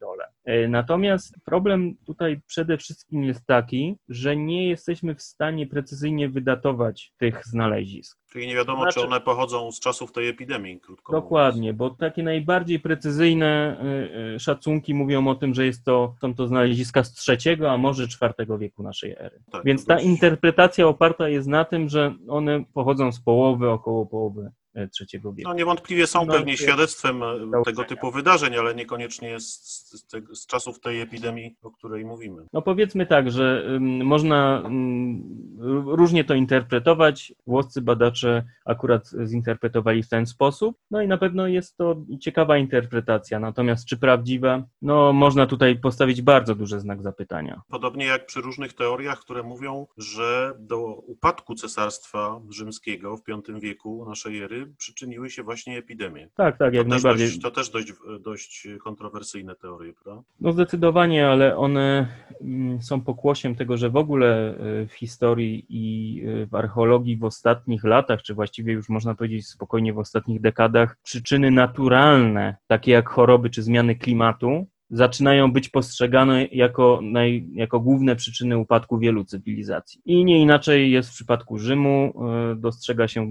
dole. 0.00 0.24
Natomiast 0.68 1.34
problem 1.44 1.96
tutaj 2.06 2.40
przede 2.46 2.78
wszystkim 2.78 3.24
jest 3.24 3.46
taki, 3.46 3.96
że 4.08 4.36
nie 4.36 4.68
jesteśmy 4.68 5.14
w 5.14 5.22
stanie 5.22 5.66
precyzyjnie 5.66 6.28
wydatować 6.28 7.12
tych 7.18 7.46
znalezisk. 7.46 8.18
Czyli 8.32 8.46
nie 8.46 8.54
wiadomo, 8.54 8.82
znaczy, 8.82 9.00
czy 9.00 9.06
one 9.06 9.20
pochodzą 9.20 9.72
z 9.72 9.80
czasów 9.80 10.12
tej 10.12 10.28
epidemii, 10.28 10.80
krótko 10.80 11.12
Dokładnie, 11.12 11.72
mówiąc. 11.72 11.78
bo 11.78 11.90
takie 11.90 12.22
najbardziej 12.22 12.80
precyzyjne 12.80 13.80
y, 14.04 14.34
y, 14.34 14.40
szacunki 14.40 14.94
mówią 14.94 15.28
o 15.28 15.34
tym, 15.34 15.54
że 15.54 15.66
jest 15.66 15.84
to, 15.84 16.14
są 16.20 16.34
to 16.34 16.46
znaleziska 16.46 17.04
z 17.04 17.12
trzeciego, 17.12 17.70
a 17.70 17.76
może 17.76 18.08
czwartego 18.08 18.58
wieku 18.58 18.82
naszej 18.82 19.12
ery. 19.18 19.40
Tak, 19.52 19.64
Więc 19.64 19.86
ta 19.86 20.00
interpretacja 20.00 20.88
oparta 20.88 21.28
jest 21.28 21.48
na 21.48 21.64
tym, 21.64 21.88
że 21.88 22.14
one 22.28 22.64
pochodzą 22.74 23.12
z 23.12 23.20
połowy, 23.20 23.70
około 23.70 24.06
połowy 24.06 24.50
III 24.76 25.20
wieku. 25.22 25.34
No 25.44 25.54
niewątpliwie 25.54 26.06
są 26.06 26.26
No, 26.26 26.32
pewnie 26.32 26.56
świadectwem 26.56 27.22
e, 27.22 27.62
tego 27.64 27.84
typu 27.84 28.10
wydarzeń, 28.10 28.56
ale 28.56 28.74
niekoniecznie 28.74 29.40
z, 29.40 29.44
z, 29.44 30.06
z, 30.32 30.46
czasów 30.46 30.80
tej 30.80 31.00
epidemii, 31.00 31.56
o 31.62 31.70
której 31.70 32.04
mówimy. 32.04 32.42
No 32.52 32.62
powiedzmy 32.62 33.06
tak, 33.06 33.30
że 33.30 33.78
można 34.04 34.62
różnie 35.86 36.24
to 36.24 36.34
interpretować. 36.34 37.34
Włoscy 37.46 37.82
badacze 37.82 38.44
akurat 38.64 39.10
zinterpretowali 39.24 40.02
w 40.02 40.08
ten 40.08 40.26
sposób. 40.26 40.78
No 40.90 41.02
i 41.02 41.08
na 41.08 41.18
pewno 41.18 41.46
jest 41.46 41.76
to 41.76 41.96
ciekawa 42.20 42.58
interpretacja. 42.58 43.40
Natomiast 43.40 43.86
czy 43.86 43.96
prawdziwa? 43.96 44.62
No 44.82 45.12
można 45.12 45.46
tutaj 45.46 45.78
postawić 45.78 46.22
bardzo 46.22 46.54
duży 46.54 46.80
znak 46.80 47.02
zapytania. 47.02 47.62
Podobnie 47.68 48.06
jak 48.06 48.26
przy 48.26 48.40
różnych 48.40 48.72
teoriach, 48.72 49.20
które 49.20 49.42
mówią, 49.42 49.86
że 49.96 50.54
do 50.58 50.94
upadku 50.94 51.54
Cesarstwa 51.54 52.40
Rzymskiego 52.50 53.16
w 53.16 53.22
V 53.26 53.60
wieku 53.60 54.04
naszej 54.08 54.42
ery 54.42 54.65
przyczyniły 54.78 55.30
się 55.30 55.42
właśnie 55.42 55.78
epidemie. 55.78 56.28
Tak, 56.34 56.58
tak, 56.58 56.70
To 56.70 56.76
jak 56.76 56.86
najbardziej. 56.86 57.26
dość, 57.26 57.40
to 57.40 57.50
też 57.50 57.70
dość, 57.70 57.92
dość 58.20 58.68
kontrowersyjne 58.84 59.54
teorie, 59.56 59.92
prawda? 59.92 60.22
No 60.40 60.52
zdecydowanie, 60.52 61.28
ale 61.28 61.56
one 61.56 62.08
mm, 62.40 62.82
są 62.82 63.00
pokłosiem 63.00 63.54
tego, 63.54 63.76
że 63.76 63.90
w 63.90 63.96
ogóle 63.96 64.54
y, 64.82 64.86
w 64.86 64.92
historii 64.92 65.66
i 65.68 66.22
w 66.50 66.54
archeologii 66.54 67.16
w 67.16 67.24
ostatnich 67.24 67.84
latach, 67.84 68.22
czy 68.22 68.34
właściwie 68.34 68.72
już 68.72 68.88
można 68.88 69.14
powiedzieć 69.14 69.48
spokojnie 69.48 69.92
w 69.92 69.98
ostatnich 69.98 70.40
dekadach, 70.40 70.96
przyczyny 71.02 71.50
naturalne, 71.50 72.56
takie 72.66 72.92
jak 72.92 73.08
choroby 73.08 73.50
czy 73.50 73.62
zmiany 73.62 73.94
klimatu, 73.96 74.66
zaczynają 74.90 75.52
być 75.52 75.68
postrzegane 75.68 76.44
jako, 76.44 77.00
naj, 77.02 77.48
jako 77.52 77.80
główne 77.80 78.16
przyczyny 78.16 78.58
upadku 78.58 78.98
wielu 78.98 79.24
cywilizacji. 79.24 80.00
I 80.04 80.24
nie 80.24 80.40
inaczej 80.40 80.90
jest 80.90 81.10
w 81.10 81.14
przypadku 81.14 81.58
Rzymu. 81.58 82.12
y, 82.52 82.56
Dostrzega 82.56 83.08
się 83.08 83.22
y, 83.22 83.28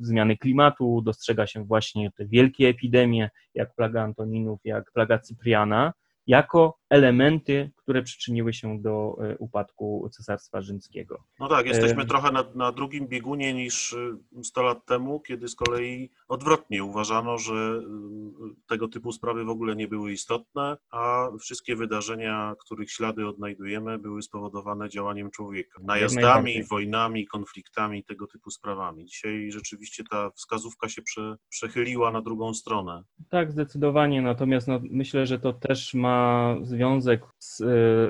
zmiany 0.00 0.36
klimatu, 0.36 1.02
dostrzega 1.04 1.46
się 1.46 1.64
właśnie 1.64 2.10
te 2.10 2.26
wielkie 2.26 2.68
epidemie, 2.68 3.30
jak 3.54 3.74
plaga 3.74 4.02
Antoninów, 4.02 4.60
jak 4.64 4.92
plaga 4.92 5.18
Cypriana, 5.18 5.92
jako 6.26 6.78
elementy, 6.94 7.70
które 7.76 8.02
przyczyniły 8.02 8.52
się 8.52 8.82
do 8.82 9.16
e, 9.20 9.38
upadku 9.38 10.08
Cesarstwa 10.12 10.62
Rzymskiego. 10.62 11.24
No 11.40 11.48
tak, 11.48 11.66
jesteśmy 11.66 12.02
Em. 12.02 12.08
trochę 12.08 12.32
na, 12.32 12.44
na 12.54 12.72
drugim 12.72 13.08
biegunie 13.08 13.54
niż 13.54 13.92
y, 13.92 14.16
100 14.42 14.62
lat 14.62 14.86
temu, 14.86 15.20
kiedy 15.20 15.48
z 15.48 15.54
kolei 15.54 16.10
odwrotnie 16.28 16.84
uważano, 16.84 17.38
że 17.38 17.82
tego 18.68 18.88
typu 18.88 19.12
sprawy 19.12 19.44
w 19.44 19.48
ogóle 19.48 19.76
nie 19.76 19.88
były 19.88 20.12
istotne, 20.12 20.76
a 20.90 21.28
wszystkie 21.40 21.76
wydarzenia, 21.76 22.54
których 22.60 22.90
ślady 22.90 23.28
odnajdujemy, 23.28 23.98
były 23.98 24.22
spowodowane 24.22 24.88
działaniem 24.88 25.30
człowieka. 25.30 25.80
Najazdami, 25.82 26.64
wojnami, 26.64 27.26
konfliktami, 27.26 28.04
tego 28.04 28.26
typu 28.26 28.50
sprawami. 28.50 29.04
Dzisiaj 29.04 29.50
rzeczywiście 29.52 30.04
ta 30.10 30.30
wskazówka 30.30 30.88
się 30.88 31.02
prze, 31.02 31.36
przechyliła 31.48 32.10
na 32.10 32.22
drugą 32.22 32.54
stronę. 32.54 33.02
Tak, 33.30 33.52
zdecydowanie. 33.52 34.22
Natomiast 34.22 34.68
no, 34.68 34.80
myślę, 34.90 35.26
że 35.26 35.38
to 35.38 35.52
też 35.52 35.94
ma 35.94 36.56
związek 36.62 36.83
z 37.38 37.60
e, 37.60 37.64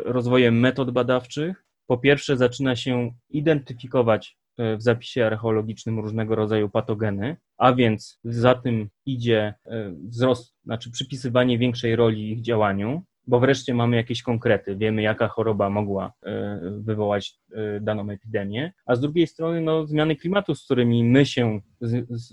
rozwojem 0.05 0.61
metod 0.61 0.91
badawczych. 0.91 1.65
Po 1.87 1.99
pierwsze, 1.99 2.37
zaczyna 2.37 2.77
się 2.77 3.15
identyfikować 3.31 4.37
e, 4.59 4.77
w 4.77 4.83
zapisie 4.83 5.27
archeologicznym 5.27 6.01
różnego 6.01 6.35
rodzaju 6.35 6.71
patogeny, 6.71 7.37
a 7.59 7.73
więc 7.73 8.21
za 8.25 8.55
tym 8.55 8.89
idzie 9.07 9.55
e, 9.67 9.93
wzrost, 10.09 10.55
znaczy 10.65 10.91
przypisywanie 10.91 11.59
większej 11.59 11.97
roli 11.97 12.33
ich 12.33 12.43
działaniu, 12.43 13.03
bo 13.27 13.41
wreszcie 13.41 13.75
mamy 13.75 13.97
jakieś 13.97 14.23
konkrety, 14.23 14.77
wiemy 14.77 15.03
jaka 15.03 15.29
choroba 15.29 15.71
mogła 15.71 16.13
e, 16.23 16.61
wywołać 16.79 17.35
e, 17.53 17.81
daną 17.81 18.11
epidemię, 18.11 18.73
a 18.87 18.95
z 18.95 19.01
drugiej 19.01 19.27
strony 19.27 19.61
no, 19.61 19.87
zmiany 19.87 20.17
klimatu, 20.17 20.55
z 20.55 20.65
którymi 20.65 21.05
my 21.05 21.27
się 21.27 21.61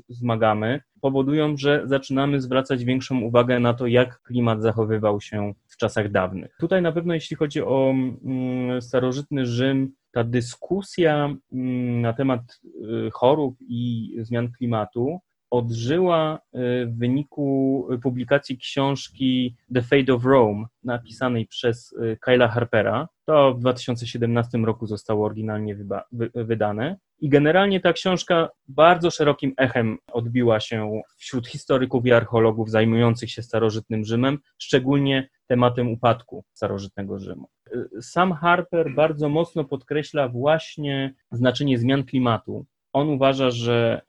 zmagamy, 0.09 0.81
powodują, 1.01 1.57
że 1.57 1.81
zaczynamy 1.85 2.41
zwracać 2.41 2.85
większą 2.85 3.21
uwagę 3.21 3.59
na 3.59 3.73
to, 3.73 3.87
jak 3.87 4.21
klimat 4.21 4.61
zachowywał 4.61 5.21
się 5.21 5.53
w 5.67 5.77
czasach 5.77 6.11
dawnych. 6.11 6.55
Tutaj 6.59 6.81
na 6.81 6.91
pewno 6.91 7.13
jeśli 7.13 7.35
chodzi 7.35 7.61
o 7.61 7.93
mm, 7.93 8.81
starożytny 8.81 9.45
Rzym, 9.45 9.93
ta 10.11 10.23
dyskusja 10.23 11.35
mm, 11.53 12.01
na 12.01 12.13
temat 12.13 12.61
y, 13.07 13.09
chorób 13.11 13.55
i 13.61 14.13
zmian 14.19 14.51
klimatu 14.51 15.19
odżyła 15.51 16.35
y, 16.35 16.39
w 16.85 16.97
wyniku 16.97 17.87
publikacji 18.03 18.57
książki 18.57 19.55
The 19.73 19.81
Fate 19.81 20.13
of 20.13 20.25
Rome, 20.25 20.65
napisanej 20.83 21.47
przez 21.47 21.91
y, 21.91 22.17
Kyla 22.21 22.47
Harpera. 22.47 23.07
To 23.25 23.53
w 23.53 23.59
2017 23.59 24.57
roku 24.57 24.87
zostało 24.87 25.25
oryginalnie 25.25 25.75
wy- 26.11 26.31
wydane. 26.35 26.97
I 27.19 27.29
generalnie 27.29 27.79
ta 27.79 27.93
książka 27.93 28.49
bardzo 28.67 29.11
szerokim 29.11 29.53
echem 29.57 29.97
odbiła 30.11 30.59
się 30.59 31.01
wśród 31.17 31.47
historyków 31.47 32.05
i 32.05 32.11
archeologów 32.11 32.69
zajmujących 32.69 33.31
się 33.31 33.41
starożytnym 33.41 34.05
Rzymem, 34.05 34.37
szczególnie 34.57 35.29
tematem 35.47 35.87
upadku 35.87 36.43
starożytnego 36.53 37.19
Rzymu. 37.19 37.47
Y, 37.75 38.01
Sam 38.01 38.33
Harper 38.33 38.95
bardzo 38.95 39.29
mocno 39.29 39.63
podkreśla 39.63 40.29
właśnie 40.29 41.13
znaczenie 41.31 41.77
zmian 41.77 42.03
klimatu. 42.03 42.65
On 42.93 43.09
uważa, 43.09 43.49
że 43.49 44.01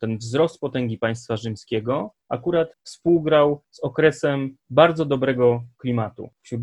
ten 0.00 0.18
wzrost 0.18 0.60
potęgi 0.60 0.98
państwa 0.98 1.36
rzymskiego 1.36 2.10
akurat 2.28 2.68
współgrał 2.82 3.62
z 3.70 3.80
okresem 3.80 4.56
bardzo 4.70 5.04
dobrego 5.04 5.62
klimatu 5.78 6.28
w, 6.44 6.56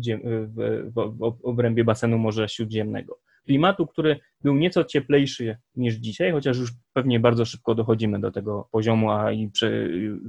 w, 0.94 1.18
w 1.18 1.44
obrębie 1.44 1.84
basenu 1.84 2.18
Morza 2.18 2.48
Śródziemnego. 2.48 3.18
Klimatu, 3.44 3.86
który 3.86 4.20
był 4.42 4.56
nieco 4.56 4.84
cieplejszy 4.84 5.56
niż 5.76 5.94
dzisiaj, 5.94 6.32
chociaż 6.32 6.58
już 6.58 6.70
pewnie 6.92 7.20
bardzo 7.20 7.44
szybko 7.44 7.74
dochodzimy 7.74 8.20
do 8.20 8.30
tego 8.30 8.68
poziomu, 8.72 9.10
a 9.10 9.32
i 9.32 9.48
prze, 9.50 9.70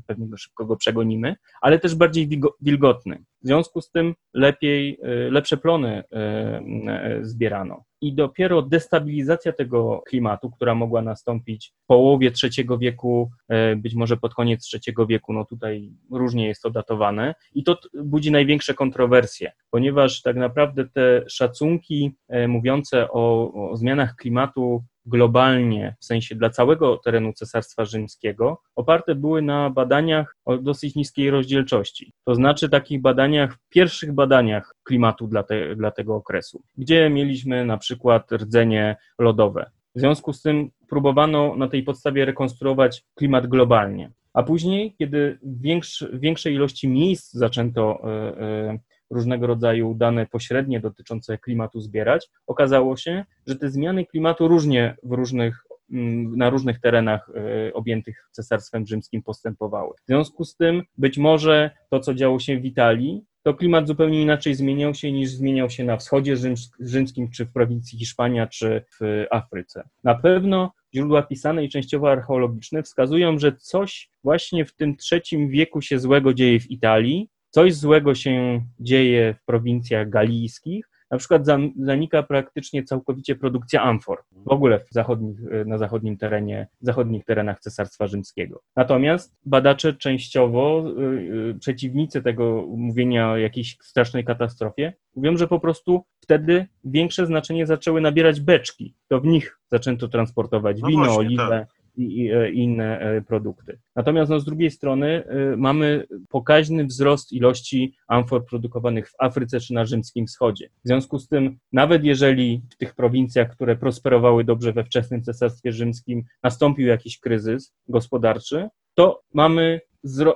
pewnie 0.08 0.28
szybko 0.38 0.66
go 0.66 0.76
przegonimy, 0.76 1.36
ale 1.62 1.80
też 1.80 1.96
bardziej 1.96 2.30
wilgotny. 2.62 3.24
W 3.44 3.48
związku 3.48 3.82
z 3.82 3.92
tym 3.92 4.16
lepiej, 4.34 5.00
y, 5.28 5.32
lepsze 5.32 5.58
plony 5.58 6.04
y, 6.04 7.20
y, 7.20 7.26
zbierano. 7.26 7.84
I 8.02 8.14
dopiero 8.14 8.62
destabilizacja 8.62 9.54
tego 9.54 10.04
klimatu, 10.08 10.52
która 10.52 10.76
mogła 10.76 11.02
nastąpić 11.02 11.74
w 11.84 11.86
połowie 11.86 12.32
III 12.44 12.68
wieku, 12.80 13.32
być 13.78 13.96
może 13.96 14.18
pod 14.18 14.34
koniec 14.34 14.70
III 14.74 14.96
wieku, 15.10 15.34
no 15.34 15.46
tutaj 15.46 15.92
różnie 16.12 16.48
jest 16.48 16.62
to 16.62 16.70
datowane, 16.70 17.36
i 17.54 17.64
to 17.64 17.78
budzi 18.04 18.32
największe 18.32 18.74
kontrowersje, 18.74 19.52
ponieważ 19.72 20.22
tak 20.22 20.36
naprawdę 20.36 20.86
te 20.88 21.24
szacunki 21.30 22.16
mówiące 22.48 23.12
o, 23.12 23.54
o 23.72 23.78
zmianach 23.78 23.97
klimatu 24.06 24.84
globalnie, 25.06 25.96
w 26.00 26.06
sensie 26.06 26.36
dla 26.36 26.50
całego 26.50 26.98
terenu 26.98 27.34
Cesarstwa 27.34 27.86
Rzymskiego, 27.86 28.62
oparte 28.76 29.16
były 29.16 29.42
na 29.42 29.70
badaniach 29.70 30.36
o 30.46 30.58
dosyć 30.58 30.96
niskiej 30.96 31.30
rozdzielczości. 31.30 32.14
To 32.24 32.36
znaczy 32.36 32.70
takich 32.70 33.02
badaniach, 33.02 33.58
pierwszych 33.70 34.14
badaniach 34.14 34.76
klimatu 34.84 35.28
dla, 35.28 35.44
te, 35.44 35.76
dla 35.76 35.92
tego 35.92 36.16
okresu, 36.16 36.64
gdzie 36.78 37.10
mieliśmy 37.10 37.66
na 37.66 37.78
przykład 37.78 38.32
rdzenie 38.32 38.96
lodowe. 39.20 39.72
W 39.96 40.00
związku 40.00 40.34
z 40.34 40.42
tym 40.42 40.70
próbowano 40.90 41.56
na 41.56 41.68
tej 41.68 41.84
podstawie 41.84 42.26
rekonstruować 42.26 43.04
klimat 43.16 43.48
globalnie. 43.48 44.12
A 44.34 44.44
później, 44.44 44.96
kiedy 44.98 45.40
w 45.44 46.20
większej 46.20 46.54
ilości 46.54 46.88
miejsc 46.88 47.34
zaczęto 47.34 48.00
e, 48.04 48.10
e, 48.42 48.80
różnego 49.10 49.48
rodzaju 49.48 49.94
dane 49.94 50.26
pośrednie 50.26 50.80
dotyczące 50.80 51.38
klimatu 51.38 51.82
zbierać, 51.82 52.30
okazało 52.48 52.98
się, 52.98 53.26
że 53.48 53.56
te 53.56 53.70
zmiany 53.70 54.06
klimatu 54.06 54.48
różnie 54.48 54.96
w 55.04 55.12
różnych, 55.12 55.64
mm, 55.92 56.38
na 56.38 56.50
różnych 56.50 56.80
terenach 56.80 57.30
e, 57.36 57.74
objętych 57.74 58.30
Cesarstwem 58.32 58.88
Rzymskim 58.88 59.24
postępowały. 59.24 59.94
W 60.04 60.08
związku 60.08 60.46
z 60.46 60.56
tym 60.56 60.84
być 60.98 61.18
może 61.18 61.72
to, 61.90 62.00
co 62.00 62.14
działo 62.14 62.40
się 62.40 62.60
w 62.60 62.66
Italii, 62.66 63.24
to 63.44 63.54
klimat 63.54 63.88
zupełnie 63.88 64.22
inaczej 64.22 64.56
zmieniał 64.56 64.94
się 64.94 65.12
niż 65.12 65.30
zmieniał 65.30 65.70
się 65.70 65.84
na 65.84 65.98
wschodzie 65.98 66.36
rzyms- 66.36 66.70
rzymskim, 66.80 67.32
czy 67.32 67.46
w 67.46 67.52
prowincji 67.54 68.00
Hiszpania, 68.00 68.48
czy 68.48 68.84
w 69.00 69.26
Afryce. 69.32 69.90
Na 70.04 70.16
pewno 70.16 70.72
źródła 70.96 71.24
pisane 71.24 71.64
i 71.64 71.70
częściowo 71.70 72.12
archeologiczne 72.12 72.84
wskazują, 72.84 73.40
że 73.40 73.52
coś 73.52 74.10
właśnie 74.24 74.66
w 74.66 74.76
tym 74.76 74.98
trzecim 74.98 75.50
wieku 75.50 75.82
się 75.82 76.00
złego 76.00 76.34
dzieje 76.34 76.60
w 76.60 76.72
Italii, 76.72 77.30
coś 77.58 77.76
złego 77.76 78.16
się 78.16 78.62
dzieje 78.80 79.34
w 79.34 79.46
prowincjach 79.46 80.10
galijskich. 80.10 80.90
Na 81.12 81.18
przykład 81.18 81.46
zanika 81.80 82.24
praktycznie 82.24 82.84
całkowicie 82.84 83.36
produkcja 83.36 83.82
amfor 83.82 84.24
w 84.32 84.52
ogóle 84.52 84.80
w 84.80 84.88
zachodnich, 84.92 85.40
na 85.66 85.78
zachodnim 85.78 86.18
terenie, 86.18 86.68
zachodnich 86.82 87.26
terenach 87.26 87.60
Cesarstwa 87.60 88.08
Rzymskiego. 88.08 88.62
Natomiast 88.76 89.36
badacze 89.46 89.94
częściowo, 89.94 90.86
y, 90.90 91.02
y, 91.50 91.60
przeciwnicy 91.60 92.22
tego 92.22 92.66
mówienia 92.68 93.32
o 93.32 93.38
jakiejś 93.38 93.78
strasznej 93.82 94.26
katastrofie, 94.26 94.94
mówią, 95.16 95.38
że 95.38 95.48
po 95.48 95.60
prostu 95.60 96.04
wtedy 96.20 96.68
większe 96.84 97.26
znaczenie 97.26 97.66
zaczęły 97.66 98.02
nabierać 98.02 98.42
beczki. 98.42 98.96
To 99.08 99.22
w 99.22 99.26
nich 99.26 99.60
zaczęto 99.72 100.08
transportować 100.08 100.82
No 100.82 100.88
wino, 100.88 101.04
właśnie, 101.04 101.20
oliwę, 101.20 101.68
i, 101.77 101.77
i 101.98 102.32
inne 102.54 103.22
produkty. 103.28 103.80
Natomiast 103.96 104.32
no, 104.32 104.40
z 104.40 104.46
drugiej 104.46 104.72
strony 104.72 105.24
mamy 105.58 106.08
pokaźny 106.30 106.86
wzrost 106.86 107.34
ilości 107.34 107.96
amfor 108.08 108.46
produkowanych 108.46 109.10
w 109.10 109.14
Afryce 109.20 109.60
czy 109.60 109.74
na 109.74 109.86
Rzymskim 109.86 110.28
Wschodzie. 110.28 110.70
W 110.86 110.88
związku 110.88 111.20
z 111.20 111.28
tym, 111.28 111.58
nawet 111.72 112.04
jeżeli 112.04 112.62
w 112.72 112.78
tych 112.78 112.96
prowincjach, 112.96 113.52
które 113.52 113.76
prosperowały 113.76 114.44
dobrze 114.44 114.74
we 114.74 114.84
wczesnym 114.84 115.24
Cesarstwie 115.24 115.72
Rzymskim, 115.72 116.24
nastąpił 116.44 116.88
jakiś 116.88 117.20
kryzys 117.20 117.74
gospodarczy, 117.88 118.70
to 118.96 119.22
mamy 119.34 119.82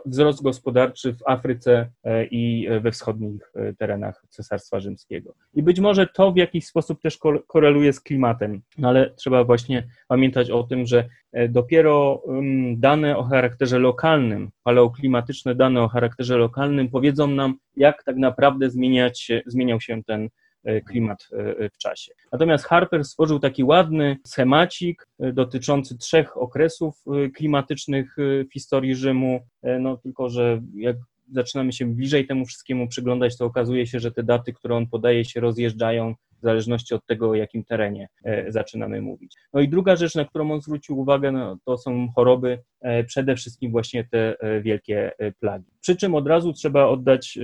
wzrost 0.05 0.43
gospodarczy 0.43 1.14
w 1.14 1.28
Afryce 1.28 1.89
e, 2.03 2.26
i 2.26 2.68
we 2.82 2.91
wschodnich 2.91 3.51
e, 3.55 3.74
terenach 3.74 4.26
Cesarstwa 4.30 4.80
Rzymskiego. 4.80 5.34
I 5.53 5.64
być 5.64 5.80
może 5.80 6.07
to 6.07 6.32
w 6.32 6.38
jakiś 6.38 6.68
sposób 6.68 7.01
też 7.01 7.20
koreluje 7.47 7.93
z 7.93 8.01
klimatem, 8.01 8.62
no 8.78 8.89
ale 8.89 9.09
trzeba 9.09 9.43
właśnie 9.43 9.88
pamiętać 10.07 10.51
o 10.51 10.64
tym, 10.64 10.86
że 10.86 11.09
e, 11.32 11.49
dopiero 11.49 12.24
dane 12.76 13.18
o 13.18 13.24
charakterze 13.24 13.80
lokalnym, 13.80 14.49
paleoklimatyczne 14.64 15.55
dane 15.55 15.82
o 15.82 15.88
charakterze 15.88 16.38
lokalnym 16.38 16.89
powiedzą 16.89 17.28
nam, 17.28 17.55
jak 17.76 18.03
tak 18.03 18.18
naprawdę 18.18 18.70
zmieniać, 18.70 19.32
zmieniał 19.45 19.82
się 19.82 20.03
ten 20.03 20.24
E, 20.24 20.30
klimat 20.88 21.28
e, 21.32 21.70
w 21.70 21.78
czasie. 21.78 22.14
Natomiast 22.32 22.66
Harper 22.66 23.05
stworzył 23.05 23.39
taki 23.39 23.64
ładny 23.64 24.18
schemacik 24.28 25.07
e, 25.20 25.34
dotyczący 25.34 25.97
trzech 25.97 26.38
okresów 26.38 27.03
klimatycznych 27.36 28.16
w 28.18 28.53
historii 28.53 28.95
Rzymu, 28.95 29.39
no 29.80 29.97
tylko, 29.97 30.30
że 30.30 30.62
jak 30.76 30.95
zaczynamy 31.32 31.74
się 31.74 31.86
bliżej 31.86 32.28
temu 32.28 32.45
wszystkiemu 32.45 32.88
przyglądać, 32.88 33.38
to 33.38 33.45
okazuje 33.45 33.88
się, 33.88 33.99
że 33.99 34.12
te 34.12 34.24
daty, 34.24 34.53
które 34.53 34.76
on 34.76 34.88
podaje, 34.88 35.26
się 35.26 35.39
rozjeżdżają 35.39 36.16
w 36.41 36.43
zależności 36.43 36.93
od 36.93 37.05
tego, 37.05 37.29
o 37.29 37.35
jakim 37.35 37.63
terenie 37.63 38.07
e, 38.23 38.51
zaczynamy 38.51 39.01
mówić. 39.01 39.35
No 39.53 39.61
i 39.61 39.69
druga 39.69 39.95
rzecz, 39.95 40.15
na 40.15 40.25
którą 40.25 40.51
on 40.51 40.61
zwrócił 40.61 40.99
uwagę, 40.99 41.31
no, 41.31 41.57
to 41.65 41.77
są 41.77 42.07
choroby, 42.15 42.59
e, 42.81 43.03
przede 43.03 43.35
wszystkim 43.35 43.71
właśnie 43.71 44.03
te 44.03 44.39
e, 44.39 44.61
wielkie 44.61 45.11
plagi. 45.39 45.71
Przy 45.81 45.95
czym 45.95 46.15
od 46.15 46.27
razu 46.27 46.53
trzeba 46.53 46.85
oddać 46.85 47.39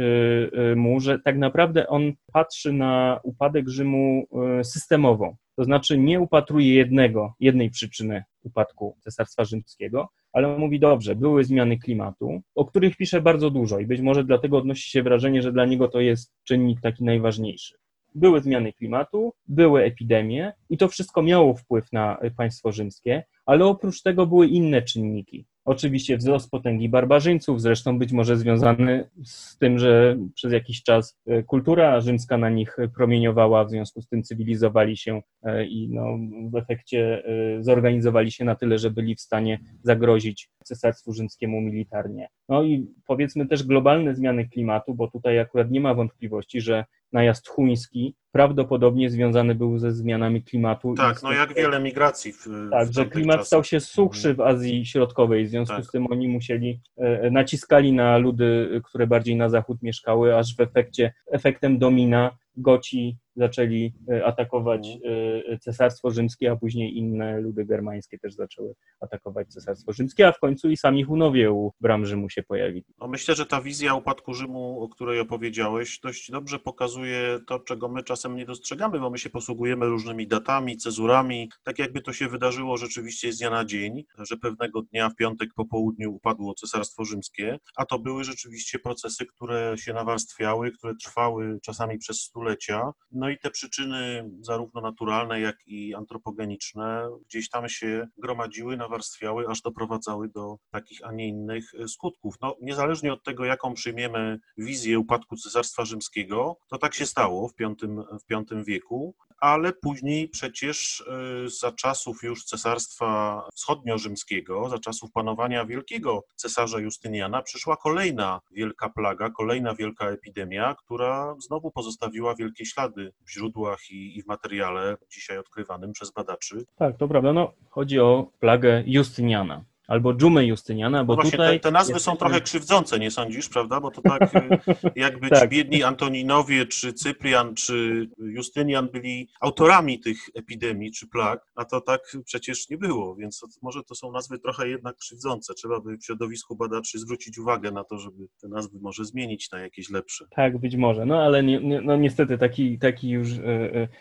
mu, 0.76 1.00
że 1.00 1.20
tak 1.20 1.38
naprawdę 1.38 1.88
on 1.88 2.14
patrzy 2.34 2.74
na 2.74 3.20
upadek 3.24 3.70
Rzymu 3.70 4.28
systemowo. 4.64 5.36
To 5.56 5.64
znaczy 5.64 5.98
nie 5.98 6.20
upatruje 6.20 6.76
jednego, 6.76 7.34
jednej 7.40 7.70
przyczyny 7.70 8.24
upadku 8.44 8.98
Cesarstwa 9.00 9.46
Rzymskiego, 9.46 10.10
ale 10.34 10.58
mówi 10.58 10.80
dobrze, 10.80 11.16
były 11.16 11.44
zmiany 11.44 11.78
klimatu, 11.78 12.42
o 12.56 12.66
których 12.66 12.98
pisze 12.98 13.22
bardzo 13.22 13.50
dużo 13.50 13.80
i 13.80 13.86
być 13.86 14.02
może 14.02 14.24
dlatego 14.24 14.58
odnosi 14.58 14.90
się 14.90 15.04
wrażenie, 15.04 15.42
że 15.42 15.52
dla 15.52 15.66
niego 15.66 15.88
to 15.88 16.00
jest 16.00 16.34
czynnik 16.44 16.82
taki 16.82 17.04
najważniejszy 17.04 17.78
były 18.18 18.42
zmiany 18.42 18.74
klimatu, 18.74 19.34
były 19.48 19.84
epidemie 19.84 20.54
i 20.70 20.78
to 20.78 20.88
wszystko 20.88 21.24
miało 21.24 21.54
wpływ 21.54 21.92
na 21.92 22.20
państwo 22.38 22.72
rzymskie, 22.72 23.24
ale 23.46 23.66
oprócz 23.66 24.02
tego 24.02 24.28
były 24.28 24.48
inne 24.48 24.82
czynniki. 24.82 25.46
Oczywiście 25.68 26.18
wzrost 26.18 26.52
potęgi 26.52 26.90
barbarzyńców, 26.90 27.62
zresztą 27.62 28.00
być 28.00 28.12
może 28.12 28.38
związany 28.38 29.10
z 29.24 29.58
tym, 29.58 29.80
że 29.80 30.18
przez 30.36 30.54
jakiś 30.54 30.84
czas 30.84 31.20
e, 31.26 31.44
kultura 31.44 32.02
rzymska 32.02 32.38
na 32.38 32.50
nich 32.50 32.78
promieniowała, 32.96 33.66
w 33.66 33.70
związku 33.70 34.02
z 34.02 34.08
tym 34.08 34.24
cywilizowali 34.24 34.98
się 34.98 35.22
e, 35.44 35.66
i 35.66 35.90
no, 35.90 36.18
w 36.52 36.56
efekcie 36.56 37.24
e, 37.26 37.64
zorganizowali 37.64 38.32
się 38.32 38.46
na 38.46 38.56
tyle, 38.56 38.78
że 38.78 38.92
byli 38.92 39.16
w 39.16 39.22
stanie 39.22 39.60
zagrozić 39.84 40.50
cesarstwu 40.64 41.14
rzymskiemu 41.14 41.62
militarnie. 41.62 42.28
No 42.50 42.64
i 42.64 42.88
powiedzmy 43.08 43.48
też 43.48 43.64
globalne 43.64 44.16
zmiany 44.16 44.50
klimatu, 44.50 44.94
bo 44.94 45.08
tutaj 45.08 45.40
akurat 45.40 45.72
nie 45.72 45.82
ma 45.82 45.94
wątpliwości, 45.94 46.62
że 46.62 46.86
najazd 47.12 47.48
chuński 47.48 48.16
prawdopodobnie 48.32 49.10
związany 49.10 49.56
był 49.56 49.78
ze 49.78 49.92
zmianami 49.92 50.44
klimatu. 50.44 50.94
Tak, 50.94 51.24
no 51.24 51.32
jak 51.32 51.54
wiele 51.54 51.80
migracji. 51.80 52.34
W, 52.34 52.48
tak, 52.72 52.88
w 52.88 52.94
że 52.94 53.06
klimat 53.06 53.36
czasach. 53.36 53.48
stał 53.48 53.64
się 53.64 53.80
suchszy 53.80 54.34
w 54.34 54.42
Azji 54.42 54.86
Środkowej, 54.86 55.46
w 55.46 55.50
związku 55.50 55.76
tak. 55.76 55.86
z 55.86 55.92
tym 55.92 56.12
oni 56.12 56.28
musieli, 56.28 56.82
e, 56.98 57.32
naciskali 57.32 57.94
na 57.94 58.18
ludy, 58.18 58.82
które 58.84 59.08
bardziej 59.08 59.36
na 59.36 59.50
zachód 59.50 59.82
mieszkały, 59.82 60.36
aż 60.38 60.56
w 60.56 60.60
efekcie, 60.60 61.14
efektem 61.32 61.80
domina 61.80 62.38
Goci 62.58 63.18
zaczęli 63.38 63.94
e, 64.12 64.26
atakować 64.26 64.88
mhm. 64.88 65.44
e, 65.54 65.58
Cesarstwo 65.60 66.12
Rzymskie, 66.12 66.52
a 66.52 66.56
później 66.56 66.98
inne 66.98 67.42
ludy 67.42 67.66
germańskie 67.66 68.20
też 68.20 68.34
zaczęły 68.34 68.74
atakować 69.00 69.48
Cesarstwo 69.48 69.94
Rzymskie, 69.94 70.28
a 70.28 70.32
w 70.32 70.40
końcu 70.40 70.70
i 70.70 70.78
sami 70.78 71.04
Hunowie 71.04 71.52
u 71.52 71.72
bram 71.82 72.06
Rzymu 72.06 72.30
się 72.30 72.44
pojawili. 72.44 72.86
No 73.00 73.08
myślę, 73.08 73.36
że 73.36 73.46
ta 73.46 73.62
wizja 73.62 73.94
upadku 73.94 74.34
Rzymu, 74.34 74.82
o 74.82 74.90
której 74.90 75.20
opowiedziałeś, 75.20 76.00
dość 76.00 76.32
dobrze 76.32 76.60
pokazuje 76.60 77.40
to, 77.48 77.60
czego 77.60 77.90
my 77.90 78.04
czasem 78.04 78.36
nie 78.36 78.46
dostrzegamy, 78.46 79.00
bo 79.00 79.10
my 79.10 79.18
się 79.18 79.30
posługujemy 79.30 79.86
różnymi 79.86 80.28
datami, 80.28 80.78
cezurami, 80.78 81.50
tak 81.64 81.80
jakby 81.80 82.02
to 82.02 82.14
się 82.14 82.28
wydarzyło 82.28 82.78
rzeczywiście 82.78 83.34
z 83.34 83.38
dnia 83.38 83.50
na 83.50 83.66
dzień, 83.66 84.04
że 84.18 84.38
pewnego 84.38 84.82
dnia 84.82 85.10
w 85.10 85.16
piątek 85.16 85.50
po 85.56 85.66
południu 85.66 86.14
upadło 86.14 86.54
Cesarstwo 86.54 87.06
Rzymskie, 87.06 87.58
a 87.76 87.86
to 87.86 88.00
były 88.00 88.24
rzeczywiście 88.24 88.80
procesy, 88.80 89.26
które 89.26 89.76
się 89.78 89.94
nawarstwiały, 89.94 90.72
które 90.72 90.96
trwały 90.96 91.60
czasami 91.64 91.98
przez 91.98 92.22
stulecia. 92.22 92.92
No 93.12 93.27
no 93.28 93.32
i 93.32 93.38
te 93.38 93.52
przyczyny, 93.52 94.30
zarówno 94.42 94.82
naturalne, 94.82 95.40
jak 95.40 95.68
i 95.68 95.96
antropogeniczne, 95.96 97.10
gdzieś 97.30 97.50
tam 97.50 97.70
się 97.70 98.08
gromadziły, 98.18 98.78
nawarstwiały, 98.78 99.48
aż 99.48 99.62
doprowadzały 99.62 100.30
do 100.30 100.58
takich, 100.72 101.00
a 101.04 101.12
nie 101.12 101.28
innych 101.28 101.72
skutków. 101.88 102.36
No, 102.42 102.56
niezależnie 102.62 103.14
od 103.14 103.24
tego, 103.24 103.46
jaką 103.46 103.74
przyjmiemy 103.74 104.40
wizję 104.58 105.00
upadku 105.00 105.36
Cesarstwa 105.36 105.86
Rzymskiego, 105.86 106.58
to 106.68 106.78
tak 106.78 106.94
się 106.94 107.06
stało 107.06 107.50
w 107.50 107.54
V, 107.60 107.76
w 108.20 108.46
V 108.50 108.64
wieku, 108.64 109.16
ale 109.40 109.74
później 109.74 110.30
przecież 110.30 111.00
y, 111.46 111.50
za 111.60 111.72
czasów 111.72 112.24
już 112.24 112.44
Cesarstwa 112.44 113.42
Wschodnio-Rzymskiego, 113.56 114.70
za 114.70 114.80
czasów 114.80 115.12
panowania 115.12 115.66
wielkiego 115.66 116.24
cesarza 116.36 116.80
Justyniana, 116.80 117.42
przyszła 117.42 117.78
kolejna 117.78 118.40
wielka 118.52 118.90
plaga, 118.90 119.30
kolejna 119.30 119.76
wielka 119.76 120.10
epidemia, 120.10 120.76
która 120.76 121.36
znowu 121.40 121.72
pozostawiła 121.72 122.36
wielkie 122.36 122.66
ślady 122.66 123.14
w 123.26 123.32
źródłach 123.32 123.80
i, 123.92 124.18
i 124.18 124.24
w 124.24 124.28
materiale 124.28 124.98
dzisiaj 125.12 125.38
odkrywanym 125.38 125.92
przez 125.92 126.12
badaczy. 126.12 126.66
Tak, 126.76 126.98
to 126.98 127.08
prawda. 127.08 127.34
No, 127.34 127.54
chodzi 127.70 128.00
o 128.00 128.32
plagę 128.40 128.84
Justyniana 128.86 129.66
albo 129.88 130.14
dżumę 130.14 130.46
Justyniana, 130.46 131.04
bo 131.04 131.14
no 131.14 131.16
właśnie, 131.16 131.32
tutaj... 131.32 131.60
Te, 131.60 131.64
te 131.64 131.72
nazwy 131.72 132.00
są 132.00 132.18
trochę 132.18 132.42
krzywdzące, 132.42 133.00
nie 133.00 133.12
sądzisz, 133.12 133.50
prawda? 133.50 133.82
Bo 133.82 133.92
to 133.92 134.02
tak 134.02 134.36
y, 134.36 134.60
jakby 134.96 135.30
tak. 135.30 135.42
ci 135.44 135.50
biedni 135.50 135.84
Antoninowie, 135.84 136.66
czy 136.66 136.94
Cyprian, 136.94 137.56
czy 137.56 138.08
Justynian 138.18 138.90
byli 138.90 139.30
autorami 139.42 140.00
tych 140.00 140.18
epidemii 140.36 140.92
czy 140.92 141.08
plag, 141.08 141.46
a 141.56 141.66
to 141.66 141.82
tak 141.82 142.02
przecież 142.26 142.70
nie 142.70 142.78
było, 142.78 143.16
więc 143.16 143.40
to, 143.40 143.48
może 143.62 143.84
to 143.84 143.96
są 143.96 144.12
nazwy 144.12 144.40
trochę 144.40 144.70
jednak 144.70 144.98
krzywdzące. 144.98 145.54
Trzeba 145.54 145.80
by 145.80 145.98
w 145.98 146.06
środowisku 146.06 146.56
badaczy 146.56 147.00
zwrócić 147.00 147.38
uwagę 147.38 147.72
na 147.72 147.84
to, 147.84 147.98
żeby 147.98 148.28
te 148.42 148.48
nazwy 148.48 148.80
może 148.82 149.06
zmienić 149.06 149.52
na 149.52 149.60
jakieś 149.60 149.90
lepsze. 149.90 150.26
Tak, 150.36 150.58
być 150.58 150.76
może, 150.76 151.06
no 151.06 151.22
ale 151.22 151.44
nie, 151.44 151.60
no 151.60 151.96
niestety 151.96 152.38
taki, 152.38 152.80
taki 152.80 153.10
już 153.10 153.32
y, 153.32 153.42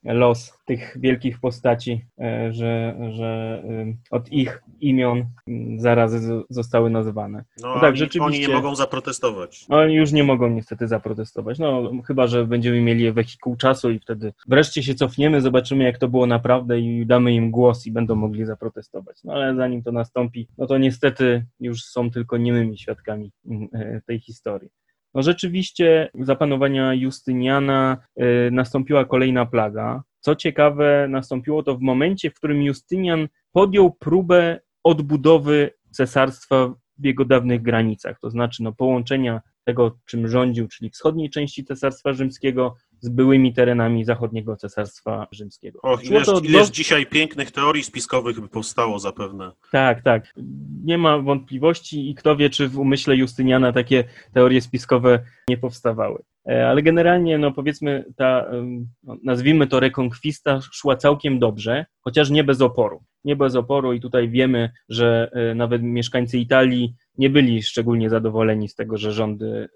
y, 0.06 0.12
los 0.14 0.52
tych 0.64 0.96
wielkich 1.00 1.40
postaci, 1.40 2.04
y, 2.18 2.52
że, 2.52 2.96
że 3.10 3.62
od 4.10 4.32
ich 4.32 4.62
imion 4.80 5.26
zarazy 5.80 6.42
zostały 6.50 6.90
nazywane. 6.90 7.44
No, 7.60 7.68
no 7.68 7.80
tak, 7.80 7.90
oni, 7.90 7.96
rzeczywiście, 7.96 8.38
oni 8.38 8.48
nie 8.48 8.54
mogą 8.54 8.76
zaprotestować. 8.76 9.68
No, 9.68 9.76
oni 9.76 9.94
już 9.94 10.12
nie 10.12 10.24
mogą 10.24 10.50
niestety 10.50 10.88
zaprotestować. 10.88 11.58
No, 11.58 11.92
chyba, 12.06 12.26
że 12.26 12.46
będziemy 12.46 12.80
mieli 12.80 13.12
wehikuł 13.12 13.56
czasu 13.56 13.90
i 13.90 13.98
wtedy 13.98 14.32
wreszcie 14.48 14.82
się 14.82 14.94
cofniemy, 14.94 15.40
zobaczymy 15.40 15.84
jak 15.84 15.98
to 15.98 16.08
było 16.08 16.26
naprawdę 16.26 16.80
i 16.80 17.06
damy 17.06 17.32
im 17.32 17.50
głos 17.50 17.86
i 17.86 17.92
będą 17.92 18.14
mogli 18.14 18.44
zaprotestować. 18.44 19.24
No 19.24 19.32
ale 19.32 19.56
zanim 19.56 19.82
to 19.82 19.92
nastąpi, 19.92 20.48
no 20.58 20.66
to 20.66 20.78
niestety 20.78 21.46
już 21.60 21.84
są 21.84 22.10
tylko 22.10 22.36
niemymi 22.36 22.78
świadkami 22.78 23.32
mm, 23.46 23.68
e, 23.72 24.00
tej 24.06 24.20
historii. 24.20 24.70
No 25.16 25.22
rzeczywiście 25.22 26.10
za 26.14 26.36
panowania 26.36 26.94
Justyniana 26.94 27.96
y, 28.20 28.50
nastąpiła 28.52 29.04
kolejna 29.04 29.46
plaga. 29.46 30.02
Co 30.20 30.34
ciekawe, 30.34 31.06
nastąpiło 31.10 31.62
to 31.62 31.76
w 31.76 31.80
momencie, 31.80 32.30
w 32.30 32.34
którym 32.34 32.62
Justynian 32.62 33.28
podjął 33.52 33.92
próbę 33.92 34.60
odbudowy 34.86 35.70
cesarstwa 35.90 36.74
w 36.98 37.04
jego 37.04 37.24
dawnych 37.24 37.62
granicach, 37.62 38.20
to 38.20 38.30
znaczy 38.30 38.62
no, 38.62 38.72
połączenia 38.72 39.40
tego, 39.64 39.98
czym 40.04 40.28
rządził, 40.28 40.68
czyli 40.68 40.90
wschodniej 40.90 41.30
części 41.30 41.64
Cesarstwa 41.64 42.12
Rzymskiego 42.12 42.74
z 43.00 43.08
byłymi 43.08 43.54
terenami 43.54 44.04
zachodniego 44.04 44.56
Cesarstwa 44.56 45.26
Rzymskiego. 45.32 45.80
Och, 45.82 46.04
ileż, 46.04 46.26
to 46.26 46.40
ileż 46.40 46.68
do... 46.68 46.74
dzisiaj 46.74 47.06
pięknych 47.06 47.50
teorii 47.50 47.84
spiskowych 47.84 48.40
by 48.40 48.48
powstało 48.48 48.98
zapewne. 48.98 49.52
Tak, 49.72 50.02
tak. 50.02 50.34
Nie 50.84 50.98
ma 50.98 51.18
wątpliwości 51.18 52.10
i 52.10 52.14
kto 52.14 52.36
wie, 52.36 52.50
czy 52.50 52.68
w 52.68 52.78
umyśle 52.78 53.16
Justyniana 53.16 53.72
takie 53.72 54.04
teorie 54.32 54.62
spiskowe 54.62 55.24
nie 55.48 55.58
powstawały. 55.58 56.22
E, 56.48 56.68
ale 56.68 56.82
generalnie, 56.82 57.38
no 57.38 57.52
powiedzmy, 57.52 58.04
ta, 58.16 58.50
no, 59.02 59.16
nazwijmy 59.24 59.66
to 59.66 59.80
rekonkwista 59.80 60.60
szła 60.60 60.96
całkiem 60.96 61.38
dobrze, 61.38 61.86
chociaż 62.00 62.30
nie 62.30 62.44
bez 62.44 62.60
oporu. 62.60 63.02
Nie 63.24 63.36
bez 63.36 63.56
oporu 63.56 63.92
i 63.92 64.00
tutaj 64.00 64.28
wiemy, 64.28 64.70
że 64.88 65.30
e, 65.32 65.54
nawet 65.54 65.82
mieszkańcy 65.82 66.38
Italii 66.38 66.94
nie 67.18 67.30
byli 67.30 67.62
szczególnie 67.62 68.10
zadowoleni 68.10 68.68
z 68.68 68.74
tego, 68.74 68.96
że 68.96 69.12
rządy 69.12 69.68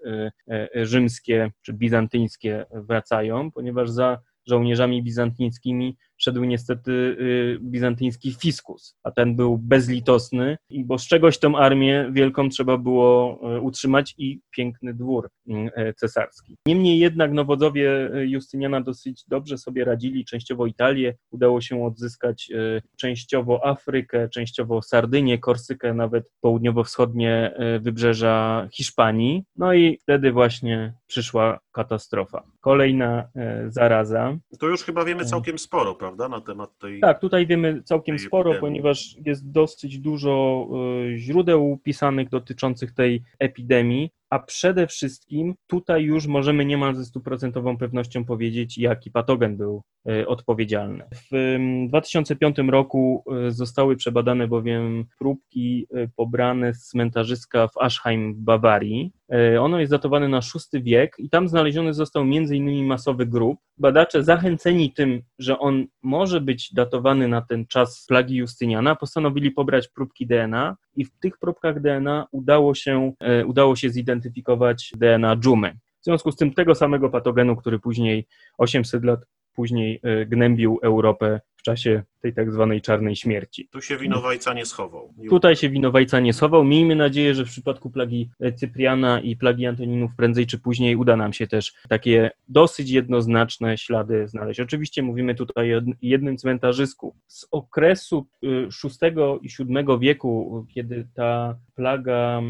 e, 0.47 0.85
rzymskie 0.85 1.51
czy 1.61 1.73
bizantyńskie 1.73 2.65
wracają, 2.71 3.51
ponieważ 3.51 3.89
za 3.89 4.17
żołnierzami 4.47 5.03
bizantyńskimi 5.03 5.97
szedł 6.21 6.43
niestety 6.43 6.91
y, 6.91 7.57
bizantyjski 7.61 8.33
fiskus, 8.33 8.95
a 9.03 9.11
ten 9.11 9.35
był 9.35 9.57
bezlitosny, 9.57 10.57
bo 10.85 10.97
z 10.97 11.07
czegoś 11.07 11.39
tą 11.39 11.57
armię 11.57 12.09
wielką 12.11 12.49
trzeba 12.49 12.77
było 12.77 13.39
y, 13.57 13.61
utrzymać 13.61 14.15
i 14.17 14.41
piękny 14.51 14.93
dwór 14.93 15.29
y, 15.47 15.93
cesarski. 15.97 16.57
Niemniej 16.65 16.99
jednak 16.99 17.31
nowodzowie 17.31 18.09
Justyniana 18.23 18.81
dosyć 18.81 19.23
dobrze 19.27 19.57
sobie 19.57 19.85
radzili, 19.85 20.25
częściowo 20.25 20.65
Italię, 20.65 21.15
udało 21.31 21.61
się 21.61 21.85
odzyskać 21.85 22.51
częściowo 22.97 23.65
Afrykę, 23.65 24.29
częściowo 24.29 24.81
Sardynię, 24.81 25.37
Korsykę, 25.37 25.93
nawet 25.93 26.31
południowo-wschodnie 26.41 27.55
wybrzeża 27.79 28.67
Hiszpanii. 28.71 29.43
No 29.55 29.73
i 29.73 29.97
wtedy 29.97 30.31
właśnie 30.31 30.93
przyszła 31.07 31.59
katastrofa. 31.71 32.43
Kolejna 32.59 33.27
zaraza. 33.67 34.37
To 34.59 34.67
już 34.67 34.83
chyba 34.83 35.05
wiemy 35.05 35.25
całkiem 35.25 35.59
sporo, 35.59 35.95
prawda, 35.95 36.10
na 36.15 36.41
temat 36.41 36.77
tej. 36.77 36.99
Tak, 36.99 37.19
tutaj 37.19 37.47
wiemy 37.47 37.83
całkiem 37.83 38.19
sporo, 38.19 38.51
epidemii. 38.51 38.61
ponieważ 38.61 39.15
jest 39.25 39.51
dosyć 39.51 39.99
dużo 39.99 40.67
y, 41.13 41.17
źródeł 41.17 41.79
pisanych 41.83 42.29
dotyczących 42.29 42.91
tej 42.91 43.23
epidemii 43.39 44.11
a 44.31 44.39
przede 44.39 44.87
wszystkim 44.87 45.55
tutaj 45.67 46.03
już 46.03 46.27
możemy 46.27 46.65
niemal 46.65 46.95
ze 46.95 47.05
stuprocentową 47.05 47.77
pewnością 47.77 48.25
powiedzieć, 48.25 48.77
jaki 48.77 49.11
patogen 49.11 49.57
był 49.57 49.81
e, 50.09 50.27
odpowiedzialny. 50.27 51.03
W 51.31 51.57
2005 51.87 52.57
roku 52.57 53.23
e, 53.47 53.51
zostały 53.51 53.95
przebadane 53.95 54.47
bowiem 54.47 55.05
próbki 55.19 55.87
e, 55.93 56.07
pobrane 56.15 56.73
z 56.73 56.87
cmentarzyska 56.87 57.67
w 57.67 57.77
Aschheim 57.77 58.33
w 58.33 58.37
Bawarii. 58.37 59.11
Ono 59.59 59.79
jest 59.79 59.91
datowane 59.91 60.27
na 60.27 60.39
VI 60.39 60.83
wiek 60.83 61.15
i 61.19 61.29
tam 61.29 61.47
znaleziony 61.47 61.93
został 61.93 62.23
m.in. 62.23 62.85
masowy 62.85 63.25
grób. 63.25 63.59
Badacze 63.77 64.23
zachęceni 64.23 64.93
tym, 64.93 65.21
że 65.39 65.59
on 65.59 65.85
może 66.03 66.41
być 66.41 66.73
datowany 66.73 67.27
na 67.27 67.41
ten 67.41 67.65
czas 67.67 68.05
plagi 68.07 68.35
Justyniana, 68.35 68.95
postanowili 68.95 69.51
pobrać 69.51 69.87
próbki 69.87 70.27
DNA 70.27 70.75
i 70.95 71.05
w 71.05 71.11
tych 71.19 71.37
próbkach 71.37 71.81
DNA 71.81 72.27
udało 72.31 72.75
się, 72.75 73.13
udało 73.45 73.75
się 73.75 73.89
zidentyfikować 73.89 74.31
zidentyfikować 74.31 74.93
DNA 74.97 75.35
dżumy. 75.35 75.77
W 76.01 76.03
związku 76.03 76.31
z 76.31 76.35
tym 76.35 76.53
tego 76.53 76.75
samego 76.75 77.09
patogenu, 77.09 77.55
który 77.55 77.79
później 77.79 78.27
800 78.57 79.03
lat 79.03 79.19
później 79.53 79.99
e, 80.03 80.25
gnębił 80.25 80.79
Europę 80.83 81.41
w 81.55 81.61
czasie 81.61 82.03
tej 82.21 82.33
tak 82.33 82.51
zwanej 82.51 82.81
czarnej 82.81 83.15
śmierci. 83.15 83.67
Tu 83.71 83.81
się 83.81 83.97
winowajca 83.97 84.53
nie 84.53 84.65
schował. 84.65 85.13
Tutaj 85.29 85.55
się 85.55 85.69
winowajca 85.69 86.19
nie 86.19 86.33
schował. 86.33 86.63
Miejmy 86.63 86.95
nadzieję, 86.95 87.35
że 87.35 87.45
w 87.45 87.47
przypadku 87.47 87.89
plagi 87.89 88.29
e, 88.39 88.53
Cypriana 88.53 89.21
i 89.21 89.35
plagi 89.35 89.65
Antoninów 89.65 90.11
prędzej 90.17 90.47
czy 90.47 90.59
później 90.59 90.95
uda 90.95 91.15
nam 91.15 91.33
się 91.33 91.47
też 91.47 91.73
takie 91.89 92.31
dosyć 92.47 92.89
jednoznaczne 92.89 93.77
ślady 93.77 94.27
znaleźć. 94.27 94.59
Oczywiście 94.59 95.03
mówimy 95.03 95.35
tutaj 95.35 95.75
o 95.75 95.81
jednym 96.01 96.37
cmentarzysku. 96.37 97.15
Z 97.27 97.47
okresu 97.51 98.27
VI 98.43 99.07
e, 99.07 99.39
i 99.41 99.49
VII 99.59 99.99
wieku, 99.99 100.65
kiedy 100.73 101.07
ta 101.15 101.55
plaga 101.75 102.41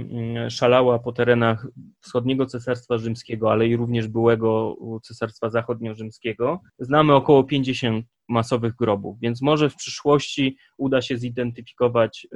szalała 0.49 0.99
po 0.99 1.11
terenach 1.11 1.67
wschodniego 2.01 2.45
Cesarstwa 2.45 2.97
Rzymskiego, 2.97 3.51
ale 3.51 3.67
i 3.67 3.75
również 3.75 4.07
byłego 4.07 4.75
Cesarstwa 5.03 5.49
Zachodnio-Rzymskiego, 5.49 6.59
znamy 6.79 7.13
około 7.13 7.43
50 7.43 8.05
masowych 8.29 8.75
grobów, 8.75 9.19
więc 9.19 9.41
może 9.41 9.60
w 9.69 9.75
przyszłości 9.75 10.57
uda 10.77 11.01
się 11.01 11.17
zidentyfikować 11.17 12.27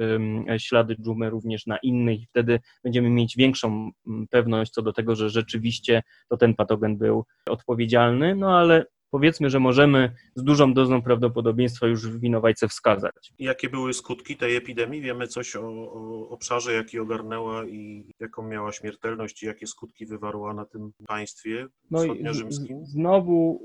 ślady 0.58 0.96
dżumy 0.96 1.30
również 1.30 1.66
na 1.66 1.78
innych 1.78 2.20
i 2.20 2.26
wtedy 2.26 2.60
będziemy 2.84 3.10
mieć 3.10 3.36
większą 3.36 3.90
pewność 4.30 4.72
co 4.72 4.82
do 4.82 4.92
tego, 4.92 5.16
że 5.16 5.30
rzeczywiście 5.30 6.02
to 6.28 6.36
ten 6.36 6.54
patogen 6.54 6.98
był 6.98 7.24
odpowiedzialny, 7.46 8.34
no 8.34 8.58
ale 8.58 8.86
powiedzmy, 9.10 9.50
że 9.50 9.60
możemy 9.60 10.12
z 10.34 10.42
dużą 10.44 10.74
dozą 10.74 11.02
prawdopodobieństwa 11.02 11.86
już 11.86 12.18
winowajcę 12.18 12.68
wskazać. 12.68 13.32
Jakie 13.38 13.68
były 13.68 13.94
skutki 13.94 14.36
tej 14.36 14.56
epidemii? 14.56 15.00
Wiemy 15.00 15.26
coś 15.26 15.56
o, 15.56 15.68
o 15.68 16.28
obszarze, 16.28 16.72
jaki 16.72 16.98
ogarnęła 16.98 17.64
i 17.64 18.04
jaką 18.20 18.48
miała 18.48 18.72
śmiertelność 18.72 19.42
i 19.42 19.46
jakie 19.46 19.66
skutki 19.66 20.06
wywarła 20.06 20.54
na 20.54 20.64
tym 20.64 20.92
państwie 21.06 21.66
no 21.90 21.98
wschodniorzymskim? 21.98 22.86
Znowu 22.86 23.60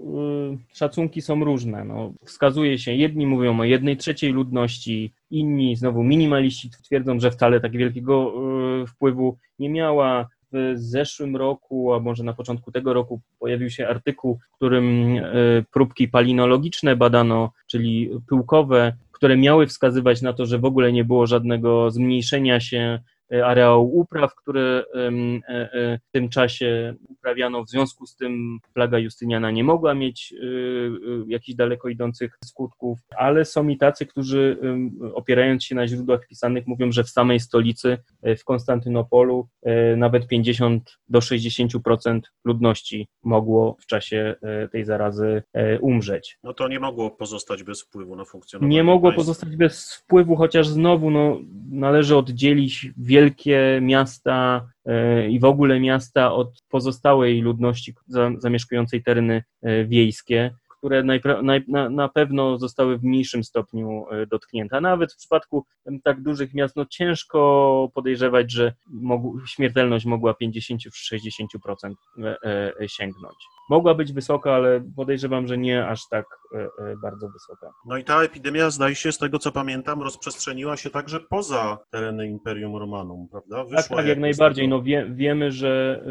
y, 0.71 0.75
szacunki 0.75 1.21
są 1.21 1.43
różne. 1.43 1.85
No, 1.85 2.13
wskazuje 2.25 2.79
się, 2.79 2.93
jedni 2.93 3.27
mówią 3.27 3.59
o 3.59 3.63
jednej 3.63 3.97
trzeciej 3.97 4.33
ludności, 4.33 5.13
inni 5.29 5.75
znowu 5.75 6.03
minimaliści 6.03 6.69
twierdzą, 6.83 7.19
że 7.19 7.31
wcale 7.31 7.59
tak 7.59 7.71
wielkiego 7.71 8.33
y, 8.83 8.87
wpływu 8.87 9.37
nie 9.59 9.69
miała 9.69 10.27
w 10.53 10.73
zeszłym 10.75 11.35
roku, 11.35 11.93
a 11.93 11.99
może 11.99 12.23
na 12.23 12.33
początku 12.33 12.71
tego 12.71 12.93
roku 12.93 13.21
pojawił 13.39 13.69
się 13.69 13.87
artykuł, 13.87 14.39
w 14.51 14.55
którym 14.55 15.17
e, 15.17 15.31
próbki 15.73 16.07
palinologiczne 16.07 16.95
badano, 16.95 17.51
czyli 17.67 18.09
pyłkowe, 18.29 18.93
które 19.11 19.37
miały 19.37 19.67
wskazywać 19.67 20.21
na 20.21 20.33
to, 20.33 20.45
że 20.45 20.59
w 20.59 20.65
ogóle 20.65 20.91
nie 20.91 21.03
było 21.03 21.27
żadnego 21.27 21.91
zmniejszenia 21.91 22.59
się 22.59 22.99
areału 23.31 23.99
upraw, 23.99 24.35
które 24.35 24.83
e, 24.93 25.07
e, 25.47 25.99
w 26.07 26.11
tym 26.11 26.29
czasie 26.29 26.95
uprawiano. 27.09 27.63
W 27.63 27.69
związku 27.69 28.05
z 28.05 28.15
tym 28.15 28.59
plaga 28.73 28.99
Justyniana 28.99 29.51
nie 29.51 29.63
mogła 29.63 29.93
mieć 29.93 30.33
jakichś 31.27 31.55
daleko 31.55 31.89
idących 31.89 32.37
skutków, 32.45 32.99
ale 33.17 33.45
są 33.45 33.67
i 33.67 33.77
tacy, 33.77 34.05
którzy 34.05 34.57
opierając 35.13 35.63
się 35.63 35.75
na 35.75 35.87
źródłach 35.87 36.27
pisanych 36.27 36.67
mówią, 36.67 36.91
że 36.91 37.03
w 37.03 37.09
samej 37.09 37.39
stolicy, 37.39 37.97
w 38.37 38.43
Konstantynopolu 38.43 39.47
nawet 39.97 40.27
50 40.27 40.99
do 41.09 41.19
60% 41.19 42.19
ludności 42.45 43.07
mogło 43.23 43.77
w 43.79 43.85
czasie 43.85 44.35
tej 44.71 44.85
zarazy 44.85 45.43
umrzeć. 45.81 46.39
No 46.43 46.53
to 46.53 46.67
nie 46.67 46.79
mogło 46.79 47.11
pozostać 47.11 47.63
bez 47.63 47.81
wpływu 47.81 48.15
na 48.15 48.25
funkcjonowanie 48.25 48.75
Nie 48.75 48.83
mogło 48.83 49.09
państwa. 49.09 49.21
pozostać 49.21 49.55
bez 49.55 49.95
wpływu, 49.95 50.35
chociaż 50.35 50.67
znowu 50.67 51.11
no, 51.11 51.39
należy 51.71 52.17
oddzielić 52.17 52.91
wiele 52.97 53.20
wielkie 53.21 53.79
miasta 53.81 54.67
e, 54.85 55.29
i 55.29 55.39
w 55.39 55.45
ogóle 55.45 55.79
miasta 55.79 56.33
od 56.33 56.63
pozostałej 56.69 57.41
ludności 57.41 57.93
zamieszkującej 58.37 59.03
tereny 59.03 59.43
e, 59.61 59.85
wiejskie 59.85 60.51
które 60.81 61.03
na, 61.03 61.89
na 61.89 62.09
pewno 62.09 62.57
zostały 62.57 62.97
w 62.97 63.03
mniejszym 63.03 63.43
stopniu 63.43 64.05
e, 64.11 64.25
dotknięte. 64.25 64.77
A 64.77 64.81
nawet 64.81 65.13
w 65.13 65.17
przypadku 65.17 65.65
tak 66.03 66.21
dużych 66.21 66.53
miast, 66.53 66.75
no 66.75 66.85
ciężko 66.85 67.91
podejrzewać, 67.93 68.51
że 68.51 68.73
śmiertelność 69.47 70.05
mogła 70.05 70.31
50-60% 70.31 71.93
e, 72.23 72.37
e, 72.79 72.89
sięgnąć. 72.89 73.35
Mogła 73.69 73.93
być 73.93 74.13
wysoka, 74.13 74.53
ale 74.53 74.83
podejrzewam, 74.95 75.47
że 75.47 75.57
nie 75.57 75.87
aż 75.87 76.01
tak 76.09 76.25
bardzo 77.01 77.29
wysoka. 77.29 77.73
No 77.85 77.97
i 77.97 78.03
ta 78.03 78.23
epidemia, 78.23 78.69
zdaje 78.69 78.95
się, 78.95 79.11
z 79.11 79.17
tego 79.17 79.39
co 79.39 79.51
pamiętam, 79.51 80.01
rozprzestrzeniła 80.01 80.77
się 80.77 80.89
także 80.89 81.19
poza 81.19 81.77
tereny 81.91 82.27
Imperium 82.27 82.75
Romanum, 82.75 83.27
prawda? 83.31 83.63
Wyszła 83.63 83.81
tak, 83.81 83.97
tak, 83.97 84.05
jak 84.05 84.19
najbardziej. 84.19 84.65
Tego... 84.65 84.77
No 84.77 84.83
wie, 84.83 85.05
wiemy, 85.09 85.51
że 85.51 86.03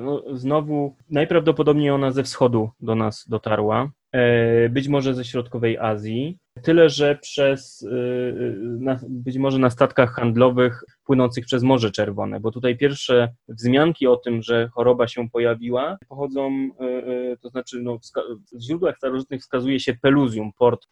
no, 0.00 0.22
znowu 0.32 0.96
najprawdopodobniej 1.10 1.90
ona 1.90 2.10
ze 2.10 2.22
wschodu 2.22 2.70
do 2.80 2.94
nas 2.94 3.24
dotarła. 3.28 3.90
E, 4.14 4.68
być 4.68 4.88
może 4.88 5.14
ze 5.14 5.24
środkowej 5.24 5.78
Azji. 5.78 6.38
Tyle, 6.62 6.88
że 6.88 7.16
przez, 7.16 7.86
e, 8.86 8.92
e, 8.92 8.98
być 9.08 9.38
może 9.38 9.58
na 9.58 9.70
statkach 9.70 10.14
handlowych 10.14 10.84
płynących 11.04 11.44
przez 11.46 11.62
Morze 11.62 11.90
Czerwone, 11.90 12.40
bo 12.40 12.50
tutaj 12.50 12.76
pierwsze 12.76 13.34
wzmianki 13.48 14.06
o 14.06 14.16
tym, 14.16 14.42
że 14.42 14.68
choroba 14.68 15.08
się 15.08 15.28
pojawiła, 15.30 15.98
pochodzą, 16.08 16.70
to 17.40 17.48
znaczy 17.48 17.80
no, 17.82 17.98
w 18.52 18.60
źródłach 18.60 18.96
starożytnych 18.96 19.40
wskazuje 19.40 19.80
się 19.80 19.94
Peluzium, 19.94 20.52
port 20.58 20.86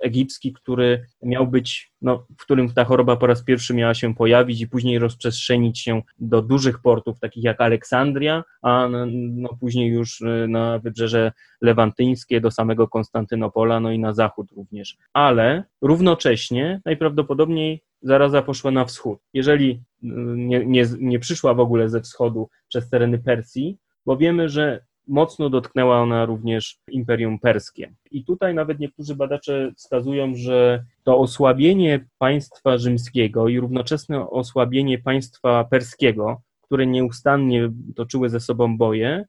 egipski, 0.00 0.52
który 0.52 1.06
miał 1.22 1.46
być, 1.46 1.92
no, 2.02 2.26
w 2.38 2.42
którym 2.42 2.72
ta 2.72 2.84
choroba 2.84 3.16
po 3.16 3.26
raz 3.26 3.44
pierwszy 3.44 3.74
miała 3.74 3.94
się 3.94 4.14
pojawić 4.14 4.60
i 4.60 4.68
później 4.68 4.98
rozprzestrzenić 4.98 5.80
się 5.80 6.02
do 6.18 6.42
dużych 6.42 6.78
portów, 6.78 7.20
takich 7.20 7.44
jak 7.44 7.60
Aleksandria, 7.60 8.44
a 8.62 8.88
no, 9.12 9.48
później 9.60 9.90
już 9.90 10.22
na 10.48 10.78
wybrzeże 10.78 11.32
lewantyńskie, 11.60 12.40
do 12.40 12.50
samego 12.50 12.88
Konstantynopola, 12.88 13.80
no 13.80 13.92
i 13.92 13.98
na 13.98 14.14
zachód 14.14 14.50
również. 14.56 14.96
Ale 15.12 15.64
równocześnie 15.82 16.80
najprawdopodobniej 16.84 17.82
zaraza 18.02 18.42
poszła 18.42 18.70
na 18.70 18.84
wschód. 18.84 19.18
Jeżeli 19.34 19.82
mm, 20.02 20.48
nie, 20.48 20.66
nie, 20.66 20.86
nie 20.98 21.18
przyszła 21.18 21.54
w 21.54 21.60
ogóle 21.60 21.88
ze 21.88 22.00
wschodu 22.00 22.48
przez 22.68 22.90
tereny 22.90 23.18
Persji, 23.18 23.78
bo 24.06 24.16
wiemy, 24.16 24.48
że 24.48 24.84
mocno 25.06 25.50
dotknęła 25.50 26.00
ona 26.00 26.24
również 26.26 26.78
Imperium 26.90 27.38
Perskie. 27.38 27.94
I 28.10 28.24
tutaj 28.24 28.54
nawet 28.54 28.78
niektórzy 28.78 29.14
badacze 29.14 29.72
wskazują, 29.76 30.34
że 30.34 30.84
to 31.02 31.18
osłabienie 31.18 32.06
państwa 32.18 32.78
rzymskiego 32.78 33.48
i 33.48 33.60
równoczesne 33.60 34.30
osłabienie 34.30 34.98
państwa 34.98 35.64
perskiego, 35.64 36.40
które 36.62 36.86
nieustannie 36.86 37.70
toczyły 37.96 38.28
ze 38.28 38.40
sobą 38.40 38.76
boje, 38.76 39.24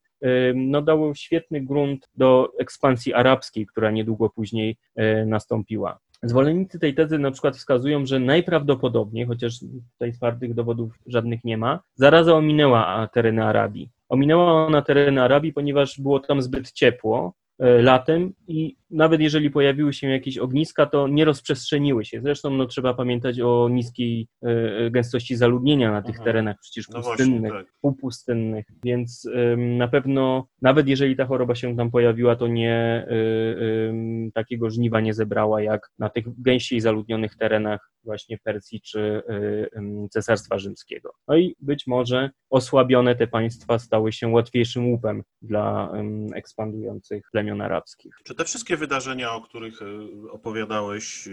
no, 0.55 0.82
dało 0.82 1.15
świetny 1.15 1.61
grunt 1.61 2.09
do 2.15 2.51
ekspansji 2.59 3.13
arabskiej, 3.13 3.65
która 3.65 3.91
niedługo 3.91 4.30
później 4.30 4.78
e, 4.95 5.26
nastąpiła. 5.26 5.99
Zwolennicy 6.24 6.80
tej 6.80 6.95
tezy 6.95 7.20
na 7.20 7.32
przykład 7.32 7.57
wskazują, 7.57 8.05
że 8.05 8.20
najprawdopodobniej, 8.20 9.26
chociaż 9.26 9.59
tutaj 9.93 10.13
twardych 10.13 10.53
dowodów 10.53 10.93
żadnych 11.05 11.43
nie 11.43 11.57
ma, 11.57 11.80
zaraza 11.95 12.36
ominęła 12.36 13.07
tereny 13.13 13.43
Arabii. 13.43 13.89
Ominęła 14.09 14.65
ona 14.65 14.82
tereny 14.82 15.22
Arabii, 15.22 15.53
ponieważ 15.53 15.99
było 15.99 16.20
tam 16.20 16.41
zbyt 16.41 16.72
ciepło 16.72 17.34
latem 17.60 18.34
i 18.47 18.76
nawet 18.89 19.22
jeżeli 19.22 19.51
pojawiły 19.51 19.93
się 19.93 20.07
jakieś 20.07 20.38
ogniska, 20.38 20.86
to 20.86 21.07
nie 21.07 21.26
rozprzestrzeniły 21.26 22.05
się. 22.05 22.22
Zresztą 22.22 22.49
no, 22.49 22.66
trzeba 22.66 22.93
pamiętać 22.93 23.39
o 23.39 23.70
niskiej 23.72 24.28
y, 24.88 24.91
gęstości 24.91 25.36
zaludnienia 25.36 25.91
na 25.91 26.01
tych 26.01 26.16
Aha. 26.16 26.24
terenach 26.24 26.55
przecież 26.62 26.89
No 26.89 27.01
pustynnych, 27.01 27.51
właśnie, 27.51 27.66
tak. 27.66 27.74
półpustynnych, 27.82 28.66
więc 28.84 29.30
na 29.57 29.88
pewno 29.88 30.47
nawet 30.62 30.88
jeżeli 30.88 31.16
ta 31.16 31.26
choroba 31.26 31.55
się 31.55 31.76
tam 31.76 31.91
pojawiła, 31.91 32.36
to 32.36 32.47
nie 32.47 33.07
y, 33.12 33.16
ym, 33.89 34.32
takiego 34.34 34.70
żniwa 34.70 35.01
nie 35.01 35.14
zebrała 35.14 35.62
jak 35.62 35.89
na 35.99 36.10
tych 36.10 36.41
gęściej 36.41 36.82
zaludnionych 36.82 37.36
terenach 37.36 37.91
właśnie 38.04 38.38
Persji 38.38 38.82
czy 38.82 39.00
y, 39.30 40.10
Cesarstwa 40.10 40.60
Rzymskiego. 40.60 41.14
No 41.28 41.38
i 41.38 41.56
być 41.60 41.88
może 41.88 42.30
osłabione 42.50 43.16
te 43.16 43.28
państwa 43.28 43.80
stały 43.80 44.12
się 44.12 44.28
łatwiejszym 44.28 44.88
łupem 44.88 45.24
dla 45.41 45.91
ekspandujących 46.36 47.24
plemion 47.32 47.62
arabskich. 47.62 48.16
Czy 48.24 48.36
te 48.36 48.45
wszystkie 48.45 48.78
wydarzenia, 48.78 49.34
o 49.34 49.41
których 49.41 49.82
e, 49.82 49.86
opowiadałeś, 50.32 51.28
e, 51.28 51.32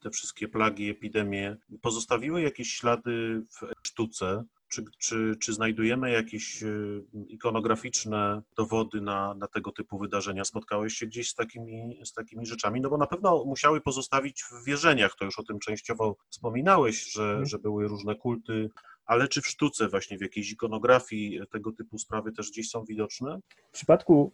te 0.00 0.10
wszystkie 0.10 0.48
plagi, 0.48 0.90
epidemie, 0.90 1.56
pozostawiły 1.80 2.42
jakieś 2.42 2.72
ślady 2.72 3.42
w 3.50 3.86
sztuce? 3.86 4.44
Czy, 4.72 4.84
czy, 4.98 5.36
czy 5.40 5.52
znajdujemy 5.52 6.10
jakieś 6.10 6.62
e, 6.62 6.66
ikonograficzne 7.28 8.42
dowody 8.56 9.00
na, 9.00 9.34
na 9.34 9.46
tego 9.46 9.72
typu 9.72 9.98
wydarzenia? 9.98 10.44
Spotkałeś 10.44 10.94
się 10.94 11.06
gdzieś 11.06 11.30
z 11.30 11.34
takimi, 11.34 12.00
z 12.04 12.12
takimi 12.12 12.46
rzeczami? 12.46 12.80
No 12.80 12.90
bo 12.90 12.98
na 12.98 13.06
pewno 13.06 13.44
musiały 13.44 13.80
pozostawić 13.80 14.42
w 14.42 14.64
wierzeniach, 14.66 15.14
to 15.18 15.24
już 15.24 15.38
o 15.38 15.42
tym 15.42 15.58
częściowo 15.58 16.16
wspominałeś, 16.28 17.12
że, 17.12 17.22
Mhm. 17.22 17.46
że 17.46 17.58
były 17.58 17.88
różne 17.88 18.14
kulty, 18.14 18.70
ale 19.06 19.28
czy 19.28 19.42
w 19.42 19.46
sztuce, 19.46 19.88
właśnie 19.88 20.18
w 20.18 20.20
jakiejś 20.20 20.52
ikonografii 20.52 21.40
tego 21.50 21.72
typu 21.72 21.98
sprawy 21.98 22.32
też 22.32 22.50
gdzieś 22.50 22.70
są 22.70 22.84
widoczne? 22.84 23.38
W 23.70 23.72
przypadku 23.72 24.32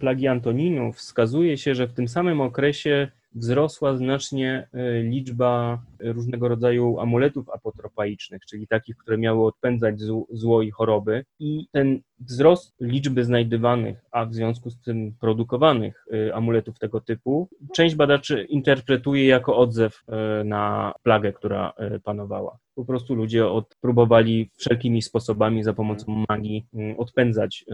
plagi 0.00 0.26
Antoninów 0.28 0.96
wskazuje 0.96 1.58
się, 1.58 1.74
że 1.74 1.86
w 1.86 1.92
tym 1.92 2.08
samym 2.08 2.40
okresie 2.40 3.12
wzrosła 3.34 3.96
znacznie 3.96 4.68
y, 4.74 5.02
liczba 5.02 5.82
różnego 6.00 6.48
rodzaju 6.48 7.00
amuletów 7.00 7.50
apotropaicznych, 7.50 8.42
czyli 8.46 8.66
takich, 8.66 8.96
które 8.96 9.18
miały 9.18 9.46
odpędzać 9.46 10.00
zł- 10.00 10.24
zło 10.30 10.62
i 10.62 10.70
choroby. 10.70 11.24
I 11.38 11.66
ten 11.72 12.00
wzrost 12.20 12.74
liczby 12.80 13.24
znajdywanych, 13.24 14.04
a 14.10 14.26
w 14.26 14.34
związku 14.34 14.70
z 14.70 14.80
tym 14.80 15.12
produkowanych 15.20 16.06
y, 16.14 16.34
amuletów 16.34 16.78
tego 16.78 17.00
typu, 17.00 17.48
część 17.74 17.94
badaczy 17.94 18.42
interpretuje 18.48 19.26
jako 19.26 19.56
odzew 19.56 20.02
y, 20.40 20.44
na 20.44 20.92
plagę, 21.02 21.32
która 21.32 21.72
y, 21.96 22.00
panowała. 22.00 22.58
Po 22.74 22.84
prostu 22.84 23.14
ludzie 23.14 23.46
od, 23.46 23.76
próbowali 23.80 24.50
wszelkimi 24.56 25.02
sposobami 25.02 25.62
za 25.62 25.72
pomocą 25.72 26.24
magii 26.28 26.66
y, 26.74 26.94
odpędzać 26.98 27.64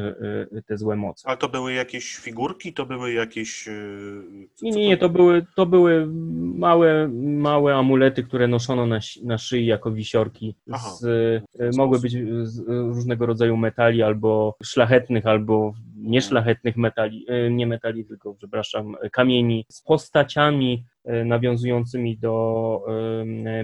te 0.66 0.78
złe 0.78 0.96
moce. 0.96 1.28
Ale 1.28 1.36
to 1.36 1.48
były 1.48 1.72
jakieś 1.72 2.16
figurki, 2.16 2.72
to 2.72 2.86
były 2.86 3.12
jakieś. 3.12 3.64
co- 4.54 4.64
Nie, 4.66 4.70
nie, 4.70 4.88
nie, 4.88 4.96
to 4.96 5.08
były, 5.08 5.46
to 5.56 5.66
były 5.66 6.06
małe, 6.56 7.08
małe 7.22 7.74
amulety, 7.74 8.22
które 8.22 8.48
noszono 8.48 8.86
na, 8.86 8.98
na 9.24 9.38
szyi 9.38 9.66
jako 9.66 9.90
wisiorki. 9.92 10.54
Z, 11.00 11.42
mogły 11.76 12.00
być 12.00 12.12
z 12.42 12.58
różnego 12.68 13.26
rodzaju 13.26 13.56
metali, 13.56 14.02
albo 14.02 14.29
szlachetnych, 14.62 15.26
albo 15.26 15.74
nieszlachetnych 15.96 16.76
metali, 16.76 17.26
e, 17.28 17.50
nie 17.50 17.66
metali, 17.66 18.04
tylko, 18.04 18.34
przepraszam, 18.34 18.96
kamieni, 19.12 19.66
z 19.70 19.82
postaciami 19.82 20.84
e, 21.04 21.24
nawiązującymi 21.24 22.18
do 22.18 22.40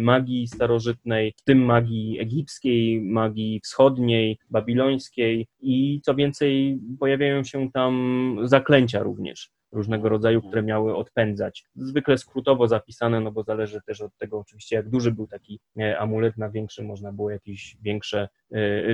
magii 0.01 0.47
starożytnej, 0.47 1.35
w 1.37 1.43
tym 1.43 1.65
magii 1.65 2.21
egipskiej, 2.21 3.01
magii 3.01 3.61
wschodniej, 3.65 4.39
babilońskiej 4.51 5.47
i 5.61 6.01
co 6.05 6.15
więcej, 6.15 6.81
pojawiają 7.01 7.45
się 7.45 7.71
tam 7.73 8.37
zaklęcia 8.45 9.03
również 9.03 9.51
różnego 9.73 10.09
rodzaju, 10.09 10.43
które 10.43 10.63
miały 10.63 10.97
odpędzać. 10.97 11.65
Zwykle 11.77 12.19
skrótowo 12.19 12.69
zapisane, 12.69 13.21
no 13.21 13.33
bo 13.33 13.43
zależy 13.43 13.81
też 13.87 14.01
od 14.01 14.17
tego 14.19 14.39
oczywiście, 14.39 14.77
jak 14.77 14.89
duży 14.89 15.13
był 15.13 15.27
taki 15.27 15.61
e, 15.79 15.99
amulet, 15.99 16.37
na 16.37 16.51
większy 16.51 16.83
można 16.83 17.13
było 17.13 17.31
jakiś 17.31 17.77
większe, 17.83 18.29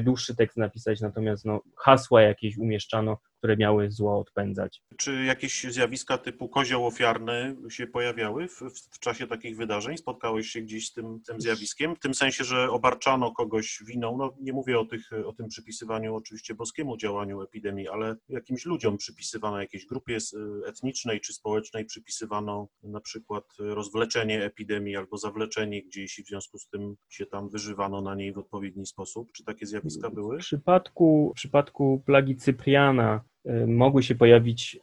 dłuższy 0.02 0.36
tekst 0.36 0.56
napisać, 0.56 1.00
natomiast 1.00 1.44
no, 1.44 1.60
hasła 1.76 2.22
jakieś 2.22 2.58
umieszczano, 2.58 3.18
które 3.42 3.56
miały 3.56 3.90
zło 3.90 4.18
odpędzać. 4.18 4.82
Czy 4.96 5.24
jakieś 5.24 5.64
zjawiska 5.64 6.18
typu 6.18 6.48
kozioł 6.48 6.86
ofiarny 6.86 7.56
się 7.68 7.86
pojawiały 7.86 8.48
w, 8.48 8.60
w, 8.92 8.98
czasie 8.98 9.26
takich 9.26 9.56
wydarzeń? 9.56 9.96
Spotkałeś 9.96 10.46
się 10.46 10.60
gdzieś 10.60 10.88
z 10.88 10.92
tym, 10.92 11.20
tym 11.26 11.40
zjawiskiem? 11.40 11.96
W 11.96 11.98
tym 11.98 12.14
sensie, 12.14 12.44
że 12.44 12.70
obarczano 12.70 13.32
kogoś 13.32 13.82
winą, 13.86 14.16
no 14.16 14.34
nie 14.40 14.52
mówię 14.52 14.78
o, 14.78 14.84
tych, 14.84 15.10
o 15.26 15.32
tym 15.32 15.48
przypisywaniu 15.48 16.16
oczywiście 16.16 16.54
boskiemu 16.54 16.96
działaniu 16.96 17.42
epidemii, 17.42 17.88
ale 17.88 18.16
jakimś 18.28 18.64
ludziom 18.64 18.96
przypisywano, 18.96 19.60
jakiejś 19.60 19.86
grupie 19.86 20.18
etnicznej 20.66 21.20
czy 21.20 21.32
społecznej 21.32 21.84
przypisywano 21.84 22.68
na 22.82 23.00
przykład 23.00 23.44
rozwleczenie 23.58 24.44
epidemii 24.44 24.96
albo 24.96 25.18
zawleczenie 25.18 25.82
gdzieś 25.82 26.18
i 26.18 26.24
w 26.24 26.28
związku 26.28 26.58
z 26.58 26.68
tym 26.68 26.96
się 27.08 27.26
tam 27.26 27.48
wyżywano 27.48 28.00
na 28.00 28.14
niej 28.14 28.32
w 28.32 28.38
odpowiedni 28.38 28.86
sposób. 28.86 29.32
Czy 29.32 29.41
takie 29.46 29.66
zjawiska 29.66 30.10
były? 30.10 30.36
W 30.36 30.40
przypadku, 30.40 31.30
w 31.32 31.36
przypadku 31.36 32.02
plagi 32.06 32.36
Cypriana 32.36 33.20
y, 33.46 33.66
mogły 33.66 34.02
się 34.02 34.14
pojawić 34.14 34.78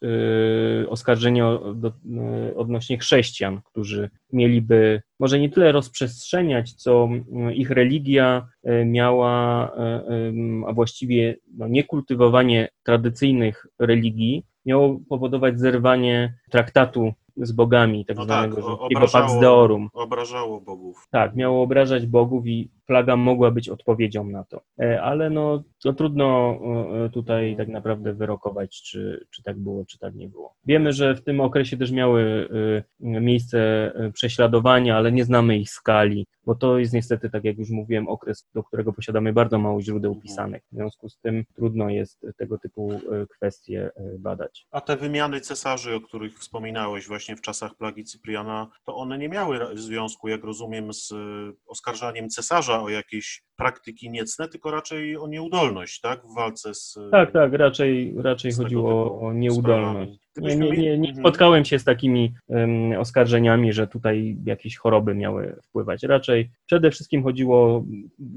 y, 0.84 0.90
oskarżenia 0.90 1.60
y, 2.50 2.56
odnośnie 2.56 2.98
chrześcijan, 2.98 3.62
którzy 3.66 4.10
mieliby 4.34 5.02
może 5.20 5.40
nie 5.40 5.50
tyle 5.50 5.72
rozprzestrzeniać, 5.72 6.74
co 6.74 7.10
ich 7.54 7.70
religia 7.70 8.48
miała, 8.86 9.72
a 10.68 10.74
właściwie 10.74 11.36
no, 11.58 11.68
niekultywowanie 11.68 12.70
tradycyjnych 12.84 13.68
religii 13.80 14.46
miało 14.66 15.00
powodować 15.10 15.60
zerwanie 15.60 16.34
traktatu 16.52 17.14
z 17.40 17.52
bogami, 17.52 18.06
tak 18.06 18.18
No 18.18 18.24
zwanego 18.24 18.56
tak, 18.56 18.66
rzymskiego 18.66 19.00
obrażało- 19.00 19.28
Pax 19.28 19.40
Deorum. 19.40 19.90
Obrażało 19.94 20.62
bogów. 20.62 21.08
Tak, 21.12 21.36
miało 21.36 21.62
obrażać 21.64 22.06
bogów 22.06 22.48
i 22.48 22.70
plaga 22.86 23.16
mogła 23.16 23.52
być 23.52 23.70
odpowiedzią 23.70 24.24
na 24.24 24.44
to. 24.44 24.62
E, 24.82 25.02
Ale 25.02 25.30
no, 25.30 25.64
to 25.84 25.94
trudno 25.94 26.60
e, 27.06 27.10
tutaj 27.10 27.56
tak 27.58 27.68
naprawdę 27.68 28.14
wyrokować, 28.14 28.82
czy, 28.82 29.26
czy 29.30 29.44
tak 29.44 29.58
było, 29.60 29.86
czy 29.86 30.00
tak 30.00 30.16
nie 30.16 30.30
było. 30.30 30.54
Wiemy, 30.66 30.94
że 30.94 31.16
w 31.16 31.22
tym 31.24 31.42
okresie 31.42 31.78
też 31.78 31.92
miały 31.92 32.50
e, 33.04 33.20
miejsce 33.22 33.60
e, 33.96 34.12
prześladowania, 34.12 34.98
ale 34.98 35.12
nie 35.12 35.26
znamy 35.26 35.58
ich 35.58 35.70
skali, 35.70 36.28
bo 36.46 36.56
to 36.56 36.78
jest 36.80 36.94
niestety, 36.94 37.30
tak 37.30 37.44
jak 37.44 37.58
już 37.58 37.70
mówiłem, 37.70 38.08
okres, 38.08 38.48
do 38.54 38.64
którego 38.64 38.94
posiadamy 38.94 39.34
bardzo 39.34 39.60
mało 39.60 39.82
źródeł 39.82 40.12
Mhm. 40.12 40.22
pisanych. 40.22 40.62
W 40.72 40.76
związku 40.76 41.10
z 41.10 41.18
tym 41.20 41.44
trudno 41.56 41.90
jest 41.90 42.26
tego 42.38 42.58
typu 42.58 42.92
e, 42.94 43.00
kwestie 43.28 43.92
e, 43.96 44.18
badać. 44.20 44.68
A 44.72 44.82
te 44.82 44.98
wymiany 44.98 45.42
cesarzy, 45.42 45.96
o 45.96 46.02
których 46.02 46.40
wspominałeś 46.40 47.08
właśnie 47.08 47.29
w 47.36 47.42
czasach 47.42 47.76
plagi 47.76 48.04
Cypriana, 48.04 48.68
to 48.86 48.96
one 48.96 49.18
nie 49.18 49.30
miały 49.30 49.60
związku, 49.74 50.28
jak 50.28 50.44
rozumiem, 50.44 50.94
z 50.94 51.12
y, 51.12 51.16
oskarżaniem 51.68 52.30
cesarza 52.30 52.82
o 52.82 52.90
jakieś 52.90 53.44
praktyki 53.56 54.10
niecne, 54.10 54.48
tylko 54.48 54.72
raczej 54.72 55.18
o 55.18 55.28
nieudolność, 55.28 56.02
tak? 56.02 56.22
W 56.28 56.36
walce 56.36 56.74
z. 56.74 57.00
Tak, 57.12 57.32
tak, 57.34 57.54
raczej, 57.54 58.16
raczej 58.18 58.54
chodziło 58.54 59.22
o 59.22 59.34
nieudolność. 59.34 60.12
sprawami. 60.12 60.20
Nie, 60.38 60.56
nie, 60.56 60.70
nie, 60.72 60.78
nie 60.78 60.98
mieli- 60.98 61.20
spotkałem 61.20 61.66
się 61.66 61.80
z 61.80 61.84
takimi 61.84 62.34
em, 62.50 63.00
oskarżeniami, 63.00 63.74
że 63.74 63.88
tutaj 63.88 64.38
jakieś 64.46 64.78
choroby 64.78 65.16
miały 65.16 65.56
wpływać. 65.64 66.04
Raczej 66.04 66.50
przede 66.66 66.92
wszystkim 66.92 67.24
chodziło 67.24 67.58
o 67.58 67.84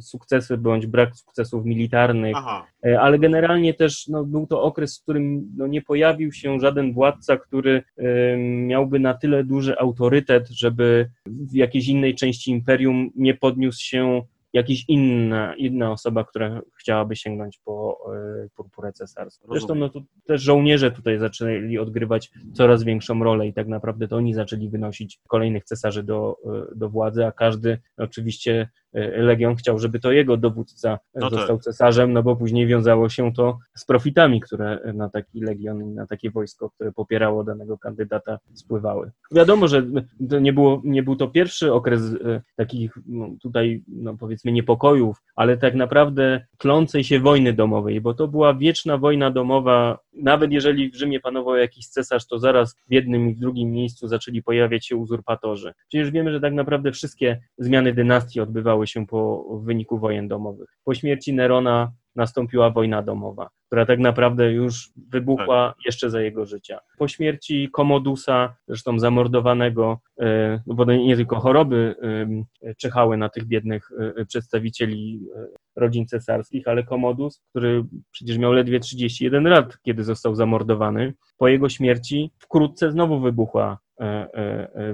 sukcesy 0.01 0.59
bądź 0.59 0.87
brak 0.87 1.17
sukcesów 1.17 1.65
militarnych, 1.65 2.37
Aha, 2.37 2.67
e, 2.87 3.01
ale 3.01 3.19
generalnie 3.19 3.75
też 3.75 4.09
no, 4.09 4.25
był 4.25 4.47
to 4.47 4.63
okres, 4.63 4.99
w 4.99 5.03
którym 5.03 5.53
no, 5.57 5.67
nie 5.67 5.83
pojawił 5.83 6.33
się 6.33 6.61
żaden 6.61 6.93
władca, 6.93 7.37
który 7.37 7.83
em, 7.97 8.67
miałby 8.67 8.99
na 8.99 9.15
tyle 9.15 9.45
duży 9.45 9.79
autorytet, 9.79 10.49
żeby 10.49 11.11
w 11.27 11.55
jakiejś 11.55 11.89
innej 11.89 12.15
części 12.15 12.51
imperium 12.51 13.11
nie 13.17 13.35
podniósł 13.35 13.81
się 13.83 14.23
jakiś 14.53 14.85
inna, 14.89 15.55
inna 15.55 15.93
osoba, 15.93 16.25
która 16.25 16.61
chciałaby 16.81 17.17
sięgnąć 17.17 17.59
po 17.65 17.99
e, 18.45 18.49
purpurę 18.57 18.93
cesarską. 18.93 19.49
Zresztą 19.51 19.75
no, 19.75 19.89
tu 19.89 20.05
też 20.27 20.43
żołnierze 20.43 20.91
tutaj 20.91 21.19
zaczęli 21.19 21.79
odgrywać 21.79 22.31
coraz 22.53 22.85
większą 22.85 23.25
rolę 23.25 23.47
i 23.47 23.53
tak 23.53 23.69
naprawdę 23.69 24.09
to 24.09 24.17
oni 24.17 24.35
zaczęli 24.35 24.69
wynosić 24.69 25.21
kolejnych 25.29 25.65
cesarzy 25.65 26.03
do, 26.03 26.37
e, 26.47 26.77
do 26.77 26.89
władzy, 26.89 27.27
a 27.27 27.33
każdy 27.33 27.79
oczywiście 27.97 28.69
legion 29.17 29.57
chciał, 29.57 29.79
żeby 29.79 30.01
to 30.01 30.13
jego 30.13 30.37
dowódca 30.37 30.99
e, 31.15 31.21
No 31.21 31.31
tak. 31.31 31.39
został 31.39 31.59
cesarzem, 31.59 32.13
no 32.13 32.23
bo 32.23 32.37
później 32.37 32.67
wiązało 32.67 33.09
się 33.09 33.33
to 33.33 33.59
z 33.75 33.85
profitami, 33.85 34.41
które 34.41 34.93
na 34.95 35.09
taki 35.09 35.41
legion 35.41 35.83
i 35.83 35.95
na 35.95 36.07
takie 36.07 36.31
wojsko, 36.31 36.71
które 36.71 36.93
popierało 36.93 37.45
danego 37.45 37.79
kandydata, 37.79 38.39
spływały. 38.55 39.11
Wiadomo, 39.33 39.69
że 39.69 39.87
nie, 40.41 40.53
było, 40.53 40.83
nie 40.85 41.03
był 41.03 41.17
to 41.17 41.29
pierwszy 41.29 41.73
okres 41.73 42.03
e, 42.03 42.43
takich 42.57 42.99
no, 43.07 43.29
tutaj, 43.43 43.83
no 43.89 44.17
powiedzmy, 44.17 44.53
niepokojów, 44.53 45.23
ale 45.37 45.57
tak 45.57 45.75
naprawdę 45.75 46.47
tlącej 46.59 47.05
się 47.05 47.21
wojny 47.21 47.53
domowej, 47.53 48.01
bo 48.01 48.15
to 48.15 48.29
była 48.29 48.55
wieczna 48.55 48.99
wojna 48.99 49.31
domowa. 49.31 49.99
Nawet 50.13 50.53
jeżeli 50.53 50.91
w 50.91 50.95
Rzymie 50.95 51.21
panował 51.21 51.57
jakiś 51.57 51.89
cesarz, 51.89 52.27
to 52.27 52.39
zaraz 52.39 52.75
w 52.75 52.93
jednym 52.93 53.31
i 53.31 53.35
w 53.35 53.39
drugim 53.39 53.71
miejscu 53.71 54.09
zaczęli 54.09 54.43
pojawiać 54.43 54.87
się 54.87 54.97
uzurpatorzy. 54.97 55.73
Przecież 55.89 56.11
wiemy, 56.11 56.33
że 56.33 56.41
tak 56.41 56.53
naprawdę 56.53 56.93
wszystkie 56.93 57.41
zmiany 57.59 57.93
dynastii 57.93 58.41
odbywały 58.41 58.87
się 58.87 59.07
po 59.07 59.45
wyniku 59.65 59.99
wojen 59.99 60.29
domowych. 60.29 60.79
Po 60.85 60.95
śmierci 60.95 61.35
Nerona 61.35 61.93
nastąpiła 62.17 62.71
wojna 62.71 63.03
domowa, 63.03 63.49
która 63.67 63.87
tak 63.87 63.99
naprawdę 63.99 64.53
już 64.53 64.91
wybuchła 65.11 65.75
tak. 65.77 65.87
jeszcze 65.87 66.11
za 66.11 66.21
jego 66.21 66.47
życia. 66.47 66.79
Po 66.99 67.09
śmierci 67.09 67.69
Komodusa, 67.73 68.57
zresztą 68.69 68.99
zamordowanego, 68.99 70.01
e, 70.21 70.61
bo 70.67 70.85
nie 70.85 71.17
tylko 71.17 71.41
choroby 71.41 71.95
czyhały 72.77 73.17
na 73.17 73.29
tych 73.29 73.45
biednych 73.45 73.91
przedstawicieli 74.29 75.21
rodzin 75.77 76.07
cesarskich, 76.07 76.69
ale 76.69 76.83
Komodus, 76.83 77.43
który 77.51 77.85
przecież 78.11 78.39
miał 78.39 78.53
ledwie 78.53 78.81
31 78.81 79.45
lat, 79.45 79.79
kiedy 79.83 80.05
został 80.05 80.35
zamordowany, 80.35 81.15
po 81.37 81.49
jego 81.49 81.69
śmierci 81.69 82.33
wkrótce 82.39 82.93
znowu 82.93 83.21
wybuchła 83.21 83.63
e, 83.63 83.67
e, 83.67 83.79
e, 83.79 83.82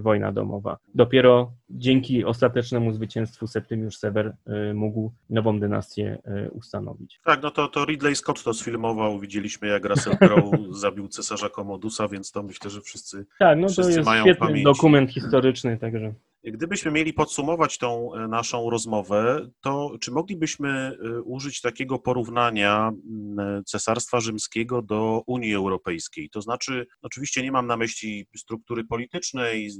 wojna 0.00 0.32
domowa. 0.32 0.78
Dopiero 0.94 1.52
dzięki 1.70 2.24
ostatecznemu 2.24 2.92
zwycięstwu 2.92 3.46
Septymiusz 3.46 3.96
Sever 3.96 4.36
mógł 4.74 5.12
nową 5.30 5.60
dynastię 5.60 6.22
ustanowić. 6.52 7.20
Tak, 7.24 7.42
no 7.42 7.50
to, 7.50 7.68
to 7.68 7.84
Ridley 7.84 8.16
Scott 8.16 8.42
to 8.42 8.54
sfilmował, 8.54 9.20
widzieliśmy 9.20 9.68
jak 9.68 9.84
Russell 9.84 10.16
Crowe 10.16 10.58
zabił 10.70 11.08
cesarza 11.08 11.48
Komodusa, 11.48 12.08
więc 12.08 12.32
to 12.32 12.42
myślę, 12.42 12.70
że 12.70 12.80
wszyscy 12.80 13.26
Tak, 13.38 13.58
no 13.58 13.66
to 13.76 13.88
jest 13.88 14.08
świetny 14.20 14.62
dokument 14.62 15.10
historyczny, 15.10 15.78
także... 15.78 16.14
Gdybyśmy 16.52 16.90
mieli 16.90 17.12
podsumować 17.12 17.78
tą 17.78 18.14
e, 18.14 18.28
naszą 18.28 18.70
rozmowę, 18.70 19.50
to 19.60 19.90
czy 20.00 20.10
moglibyśmy 20.10 20.68
e, 20.68 21.22
użyć 21.22 21.60
takiego 21.60 21.98
porównania 21.98 22.92
Cesarstwa 23.66 24.20
Rzymskiego 24.20 24.82
do 24.82 25.22
Unii 25.26 25.54
Europejskiej? 25.54 26.30
To 26.30 26.42
znaczy, 26.42 26.86
oczywiście 27.02 27.42
nie 27.42 27.52
mam 27.52 27.66
na 27.66 27.76
myśli 27.76 28.26
struktury 28.36 28.84
politycznej, 28.84 29.66
e, 29.66 29.70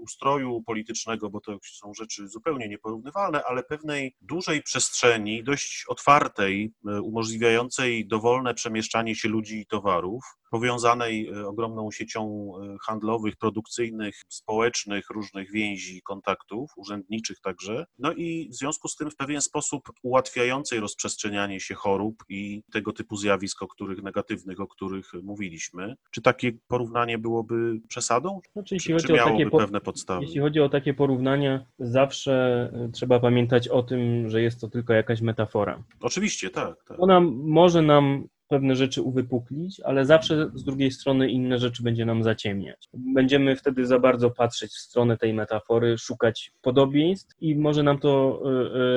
ustroju 0.00 0.62
politycznego, 0.62 1.30
bo 1.30 1.40
to 1.40 1.58
są 1.62 1.94
rzeczy 1.94 2.28
zupełnie 2.28 2.68
nieporównywalne, 2.68 3.42
ale 3.44 3.62
pewnej 3.62 4.16
dużej 4.20 4.62
przestrzeni, 4.62 5.44
dość 5.44 5.84
otwartej, 5.88 6.72
umożliwiającej 7.02 8.06
dowolne 8.06 8.54
przemieszczanie 8.54 9.14
się 9.14 9.28
ludzi 9.28 9.60
i 9.60 9.66
towarów, 9.66 10.22
powiązanej 10.52 11.28
e, 11.28 11.46
ogromną 11.46 11.90
siecią 11.90 12.52
e, 12.62 12.76
handlowych, 12.86 13.36
produkcyjnych, 13.36 14.22
społecznych, 14.28 15.10
różnych 15.10 15.52
więzi, 15.52 16.02
kontaktów, 16.02 16.70
urzędniczych 16.76 17.40
także. 17.40 17.84
No 17.98 18.12
i 18.12 18.48
w 18.52 18.54
związku 18.54 18.88
z 18.88 18.96
tym 18.96 19.10
w 19.10 19.16
pewien 19.16 19.40
sposób 19.40 19.82
ułatwiającej 20.02 20.80
rozprzestrzenianie 20.80 21.60
się 21.60 21.74
chorób 21.74 22.24
i 22.28 22.62
tego 22.72 22.92
typu 22.92 23.16
zjawisk, 23.16 23.62
o 23.62 23.68
których 23.68 24.02
negatywnych, 24.02 24.60
o 24.60 24.66
których 24.66 25.12
mówiliśmy. 25.22 25.94
Czy 26.10 26.22
takie 26.22 26.52
porównanie 26.68 27.18
byłoby 27.18 27.80
przesadą? 27.88 28.40
Znaczy, 28.52 28.74
jeśli 28.74 28.88
czy, 28.88 28.92
chodzi 28.92 29.06
czy 29.06 29.22
o 29.22 29.24
takie 29.24 29.50
pewne 29.50 29.80
podstawy? 29.80 30.24
Jeśli 30.24 30.40
chodzi 30.40 30.60
o 30.60 30.68
takie 30.68 30.94
porównania, 30.94 31.66
zawsze 31.78 32.32
e, 32.74 32.88
trzeba 32.92 33.20
pamiętać 33.20 33.68
o 33.68 33.82
tym, 33.82 34.30
że 34.30 34.42
jest 34.42 34.60
to 34.60 34.68
tylko 34.68 34.92
jakaś 34.92 35.20
metafora. 35.20 35.82
Oczywiście, 36.00 36.50
tak. 36.50 36.84
tak. 36.84 37.00
Ona 37.00 37.20
może 37.30 37.82
nam 37.82 38.28
pewne 38.52 38.76
rzeczy 38.76 39.02
uwypuklić, 39.02 39.80
ale 39.80 40.04
zawsze 40.04 40.50
z 40.54 40.64
drugiej 40.64 40.90
strony 40.90 41.30
inne 41.30 41.58
rzeczy 41.58 41.82
będzie 41.82 42.04
nam 42.04 42.22
zaciemniać. 42.22 42.88
Będziemy 42.94 43.56
wtedy 43.56 43.86
za 43.86 43.98
bardzo 43.98 44.30
patrzeć 44.30 44.70
w 44.70 44.78
stronę 44.78 45.16
tej 45.16 45.34
metafory, 45.34 45.98
szukać 45.98 46.52
podobieństw 46.62 47.36
i 47.40 47.56
może 47.56 47.82
nam 47.82 47.98
to 47.98 48.42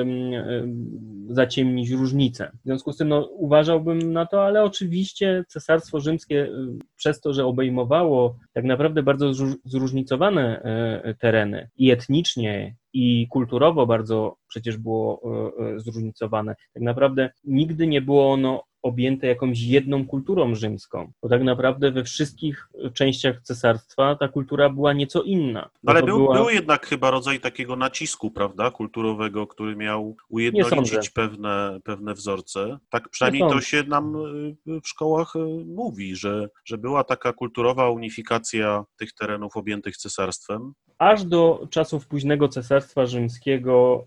y, 0.02 1.34
zaciemnić 1.34 1.90
różnice. 1.90 2.50
W 2.60 2.64
związku 2.64 2.92
z 2.92 2.96
tym 2.96 3.08
no, 3.08 3.26
uważałbym 3.26 4.12
na 4.12 4.26
to, 4.26 4.44
ale 4.44 4.62
oczywiście 4.62 5.44
Cesarstwo 5.48 6.00
Rzymskie 6.00 6.44
y, 6.44 6.50
przez 6.96 7.20
to, 7.20 7.32
że 7.32 7.46
obejmowało 7.46 8.36
tak 8.52 8.64
naprawdę 8.64 9.02
bardzo 9.02 9.32
zróżnicowane 9.64 10.62
y, 11.04 11.14
tereny 11.14 11.68
i 11.76 11.90
etnicznie, 11.90 12.74
i 12.92 13.26
kulturowo 13.30 13.86
bardzo 13.86 14.36
przecież 14.48 14.76
było 14.76 15.22
zróżnicowane. 15.76 16.54
Tak 16.74 16.82
naprawdę 16.82 17.30
nigdy 17.44 17.86
nie 17.86 18.02
było 18.02 18.32
ono 18.32 18.62
objęte 18.86 19.26
jakąś 19.26 19.60
jedną 19.60 20.06
kulturą 20.06 20.54
rzymską, 20.54 21.12
bo 21.22 21.28
tak 21.28 21.42
naprawdę 21.42 21.90
we 21.90 22.04
wszystkich 22.04 22.68
częściach 22.94 23.42
cesarstwa 23.42 24.16
ta 24.16 24.28
kultura 24.28 24.70
była 24.70 24.92
nieco 24.92 25.22
inna. 25.22 25.70
Ale 25.86 26.02
był, 26.02 26.18
była... 26.18 26.34
był 26.34 26.48
jednak 26.48 26.86
chyba 26.86 27.10
rodzaj 27.10 27.40
takiego 27.40 27.76
nacisku, 27.76 28.30
prawda, 28.30 28.70
kulturowego, 28.70 29.46
który 29.46 29.76
miał 29.76 30.16
ujednolicić 30.28 31.10
pewne, 31.10 31.80
pewne 31.84 32.14
wzorce. 32.14 32.78
Tak 32.90 33.08
przynajmniej 33.08 33.50
to 33.50 33.60
się 33.60 33.82
nam 33.82 34.16
y, 34.16 34.80
w 34.80 34.88
szkołach 34.88 35.36
y, 35.36 35.64
mówi, 35.64 36.16
że, 36.16 36.48
że 36.64 36.78
była 36.78 37.04
taka 37.04 37.32
kulturowa 37.32 37.90
unifikacja 37.90 38.84
tych 38.96 39.12
terenów 39.12 39.56
objętych 39.56 39.96
cesarstwem. 39.96 40.72
Aż 40.98 41.24
do 41.24 41.66
czasów 41.70 42.06
późnego 42.06 42.48
cesarstwa 42.48 43.06
rzymskiego 43.06 44.06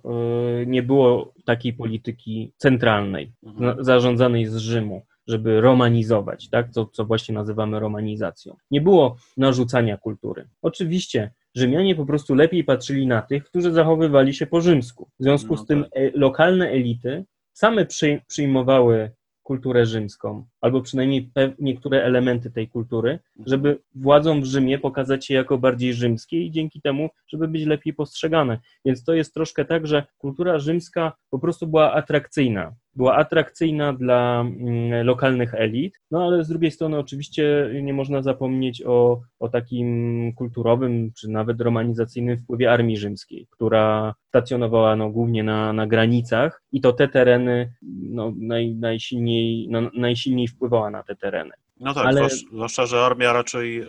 y, 0.61 0.65
nie 0.65 0.83
było 0.83 1.33
takiej 1.45 1.73
polityki 1.73 2.53
centralnej, 2.57 3.31
mhm. 3.43 3.83
zarządzanej 3.83 4.45
z 4.45 4.55
Rzymu, 4.55 5.05
żeby 5.27 5.61
romanizować, 5.61 6.49
tak? 6.49 6.73
to 6.73 6.85
co 6.85 7.05
właśnie 7.05 7.35
nazywamy 7.35 7.79
romanizacją. 7.79 8.55
Nie 8.71 8.81
było 8.81 9.15
narzucania 9.37 9.97
kultury. 9.97 10.47
Oczywiście 10.61 11.31
Rzymianie 11.55 11.95
po 11.95 12.05
prostu 12.05 12.35
lepiej 12.35 12.63
patrzyli 12.63 13.07
na 13.07 13.21
tych, 13.21 13.43
którzy 13.43 13.71
zachowywali 13.71 14.33
się 14.33 14.47
po 14.47 14.61
rzymsku. 14.61 15.09
W 15.19 15.23
związku 15.23 15.53
no 15.53 15.57
z 15.57 15.65
tym 15.65 15.83
tak. 15.83 15.91
e, 15.95 16.11
lokalne 16.13 16.69
elity 16.69 17.25
same 17.53 17.85
przyjmowały 18.27 19.11
kulturę 19.49 19.85
rzymską, 19.85 20.45
albo 20.61 20.81
przynajmniej 20.81 21.31
niektóre 21.59 22.03
elementy 22.03 22.51
tej 22.51 22.67
kultury, 22.67 23.19
żeby 23.45 23.79
władzom 23.95 24.41
w 24.41 24.45
Rzymie 24.45 24.79
pokazać 24.79 25.25
się 25.25 25.33
jako 25.33 25.57
bardziej 25.57 25.93
rzymskie 25.93 26.41
i 26.41 26.51
dzięki 26.51 26.81
temu, 26.81 27.09
żeby 27.27 27.47
być 27.47 27.65
lepiej 27.65 27.93
postrzegane. 27.93 28.59
Więc 28.85 29.03
to 29.03 29.13
jest 29.13 29.33
troszkę 29.33 29.65
tak, 29.65 29.87
że 29.87 30.03
kultura 30.17 30.59
rzymska 30.59 31.13
po 31.29 31.39
prostu 31.39 31.67
była 31.67 31.93
atrakcyjna 31.93 32.75
była 32.99 33.15
atrakcyjna 33.15 33.93
dla 33.93 34.41
mm, 34.41 35.05
lokalnych 35.05 35.53
elit, 35.53 35.99
no 36.11 36.23
ale 36.23 36.43
z 36.43 36.49
drugiej 36.49 36.71
strony 36.71 36.97
oczywiście 36.97 37.69
nie 37.81 37.93
można 37.93 38.21
zapomnieć 38.21 38.83
o, 38.85 39.21
o 39.39 39.49
takim 39.49 40.33
kulturowym 40.35 41.11
czy 41.19 41.29
nawet 41.29 41.61
romanizacyjnym 41.61 42.37
wpływie 42.37 42.71
armii 42.71 42.97
rzymskiej, 42.97 43.47
która 43.49 44.15
stacjonowała 44.27 44.95
no, 44.95 45.09
głównie 45.09 45.43
na, 45.43 45.73
na 45.73 45.87
granicach 45.87 46.63
i 46.71 46.81
to 46.81 46.93
te 46.93 47.07
tereny 47.07 47.73
no, 48.09 48.33
naj, 48.37 48.75
najsilniej, 48.75 49.67
no, 49.69 49.81
najsilniej 49.93 50.47
wpływała 50.47 50.89
na 50.89 51.03
te 51.03 51.15
tereny. 51.15 51.51
No 51.79 51.93
tak, 51.93 52.05
ale... 52.05 52.29
zwłaszcza, 52.29 52.85
że 52.85 53.01
armia 53.01 53.33
raczej 53.33 53.81
y, 53.81 53.85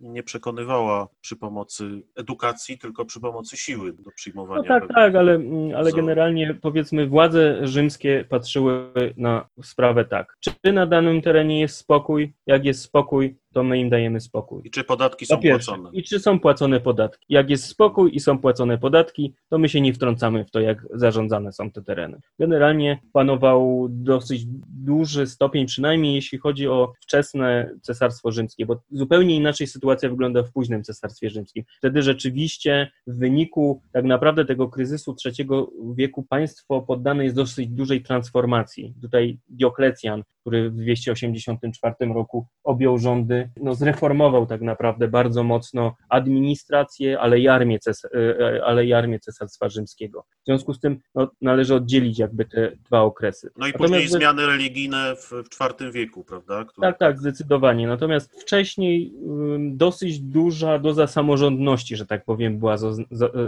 nie 0.00 0.22
przekonywała 0.22 1.08
przy 1.20 1.36
pomocy 1.36 2.02
edukacji, 2.16 2.78
tylko 2.78 3.04
przy 3.04 3.20
pomocy 3.20 3.56
siły 3.56 3.92
do 3.92 4.10
przyjmowania. 4.10 4.62
No 4.62 4.68
tak, 4.68 4.88
tak, 4.94 5.14
ale, 5.14 5.34
mm, 5.34 5.74
ale 5.76 5.92
generalnie 5.92 6.54
powiedzmy 6.62 7.06
władze 7.06 7.66
rzymskie 7.66 8.24
patrzyły 8.28 8.92
na 9.16 9.48
sprawę 9.62 10.04
tak. 10.04 10.36
Czy 10.40 10.72
na 10.72 10.86
danym 10.86 11.22
terenie 11.22 11.60
jest 11.60 11.76
spokój? 11.76 12.32
Jak 12.46 12.64
jest 12.64 12.82
spokój, 12.82 13.36
to 13.56 13.62
my 13.62 13.78
im 13.78 13.90
dajemy 13.90 14.20
spokój. 14.20 14.62
I 14.64 14.70
czy 14.70 14.84
podatki 14.84 15.26
są 15.26 15.40
pierwsze, 15.40 15.72
płacone? 15.72 15.90
I 15.92 16.02
czy 16.02 16.20
są 16.20 16.40
płacone 16.40 16.80
podatki. 16.80 17.26
Jak 17.28 17.50
jest 17.50 17.64
spokój 17.64 18.16
i 18.16 18.20
są 18.20 18.38
płacone 18.38 18.78
podatki, 18.78 19.34
to 19.48 19.58
my 19.58 19.68
się 19.68 19.80
nie 19.80 19.94
wtrącamy 19.94 20.44
w 20.44 20.50
to, 20.50 20.60
jak 20.60 20.86
zarządzane 20.94 21.52
są 21.52 21.70
te 21.70 21.82
tereny. 21.82 22.20
Generalnie 22.38 22.98
panował 23.12 23.86
dosyć 23.90 24.44
duży 24.84 25.26
stopień, 25.26 25.66
przynajmniej 25.66 26.14
jeśli 26.14 26.38
chodzi 26.38 26.68
o 26.68 26.92
wczesne 27.00 27.70
cesarstwo 27.82 28.32
rzymskie, 28.32 28.66
bo 28.66 28.80
zupełnie 28.90 29.36
inaczej 29.36 29.66
sytuacja 29.66 30.08
wygląda 30.08 30.42
w 30.42 30.52
późnym 30.52 30.82
cesarstwie 30.82 31.30
rzymskim. 31.30 31.64
Wtedy 31.78 32.02
rzeczywiście 32.02 32.90
w 33.06 33.18
wyniku 33.18 33.82
tak 33.92 34.04
naprawdę 34.04 34.44
tego 34.44 34.68
kryzysu 34.68 35.16
III 35.24 35.48
wieku 35.94 36.22
państwo 36.22 36.82
poddane 36.82 37.24
jest 37.24 37.36
dosyć 37.36 37.68
dużej 37.68 38.02
transformacji. 38.02 38.94
Tutaj 39.02 39.38
Dioklecjan, 39.48 40.22
który 40.40 40.70
w 40.70 40.74
284 40.74 41.94
roku 42.14 42.46
objął 42.64 42.98
rządy 42.98 43.45
no, 43.56 43.74
zreformował 43.74 44.46
tak 44.46 44.60
naprawdę 44.60 45.08
bardzo 45.08 45.44
mocno 45.44 45.96
administrację, 46.08 47.20
ale 47.20 47.40
i 47.40 47.48
armię, 47.48 47.78
e, 47.88 48.18
e, 48.18 48.64
ale 48.64 48.86
i 48.86 48.92
armię 48.92 49.18
cesarstwa 49.20 49.68
rzymskiego. 49.68 50.24
W 50.46 50.48
związku 50.48 50.74
z 50.74 50.80
tym 50.80 51.00
no, 51.14 51.30
należy 51.40 51.74
oddzielić 51.74 52.18
jakby 52.18 52.44
te 52.44 52.72
dwa 52.84 53.00
okresy. 53.00 53.50
No 53.56 53.66
i 53.66 53.72
Natomiast 53.72 53.94
później 53.94 54.08
zmiany 54.08 54.46
religijne 54.46 55.16
w, 55.16 55.30
w 55.30 55.80
IV 55.80 55.92
wieku, 55.92 56.24
prawda? 56.24 56.64
Które... 56.64 56.88
Tak, 56.88 56.98
tak, 56.98 57.18
zdecydowanie. 57.18 57.86
Natomiast 57.86 58.42
wcześniej 58.42 59.12
dosyć 59.58 60.20
duża 60.20 60.78
doza 60.78 61.06
samorządności, 61.06 61.96
że 61.96 62.06
tak 62.06 62.24
powiem, 62.24 62.58
była 62.58 62.76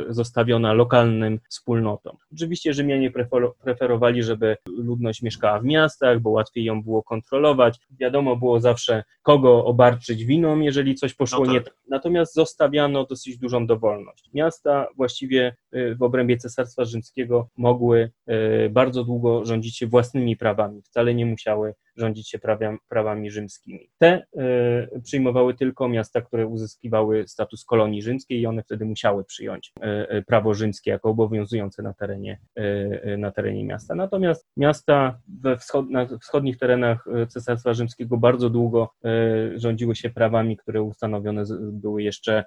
zostawiona 0.09 0.73
lokalnym 0.73 1.41
wspólnotom. 1.49 2.17
Oczywiście 2.33 2.75
Rzymianie 2.75 3.13
preferowali, 3.63 4.23
żeby 4.23 4.57
ludność 4.67 5.23
mieszkała 5.23 5.61
w 5.61 5.65
miastach, 5.65 6.21
bo 6.21 6.31
łatwiej 6.31 6.65
ją 6.65 6.83
było 6.83 7.03
kontrolować. 7.03 7.79
Wiadomo 7.91 8.37
było 8.37 8.61
zawsze, 8.61 9.05
kogo 9.23 9.65
obarczyć 9.65 10.25
winą, 10.25 10.61
jeżeli 10.61 10.95
coś 10.95 11.15
poszło 11.15 11.39
no 11.39 11.45
tak. 11.45 11.55
nie 11.55 11.61
tak. 11.61 11.75
Natomiast 11.89 12.35
zostawiano 12.35 13.05
dosyć 13.05 13.39
dużą 13.39 13.67
dowolność. 13.67 14.31
Miasta 14.35 14.87
właściwie 14.97 15.57
y, 15.75 15.95
w 15.95 16.03
obrębie 16.03 16.37
Cesarstwa 16.37 16.85
Rzymskiego 16.89 17.49
mogły 17.57 18.11
y, 18.66 18.70
bardzo 18.70 19.05
długo 19.05 19.45
rządzić 19.45 19.76
się 19.76 19.86
własnymi 19.86 20.36
prawami. 20.36 20.82
Wcale 20.82 21.14
nie 21.14 21.26
musiały 21.26 21.74
rządzić 21.99 22.31
się 22.31 22.39
prawami, 22.39 22.79
prawami 22.89 23.31
rzymskimi. 23.31 23.91
Te 23.99 24.23
y, 24.97 25.01
przyjmowały 25.01 25.55
tylko 25.55 25.89
miasta, 25.89 26.21
które 26.21 26.47
uzyskiwały 26.47 27.29
status 27.29 27.65
kolonii 27.65 28.03
rzymskiej 28.03 28.41
i 28.41 28.47
one 28.47 28.63
wtedy 28.63 28.85
musiały 28.85 29.25
przyjąć 29.25 29.73
y, 30.13 30.23
prawo 30.23 30.55
rzymskie 30.55 30.91
jako 30.91 31.11
obowiązujące 31.11 31.83
na 31.83 31.95
terenie, 31.95 32.41
y, 32.59 33.17
na 33.19 33.31
terenie 33.31 33.65
miasta. 33.65 33.95
Natomiast 33.95 34.47
miasta 34.57 35.21
we 35.43 35.57
wschod, 35.57 35.91
na 35.91 36.07
wschodnich 36.19 36.59
terenach 36.59 37.05
Cesarstwa 37.29 37.75
Rzymskiego 37.75 38.17
bardzo 38.17 38.51
długo 38.51 38.91
rządziły 39.55 39.97
się 39.97 40.11
prawami, 40.11 40.57
które 40.57 40.83
ustanowione 40.83 41.45
były 41.59 42.03
jeszcze 42.03 42.45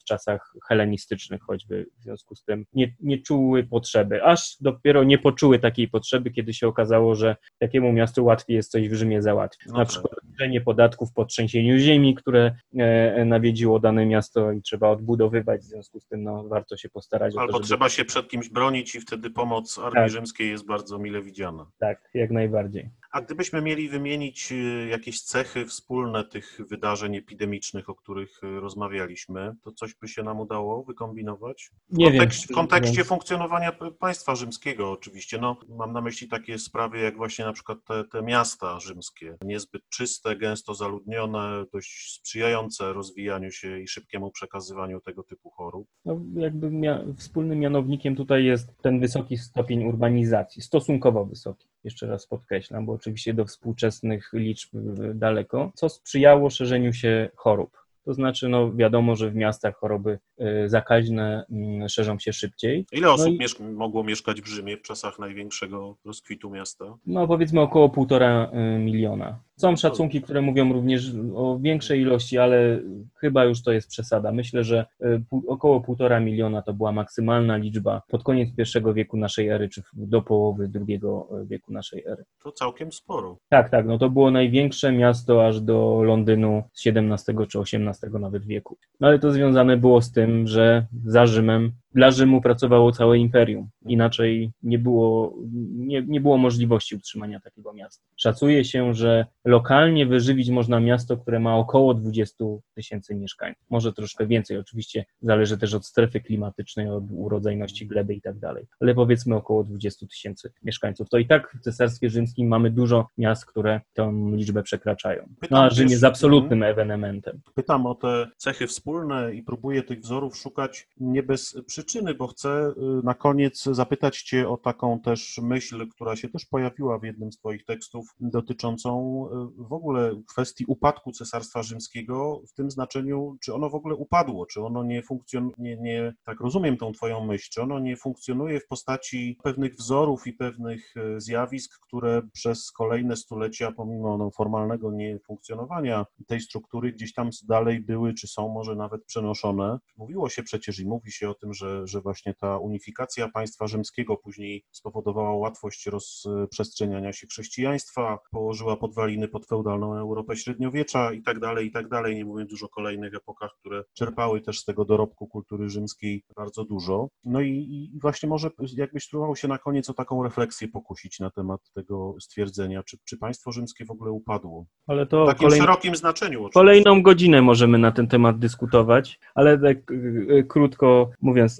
w 0.00 0.04
czasach 0.04 0.52
helenistycznych 0.68 1.42
choćby, 1.42 1.86
w 1.98 2.02
związku 2.02 2.34
z 2.34 2.44
tym 2.44 2.64
nie, 2.72 2.94
nie 3.00 3.18
czuły 3.18 3.64
potrzeby, 3.64 4.24
aż 4.24 4.56
dopiero 4.60 5.04
nie 5.04 5.18
poczuły 5.18 5.58
takiej 5.58 5.88
potrzeby, 5.88 6.30
kiedy 6.30 6.54
się 6.54 6.68
okazało, 6.68 7.14
że 7.14 7.36
takiemu 7.58 7.92
miastu 7.92 8.24
łatwiej 8.24 8.56
jest 8.56 8.70
coś 8.70 8.79
w 8.88 8.94
Rzymie 8.94 9.22
załatwić. 9.22 9.68
No 9.68 9.78
na 9.78 9.84
przykład 9.84 10.12
obniżenie 10.18 10.60
podatków 10.60 11.12
po 11.12 11.24
trzęsieniu 11.24 11.78
ziemi, 11.78 12.14
które 12.14 12.54
e, 12.78 13.24
nawiedziło 13.24 13.80
dane 13.80 14.06
miasto 14.06 14.52
i 14.52 14.62
trzeba 14.62 14.88
odbudowywać, 14.88 15.60
w 15.60 15.64
związku 15.64 16.00
z 16.00 16.06
tym 16.06 16.22
no, 16.22 16.48
warto 16.48 16.76
się 16.76 16.88
postarać. 16.88 17.34
Albo 17.36 17.52
to, 17.52 17.58
żeby... 17.58 17.66
trzeba 17.66 17.88
się 17.88 18.04
przed 18.04 18.28
kimś 18.28 18.48
bronić 18.48 18.94
i 18.94 19.00
wtedy 19.00 19.30
pomoc 19.30 19.78
armii 19.78 19.94
tak. 19.94 20.10
rzymskiej 20.10 20.50
jest 20.50 20.66
bardzo 20.66 20.98
mile 20.98 21.22
widziana. 21.22 21.66
Tak, 21.78 22.10
jak 22.14 22.30
najbardziej. 22.30 22.90
A 23.10 23.20
gdybyśmy 23.20 23.62
mieli 23.62 23.88
wymienić 23.88 24.52
y, 24.52 24.88
jakieś 24.90 25.22
cechy 25.22 25.66
wspólne 25.66 26.24
tych 26.24 26.60
wydarzeń 26.68 27.16
epidemicznych, 27.16 27.90
o 27.90 27.94
których 27.94 28.44
y, 28.44 28.60
rozmawialiśmy, 28.60 29.54
to 29.62 29.72
coś 29.72 29.94
by 29.94 30.08
się 30.08 30.22
nam 30.22 30.40
udało 30.40 30.84
wykombinować? 30.84 31.70
W, 31.88 31.98
nie 31.98 32.10
kontekście, 32.10 32.46
wiem. 32.48 32.54
w 32.54 32.56
kontekście 32.56 33.04
funkcjonowania 33.04 33.72
państwa 33.98 34.34
rzymskiego 34.34 34.90
oczywiście. 34.90 35.38
No, 35.38 35.56
mam 35.68 35.92
na 35.92 36.00
myśli 36.00 36.28
takie 36.28 36.58
sprawy 36.58 36.98
jak 36.98 37.16
właśnie 37.16 37.44
na 37.44 37.52
przykład 37.52 37.78
te, 37.84 38.04
te 38.04 38.22
miasta 38.22 38.80
rzymskie, 38.80 39.36
niezbyt 39.44 39.82
czyste, 39.88 40.36
gęsto 40.36 40.74
zaludnione, 40.74 41.64
dość 41.72 42.14
sprzyjające 42.14 42.92
rozwijaniu 42.92 43.52
się 43.52 43.80
i 43.80 43.88
szybkiemu 43.88 44.30
przekazywaniu 44.30 45.00
tego 45.00 45.22
typu 45.22 45.50
chorób. 45.50 45.88
No, 46.04 46.20
jakby 46.34 46.70
mia 46.70 47.04
wspólnym 47.16 47.58
mianownikiem 47.58 48.16
tutaj 48.16 48.44
jest 48.44 48.82
ten 48.82 49.00
wysoki 49.00 49.38
stopień 49.38 49.84
urbanizacji, 49.84 50.62
stosunkowo 50.62 51.26
wysoki, 51.26 51.68
jeszcze 51.84 52.06
raz 52.06 52.26
podkreślam, 52.26 52.86
bo 52.86 52.92
oczywiście 52.92 53.34
do 53.34 53.44
współczesnych 53.44 54.30
liczb 54.32 54.68
daleko, 55.14 55.72
co 55.74 55.88
sprzyjało 55.88 56.50
szerzeniu 56.50 56.92
się 56.92 57.28
chorób. 57.36 57.79
To 58.04 58.14
znaczy, 58.14 58.48
no 58.48 58.72
wiadomo, 58.72 59.16
że 59.16 59.30
w 59.30 59.34
miastach 59.34 59.76
choroby 59.76 60.18
y, 60.40 60.68
zakaźne 60.68 61.44
mm, 61.50 61.88
szerzą 61.88 62.18
się 62.18 62.32
szybciej. 62.32 62.86
Ile 62.92 63.12
osób 63.12 63.26
no 63.26 63.32
i... 63.32 63.38
mieszka 63.38 63.64
mogło 63.64 64.04
mieszkać 64.04 64.40
w 64.40 64.46
Rzymie 64.46 64.76
w 64.76 64.82
czasach 64.82 65.18
największego 65.18 65.96
rozkwitu 66.04 66.50
miasta? 66.50 66.84
No 67.06 67.26
powiedzmy 67.26 67.60
około 67.60 67.88
półtora 67.88 68.50
y, 68.76 68.78
miliona. 68.78 69.40
Są 69.56 69.76
szacunki, 69.76 70.22
które 70.22 70.40
mówią 70.40 70.72
również 70.72 71.12
o 71.34 71.58
większej 71.58 72.00
ilości, 72.00 72.38
ale 72.38 72.80
chyba 73.16 73.44
już 73.44 73.62
to 73.62 73.72
jest 73.72 73.88
przesada. 73.88 74.32
Myślę, 74.32 74.64
że 74.64 74.86
y, 75.02 75.22
około 75.48 75.80
półtora 75.80 76.20
miliona 76.20 76.62
to 76.62 76.74
była 76.74 76.92
maksymalna 76.92 77.56
liczba 77.56 78.02
pod 78.08 78.22
koniec 78.22 78.54
pierwszego 78.56 78.94
wieku 78.94 79.16
naszej 79.16 79.48
ery, 79.48 79.68
czy 79.68 79.82
do 79.92 80.22
połowy 80.22 80.68
drugiego 80.68 81.28
wieku 81.44 81.72
naszej 81.72 82.04
ery. 82.06 82.24
To 82.42 82.52
całkiem 82.52 82.92
sporo. 82.92 83.36
Tak, 83.48 83.70
tak. 83.70 83.86
No 83.86 83.98
to 83.98 84.10
było 84.10 84.30
największe 84.30 84.92
miasto 84.92 85.46
aż 85.46 85.60
do 85.60 86.02
Londynu 86.02 86.62
z 86.72 86.86
XVII 86.86 87.46
czy 87.48 87.58
XVIII 87.58 87.89
nawet 88.18 88.46
wieku. 88.46 88.76
No 89.00 89.08
ale 89.08 89.18
to 89.18 89.32
związane 89.32 89.76
było 89.76 90.02
z 90.02 90.12
tym, 90.12 90.46
że 90.46 90.86
za 91.04 91.26
Rzymem 91.26 91.72
dla 91.94 92.10
Rzymu 92.10 92.40
pracowało 92.40 92.92
całe 92.92 93.18
imperium. 93.18 93.68
Inaczej 93.86 94.52
nie 94.62 94.78
było, 94.78 95.34
nie, 95.76 96.02
nie 96.02 96.20
było 96.20 96.38
możliwości 96.38 96.96
utrzymania 96.96 97.40
takiego 97.40 97.72
miasta. 97.72 98.04
Szacuje 98.16 98.64
się, 98.64 98.94
że 98.94 99.26
lokalnie 99.44 100.06
wyżywić 100.06 100.50
można 100.50 100.80
miasto, 100.80 101.16
które 101.16 101.40
ma 101.40 101.56
około 101.56 101.94
20 101.94 102.44
tysięcy 102.74 103.14
mieszkańców. 103.14 103.64
Może 103.70 103.92
troszkę 103.92 104.26
więcej, 104.26 104.58
oczywiście 104.58 105.04
zależy 105.22 105.58
też 105.58 105.74
od 105.74 105.86
strefy 105.86 106.20
klimatycznej, 106.20 106.88
od 106.88 107.04
urodzajności 107.10 107.86
gleby 107.86 108.14
i 108.14 108.20
tak 108.20 108.38
dalej, 108.38 108.66
ale 108.80 108.94
powiedzmy 108.94 109.36
około 109.36 109.64
20 109.64 110.06
tysięcy 110.06 110.52
mieszkańców. 110.62 111.08
To 111.08 111.18
i 111.18 111.26
tak 111.26 111.56
w 111.60 111.60
Cesarstwie 111.60 112.10
Rzymskim 112.10 112.48
mamy 112.48 112.70
dużo 112.70 113.08
miast, 113.18 113.46
które 113.46 113.80
tą 113.92 114.34
liczbę 114.34 114.62
przekraczają. 114.62 115.28
No 115.50 115.62
a 115.62 115.70
Rzym 115.70 115.88
jest 115.88 116.04
absolutnym 116.04 116.62
ewenementem. 116.62 117.40
Pytam 117.54 117.86
o 117.86 117.94
te 117.94 118.26
cechy 118.36 118.66
wspólne 118.66 119.34
i 119.34 119.42
próbuję 119.42 119.82
tych 119.82 120.00
wzorów 120.00 120.36
szukać 120.36 120.88
nie 121.00 121.22
bez 121.22 121.58
przyczyny, 121.84 122.14
bo 122.14 122.26
chcę 122.26 122.72
y, 122.76 123.02
na 123.04 123.14
koniec 123.14 123.64
zapytać 123.64 124.22
Cię 124.22 124.48
o 124.48 124.56
taką 124.56 125.00
też 125.00 125.40
myśl, 125.42 125.88
która 125.88 126.16
się 126.16 126.28
też 126.28 126.46
pojawiła 126.46 126.98
w 126.98 127.04
jednym 127.04 127.32
z 127.32 127.38
Twoich 127.38 127.64
tekstów, 127.64 128.06
dotyczącą 128.20 128.90
y, 129.26 129.64
w 129.68 129.72
ogóle 129.72 130.22
kwestii 130.28 130.64
upadku 130.68 131.12
Cesarstwa 131.12 131.62
Rzymskiego, 131.62 132.42
w 132.48 132.52
tym 132.52 132.70
znaczeniu, 132.70 133.36
czy 133.40 133.54
ono 133.54 133.70
w 133.70 133.74
ogóle 133.74 133.94
upadło, 133.94 134.46
czy 134.46 134.62
ono 134.62 134.82
nie 134.82 135.02
funkcjonuje, 135.02 135.54
nie, 135.58 135.76
nie, 135.76 136.14
tak 136.24 136.40
rozumiem 136.40 136.76
tą 136.76 136.92
Twoją 136.92 137.26
myśl, 137.26 137.48
czy 137.52 137.62
ono 137.62 137.78
nie 137.78 137.96
funkcjonuje 137.96 138.60
w 138.60 138.66
postaci 138.66 139.38
pewnych 139.42 139.74
wzorów 139.74 140.26
i 140.26 140.32
pewnych 140.32 140.96
y, 140.96 141.20
zjawisk, 141.20 141.80
które 141.86 142.22
przez 142.32 142.72
kolejne 142.72 143.16
stulecia, 143.16 143.72
pomimo 143.72 144.18
no, 144.18 144.30
formalnego 144.30 144.92
niefunkcjonowania 144.92 146.06
tej 146.26 146.40
struktury, 146.40 146.92
gdzieś 146.92 147.12
tam 147.12 147.30
dalej 147.48 147.80
były, 147.80 148.14
czy 148.14 148.28
są 148.28 148.48
może 148.48 148.76
nawet 148.76 149.04
przenoszone. 149.04 149.78
Mówiło 149.96 150.28
się 150.28 150.42
przecież 150.42 150.78
i 150.78 150.86
mówi 150.86 151.12
się 151.12 151.30
o 151.30 151.34
tym, 151.34 151.54
że, 151.54 151.69
że 151.84 152.00
właśnie 152.00 152.34
ta 152.34 152.58
unifikacja 152.58 153.28
państwa 153.28 153.66
rzymskiego 153.66 154.16
później 154.16 154.64
spowodowała 154.70 155.34
łatwość 155.34 155.86
rozprzestrzeniania 155.86 157.12
się 157.12 157.26
chrześcijaństwa, 157.26 158.18
położyła 158.30 158.76
podwaliny 158.76 159.28
pod 159.28 159.46
feudalną 159.46 159.94
Europę 159.94 160.36
średniowiecza 160.36 161.12
i 161.12 161.22
tak 161.22 161.40
dalej, 161.40 161.66
i 161.66 161.72
tak 161.72 161.88
dalej, 161.88 162.16
nie 162.16 162.24
mówiąc 162.24 162.50
już 162.50 162.62
o 162.62 162.68
kolejnych 162.68 163.14
epokach, 163.14 163.50
które 163.60 163.84
czerpały 163.94 164.40
też 164.40 164.60
z 164.60 164.64
tego 164.64 164.84
dorobku 164.84 165.26
kultury 165.26 165.68
rzymskiej 165.68 166.24
bardzo 166.36 166.64
dużo. 166.64 167.08
No 167.24 167.40
i, 167.40 167.90
i 167.94 168.00
właśnie 168.00 168.28
może 168.28 168.50
jakbyś 168.76 169.04
spróbował 169.04 169.36
się 169.36 169.48
na 169.48 169.58
koniec 169.58 169.90
o 169.90 169.94
taką 169.94 170.22
refleksję 170.22 170.68
pokusić 170.68 171.20
na 171.20 171.30
temat 171.30 171.60
tego 171.74 172.14
stwierdzenia, 172.20 172.82
czy, 172.82 172.98
czy 173.04 173.18
państwo 173.18 173.52
rzymskie 173.52 173.84
w 173.84 173.90
ogóle 173.90 174.10
upadło. 174.10 174.66
Ale 174.86 175.06
to 175.06 175.24
w 175.24 175.28
takim 175.28 175.50
szerokim 175.50 175.96
znaczeniu. 175.96 176.38
Oczywiście. 176.38 176.54
Kolejną 176.60 177.02
godzinę 177.02 177.42
możemy 177.42 177.78
na 177.78 177.92
ten 177.92 178.08
temat 178.08 178.38
dyskutować, 178.38 179.20
ale 179.34 179.58
tak 179.58 179.90
y, 179.90 179.94
y, 180.30 180.44
krótko 180.48 181.10
mówiąc, 181.20 181.59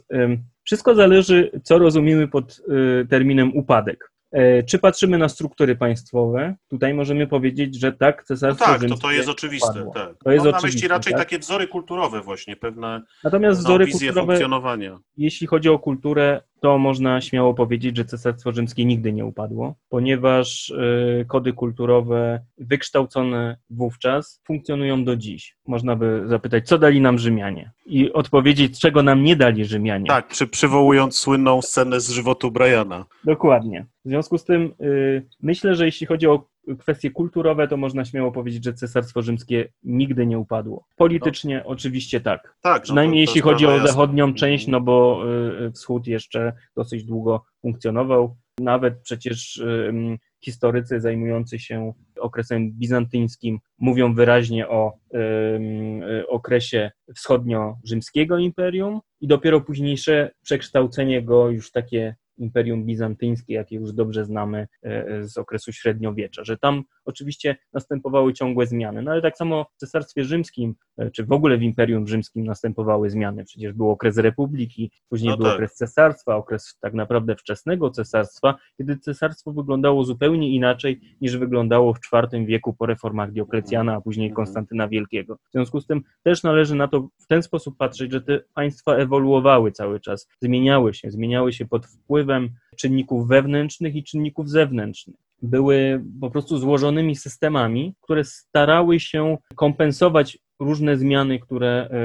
wszystko 0.64 0.94
zależy, 0.94 1.51
co 1.64 1.78
rozumiemy 1.78 2.28
pod 2.28 2.61
y, 3.03 3.07
terminem 3.07 3.57
upadek. 3.57 4.11
E, 4.32 4.62
czy 4.62 4.78
patrzymy 4.78 5.18
na 5.18 5.28
struktury 5.28 5.76
państwowe? 5.76 6.55
Tutaj 6.68 6.94
możemy 6.94 7.26
powiedzieć, 7.26 7.80
że 7.80 7.92
tak, 7.92 8.24
cesarstwo 8.24 8.72
no 8.72 8.78
tak, 8.78 8.88
to, 8.88 8.96
to 8.96 9.11
jest 9.11 9.28
oczywiste. 9.28 9.90
Tak. 9.94 10.14
To 10.24 10.32
jest 10.32 10.44
Mam 10.44 10.55
na 10.55 10.61
myśli 10.61 10.88
raczej 10.88 11.12
tak? 11.12 11.22
takie 11.22 11.38
wzory 11.38 11.68
kulturowe 11.68 12.20
właśnie, 12.22 12.57
pewne 12.57 13.03
Natomiast 13.24 13.61
wzory 13.61 13.86
wizje 13.86 14.09
kulturowe, 14.09 14.26
funkcjonowania. 14.26 14.98
Jeśli 15.16 15.46
chodzi 15.46 15.68
o 15.68 15.78
kulturę, 15.78 16.42
to 16.61 16.78
można 16.78 17.20
śmiało 17.20 17.54
powiedzieć, 17.54 17.96
że 17.96 18.04
Cesarstwo 18.04 18.52
Rzymskie 18.52 18.84
nigdy 18.84 19.12
nie 19.12 19.24
upadło, 19.24 19.74
ponieważ 19.88 20.70
y, 20.70 21.24
kody 21.28 21.52
kulturowe 21.52 22.40
wykształcone 22.58 23.56
wówczas 23.70 24.40
funkcjonują 24.46 25.04
do 25.04 25.16
dziś. 25.16 25.56
Można 25.66 25.96
by 25.96 26.22
zapytać, 26.26 26.68
co 26.68 26.78
dali 26.78 27.00
nam 27.00 27.18
Rzymianie? 27.18 27.70
I 27.86 28.12
odpowiedzieć, 28.12 28.80
czego 28.80 29.02
nam 29.02 29.24
nie 29.24 29.36
dali 29.36 29.64
Rzymianie. 29.64 30.06
Tak, 30.06 30.28
przy, 30.28 30.46
przywołując 30.46 31.16
słynną 31.16 31.62
scenę 31.62 32.00
z 32.00 32.11
żywotu 32.11 32.50
Briana. 32.50 33.04
Dokładnie. 33.24 33.86
W 34.04 34.08
związku 34.08 34.38
z 34.38 34.44
tym 34.44 34.74
y, 34.80 35.26
myślę, 35.42 35.74
że 35.74 35.86
jeśli 35.86 36.06
chodzi 36.06 36.26
o 36.26 36.44
kwestie 36.78 37.11
kulturowe, 37.11 37.68
to 37.68 37.76
można 37.76 38.04
śmiało 38.04 38.32
powiedzieć, 38.32 38.64
że 38.64 38.74
Cesarstwo 38.74 39.22
Rzymskie 39.22 39.72
nigdy 39.82 40.26
nie 40.26 40.38
upadło. 40.38 40.86
Politycznie 40.96 41.62
no. 41.64 41.70
oczywiście 41.70 42.20
tak. 42.20 42.56
tak 42.61 42.82
Przynajmniej 42.82 43.22
no 43.22 43.26
to, 43.26 43.32
to 43.32 43.36
jeśli 43.36 43.40
chodzi 43.40 43.66
o 43.66 43.86
zachodnią 43.86 44.26
jasne. 44.26 44.38
część, 44.38 44.66
no 44.66 44.80
bo 44.80 45.22
y, 45.66 45.72
wschód 45.72 46.06
jeszcze 46.06 46.52
dosyć 46.76 47.04
długo 47.04 47.44
funkcjonował. 47.62 48.36
Nawet 48.61 49.00
przecież 49.02 49.56
y, 49.56 50.18
historycy 50.44 51.00
zajmujący 51.00 51.58
się 51.58 51.92
okresem 52.20 52.72
bizantyńskim 52.72 53.58
mówią 53.78 54.14
wyraźnie 54.14 54.68
o 54.68 54.92
y, 55.14 56.28
okresie 56.28 56.90
wschodnio-rzymskiego 57.14 58.38
imperium 58.38 59.00
i 59.20 59.26
dopiero 59.26 59.61
późniejsze 59.61 60.30
przekształcenie 60.42 61.22
go 61.22 61.50
już 61.50 61.72
takie 61.72 62.16
Imperium 62.41 62.84
Bizantyńskie, 62.84 63.55
jakie 63.55 63.76
już 63.76 63.93
dobrze 63.93 64.24
znamy 64.24 64.68
e, 64.84 65.07
e, 65.09 65.28
z 65.28 65.38
okresu 65.38 65.72
średniowiecza, 65.72 66.45
że 66.45 66.59
tam 66.59 66.82
oczywiście 67.11 67.56
następowały 67.72 68.32
ciągłe 68.32 68.66
zmiany, 68.66 69.02
no 69.02 69.11
ale 69.11 69.22
tak 69.22 69.36
samo 69.36 69.66
w 69.76 69.76
Cesarstwie 69.76 70.24
Rzymskim, 70.24 70.74
e, 70.98 71.11
czy 71.11 71.24
w 71.24 71.32
ogóle 71.32 71.58
w 71.58 71.62
Imperium 71.62 72.08
Rzymskim 72.08 72.44
następowały 72.44 73.11
zmiany. 73.11 73.44
Przecież 73.44 73.72
był 73.72 73.90
okres 73.90 74.16
Republiki, 74.16 74.90
później 75.08 75.30
no 75.30 75.36
był 75.36 75.46
tak. 75.46 75.54
okres 75.54 75.74
cesarstwa, 75.74 76.36
okres 76.36 76.78
tak 76.80 76.94
naprawdę 76.94 77.36
wczesnego 77.36 77.90
cesarstwa, 77.90 78.54
kiedy 78.78 78.98
cesarstwo 78.98 79.52
wyglądało 79.52 80.04
zupełnie 80.04 80.50
inaczej 80.50 81.00
niż 81.20 81.36
wyglądało 81.36 81.94
w 81.94 81.98
IV 82.12 82.46
wieku 82.46 82.74
po 82.74 82.86
reformach 82.86 83.32
Dioklecjana, 83.32 83.94
a 83.94 84.00
później 84.00 84.28
mhm. 84.28 84.36
Konstantyna 84.36 84.88
Wielkiego. 84.88 85.36
W 85.36 85.52
związku 85.52 85.80
z 85.80 85.86
tym 85.86 86.02
też 86.22 86.42
należy 86.42 86.74
na 86.74 86.88
to 86.88 87.08
w 87.18 87.26
ten 87.26 87.42
sposób 87.42 87.76
patrzeć, 87.76 88.12
że 88.12 88.20
te 88.20 88.40
państwa 88.54 88.94
ewoluowały 88.94 89.72
cały 89.72 90.00
czas, 90.00 90.28
zmieniały 90.40 90.94
się, 90.94 91.11
zmieniały 91.11 91.52
się 91.52 91.66
pod 91.66 91.86
wpływem 91.86 92.30
wpływem 92.30 92.50
czynników 92.76 93.28
wewnętrznych 93.28 93.96
i 93.96 94.04
czynników 94.04 94.48
zewnętrznych. 94.50 95.16
Były 95.43 96.05
po 96.20 96.30
prostu 96.30 96.59
złożonymi 96.59 97.16
systemami, 97.16 97.95
które 98.01 98.24
starały 98.24 99.01
się 99.01 99.36
kompensować 99.55 100.38
różne 100.61 100.97
zmiany, 100.97 101.38
które 101.38 101.88
y, 101.93 101.97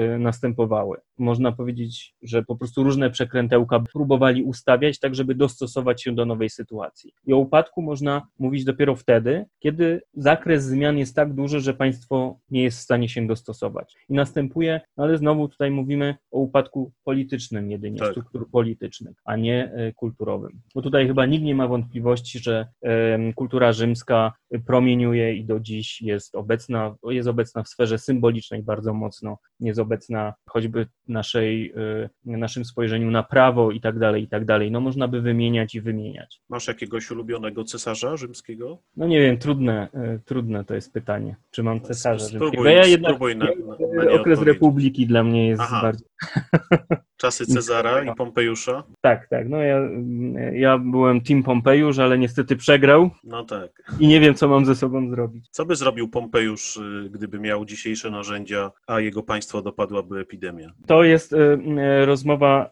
y, 0.00 0.14
y, 0.14 0.18
następowały. 0.18 0.98
Można 1.18 1.52
powiedzieć, 1.52 2.14
że 2.22 2.42
po 2.42 2.56
prostu 2.56 2.82
różne 2.84 3.10
przekrętełka 3.10 3.80
próbowali 3.92 4.42
ustawiać 4.42 4.98
tak, 4.98 5.14
żeby 5.14 5.34
dostosować 5.34 6.02
się 6.02 6.14
do 6.14 6.26
nowej 6.26 6.50
sytuacji. 6.50 7.12
I 7.26 7.32
o 7.32 7.38
upadku 7.38 7.82
można 7.82 8.26
mówić 8.38 8.64
dopiero 8.64 8.96
wtedy, 8.96 9.46
kiedy 9.58 10.00
zakres 10.14 10.64
zmian 10.64 10.98
jest 10.98 11.16
tak 11.16 11.34
duży, 11.34 11.60
że 11.60 11.74
państwo 11.74 12.38
nie 12.50 12.62
jest 12.62 12.78
w 12.78 12.82
stanie 12.82 13.08
się 13.08 13.26
dostosować. 13.26 13.94
I 14.08 14.14
następuje, 14.14 14.80
no 14.96 15.04
ale 15.04 15.18
znowu 15.18 15.48
tutaj 15.48 15.70
mówimy 15.70 16.14
o 16.30 16.38
upadku 16.38 16.92
politycznym 17.04 17.70
jedynie, 17.70 17.98
Tak. 17.98 18.10
struktur 18.10 18.50
politycznych, 18.50 19.16
a 19.24 19.36
nie 19.36 19.72
e, 19.72 19.92
kulturowym. 19.92 20.60
Bo 20.74 20.82
tutaj 20.82 21.06
chyba 21.06 21.26
nikt 21.26 21.44
nie 21.44 21.54
ma 21.54 21.68
wątpliwości, 21.68 22.38
że 22.38 22.68
kultura 23.34 23.72
rzymska 23.72 24.32
promieniuje 24.66 25.34
i 25.34 25.44
do 25.44 25.60
dziś 25.60 26.02
jest 26.02 26.34
obecna, 26.34 26.94
jest 27.08 27.28
obecna 27.28 27.62
w 27.62 27.68
sferze 27.68 27.98
symbolicznej 27.98 28.62
bardzo 28.62 28.94
mocno, 28.94 29.38
jest 29.60 29.80
obecna 29.80 30.34
choćby 30.46 30.86
naszej, 31.08 31.72
y, 31.76 32.08
naszym 32.24 32.64
spojrzeniu 32.64 33.10
na 33.10 33.22
prawo 33.22 33.70
i 33.70 33.80
tak 33.80 33.98
dalej, 33.98 34.22
i 34.22 34.28
tak 34.28 34.44
dalej. 34.44 34.70
No 34.70 34.80
można 34.80 35.08
by 35.08 35.20
wymieniać 35.20 35.74
i 35.74 35.80
wymieniać. 35.80 36.40
Masz 36.48 36.68
jakiegoś 36.68 37.10
ulubionego 37.10 37.64
cesarza 37.64 38.16
rzymskiego? 38.16 38.78
No 38.96 39.06
nie 39.06 39.20
wiem, 39.20 39.38
trudne, 39.38 39.88
y, 40.16 40.20
trudne 40.24 40.64
to 40.64 40.74
jest 40.74 40.92
pytanie, 40.92 41.36
czy 41.50 41.62
mam 41.62 41.80
cesarza 41.80 42.24
Spróbuj- 42.26 42.30
rzymskiego. 42.40 42.64
Ja 42.64 42.86
jednak 42.86 43.10
spróbuj 43.10 43.36
na- 43.36 43.44
na- 44.04 44.10
okres 44.20 44.42
republiki 44.42 45.06
dla 45.06 45.24
mnie 45.24 45.48
jest 45.48 45.62
Aha. 45.62 45.80
bardziej... 45.82 46.08
Czasy 47.16 47.46
Cezara 47.46 48.02
i 48.04 48.14
Pompejusza? 48.16 48.84
Tak, 49.00 49.28
tak, 49.28 49.48
no 49.48 49.56
ja, 49.56 49.80
ja 50.52 50.78
byłem 50.78 51.20
team 51.20 51.42
Pompejusz, 51.42 51.98
ale 51.98 52.18
niestety 52.18 52.56
przegrał 52.56 53.10
No 53.24 53.44
tak. 53.44 53.70
i 54.00 54.06
nie 54.08 54.20
wiem, 54.20 54.34
co 54.34 54.48
mam 54.48 54.66
ze 54.66 54.74
sobą 54.74 55.10
zrobić. 55.10 55.46
Co 55.50 55.66
by 55.66 55.76
zrobił 55.76 56.08
Pompejusz, 56.08 56.76
y, 56.76 57.10
gdyby 57.10 57.38
miał 57.40 57.64
dzisiejsze 57.64 58.10
narzędzia, 58.10 58.70
a 58.86 59.00
jego 59.00 59.22
państwo 59.22 59.62
dopadłaby 59.62 60.18
epidemia? 60.20 60.72
To 60.86 60.97
jest 61.04 61.32
y, 61.32 61.36
y, 61.36 62.06
rozmowa 62.06 62.70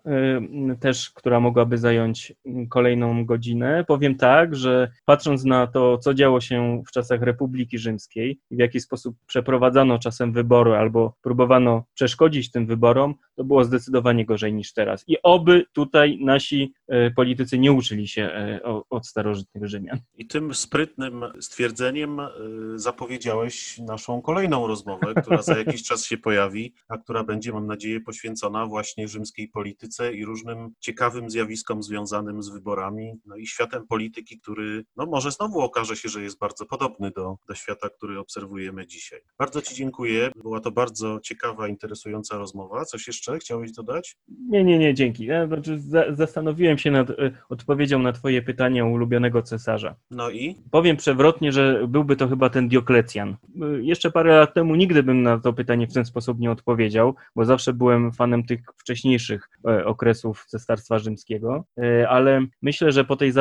y, 0.73 0.77
też, 0.77 1.11
która 1.11 1.41
mogłaby 1.41 1.79
zająć 1.79 2.33
kolejną 2.69 3.25
godzinę. 3.25 3.85
Powiem 3.89 4.17
tak, 4.17 4.57
że 4.57 4.91
patrząc 5.05 5.45
na 5.45 5.67
to, 5.67 5.99
co 5.99 6.15
działo 6.15 6.41
się 6.41 6.83
w 6.89 6.93
czasach 6.93 7.23
Republiki 7.23 7.79
Rzymskiej 7.79 8.41
i 8.51 8.57
w 8.57 8.59
jaki 8.59 8.81
sposób 8.81 9.17
przeprowadzano 9.27 9.99
czasem 9.99 10.33
wybory 10.33 10.77
albo 10.77 11.15
próbowano 11.23 11.85
przeszkodzić 11.95 12.51
tym 12.51 12.67
wyborom, 12.67 13.15
to 13.35 13.45
było 13.45 13.65
zdecydowanie 13.65 14.27
gorzej 14.27 14.55
niż 14.55 14.73
teraz. 14.73 15.05
I 15.07 15.17
oby 15.23 15.65
tutaj 15.73 16.19
nasi 16.21 16.73
politycy 17.17 17.59
nie 17.59 17.73
uczyli 17.73 18.09
się 18.09 18.31
od 18.91 19.07
starożytnych 19.07 19.67
Rzymian. 19.67 19.99
I 20.15 20.27
tym 20.27 20.55
sprytnym 20.55 21.25
stwierdzeniem 21.41 22.21
zapowiedziałeś 22.75 23.79
naszą 23.79 24.23
kolejną 24.23 24.67
rozmowę, 24.67 25.15
która 25.23 25.43
za 25.43 25.59
jakiś 25.59 25.83
czas 25.83 26.05
się 26.05 26.19
pojawi, 26.19 26.75
a 26.89 26.99
która 26.99 27.25
będzie, 27.25 27.53
mam 27.53 27.67
nadzieję, 27.67 28.01
poświęcona 28.01 28.16
właśnie 28.69 29.09
rzymskiej 29.09 29.49
polityce 29.49 30.15
i 30.15 30.25
różnym 30.25 30.71
ciekawym 30.81 31.31
zjawiskom 31.31 31.83
związanym 31.83 32.43
z 32.43 32.49
wyborami, 32.49 33.13
no 33.27 33.37
i 33.37 33.47
światem 33.47 33.87
polityki, 33.87 34.41
który 34.41 34.85
no 34.97 35.07
może 35.07 35.31
znowu 35.31 35.61
okaże 35.61 35.97
się, 35.97 36.09
że 36.09 36.23
jest 36.23 36.39
bardzo 36.39 36.67
podobny 36.67 37.11
do, 37.11 37.37
do 37.49 37.55
świata, 37.55 37.89
który 37.89 38.19
obserwujemy 38.19 38.87
dzisiaj. 38.87 39.21
Bardzo 39.39 39.63
Ci 39.63 39.75
dziękuję. 39.75 40.31
Była 40.43 40.61
to 40.61 40.71
bardzo 40.71 41.21
ciekawa, 41.21 41.69
interesująca 41.69 42.39
rozmowa. 42.39 42.85
Coś 42.85 43.07
jeszcze 43.07 43.39
chciałeś 43.39 43.73
dodać? 43.73 44.17
Nie, 44.49 44.65
nie, 44.65 44.79
nie, 44.79 44.95
dzięki. 44.95 45.25
Ja, 45.25 45.47
znaczy, 45.47 45.79
za, 45.79 46.15
zastanowiłem 46.15 46.79
się 46.79 46.91
nad 46.91 47.11
y, 47.11 47.33
odpowiedzią 47.49 47.99
na 47.99 48.13
Twoje 48.13 48.43
pytanie 48.43 48.85
o 48.85 48.89
ulubionego 48.89 49.43
cesarza. 49.43 49.95
No 50.11 50.31
i 50.31 50.57
Powiem 50.71 50.97
przewrotnie, 50.97 51.53
że 51.53 51.89
byłby 51.89 52.17
to 52.17 52.29
chyba 52.29 52.51
ten 52.51 52.69
Dioklecjan. 52.69 53.37
Y, 53.79 53.85
Jeszcze 53.85 54.11
parę 54.11 54.37
lat 54.39 54.55
temu 54.55 54.75
nigdy 54.75 55.03
bym 55.03 55.23
na 55.23 55.39
to 55.39 55.53
pytanie 55.53 55.87
w 55.87 55.93
ten 55.93 56.05
sposób 56.05 56.39
nie 56.39 56.51
odpowiedział, 56.51 57.15
bo 57.37 57.45
zawsze 57.45 57.73
byłem 57.73 58.06
fanem 58.13 58.45
tych 58.45 58.61
wcześniejszych 58.77 59.49
e, 59.69 59.85
okresów 59.85 60.47
Cesarstwa 60.47 60.99
Rzymskiego, 60.99 61.67
E, 61.79 62.09
ale 62.09 62.47
myślę, 62.63 62.93
że 62.93 63.05
po 63.05 63.17
tej 63.17 63.33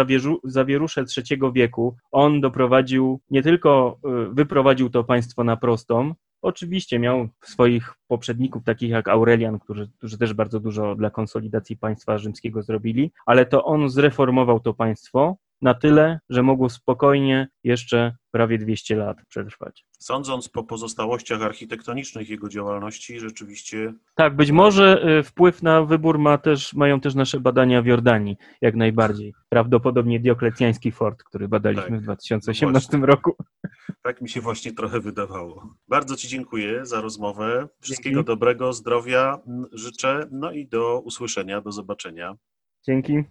zawierusze 0.43 1.05
III 1.17 1.39
wieku 1.53 1.95
on 2.11 2.41
doprowadził, 2.41 3.21
nie 3.29 3.43
tylko 3.43 3.99
e, 4.03 4.33
wyprowadził 4.33 4.89
to 4.89 5.03
państwo 5.03 5.43
na 5.43 5.57
prostą, 5.57 6.13
Oczywiście 6.41 6.99
miał 6.99 7.27
swoich 7.43 7.93
poprzedników, 8.07 8.63
takich 8.63 8.89
jak 8.89 9.07
Aurelian, 9.07 9.59
którzy, 9.59 9.89
którzy 9.97 10.17
też 10.17 10.33
bardzo 10.33 10.59
dużo 10.59 10.95
dla 10.95 11.09
konsolidacji 11.09 11.77
państwa 11.77 12.17
rzymskiego 12.17 12.63
zrobili, 12.63 13.11
ale 13.25 13.45
to 13.45 13.65
on 13.65 13.89
zreformował 13.89 14.59
to 14.59 14.73
państwo 14.73 15.35
na 15.61 15.73
tyle, 15.73 16.19
że 16.29 16.43
mogło 16.43 16.69
spokojnie 16.69 17.47
jeszcze 17.63 18.15
prawie 18.31 18.57
200 18.57 18.95
lat 18.95 19.17
przetrwać. 19.29 19.85
sądząc 19.99 20.49
po 20.49 20.63
pozostałościach 20.63 21.41
architektonicznych 21.41 22.29
jego 22.29 22.49
działalności, 22.49 23.19
rzeczywiście 23.19 23.93
Tak, 24.15 24.35
być 24.35 24.51
może 24.51 25.17
y, 25.19 25.23
wpływ 25.23 25.63
na 25.63 25.83
wybór 25.83 26.19
ma 26.19 26.37
też, 26.37 26.73
mają 26.73 26.99
też 26.99 27.15
nasze 27.15 27.39
badania 27.39 27.81
w 27.81 27.85
Jordanii, 27.85 28.37
jak 28.61 28.75
najbardziej. 28.75 29.33
Prawdopodobnie 29.49 30.19
dioklecjański 30.19 30.91
fort, 30.91 31.23
który 31.23 31.47
badaliśmy 31.47 31.89
Tak, 31.89 31.99
w 31.99 32.03
2018 32.03 32.97
roku. 32.97 33.35
Tak 34.01 34.21
mi 34.21 34.29
się 34.29 34.41
właśnie 34.41 34.71
trochę 34.73 34.99
wydawało. 34.99 35.73
Bardzo 35.87 36.15
Ci 36.15 36.27
dziękuję 36.27 36.85
za 36.85 37.01
rozmowę. 37.01 37.67
Wszystkiego 37.81 38.15
Dzięki. 38.15 38.27
dobrego, 38.27 38.73
zdrowia 38.73 39.39
życzę, 39.71 40.27
no 40.31 40.51
i 40.51 40.67
do 40.67 40.99
usłyszenia, 40.99 41.61
do 41.61 41.71
zobaczenia. 41.71 42.35
Dzięki. 42.87 43.23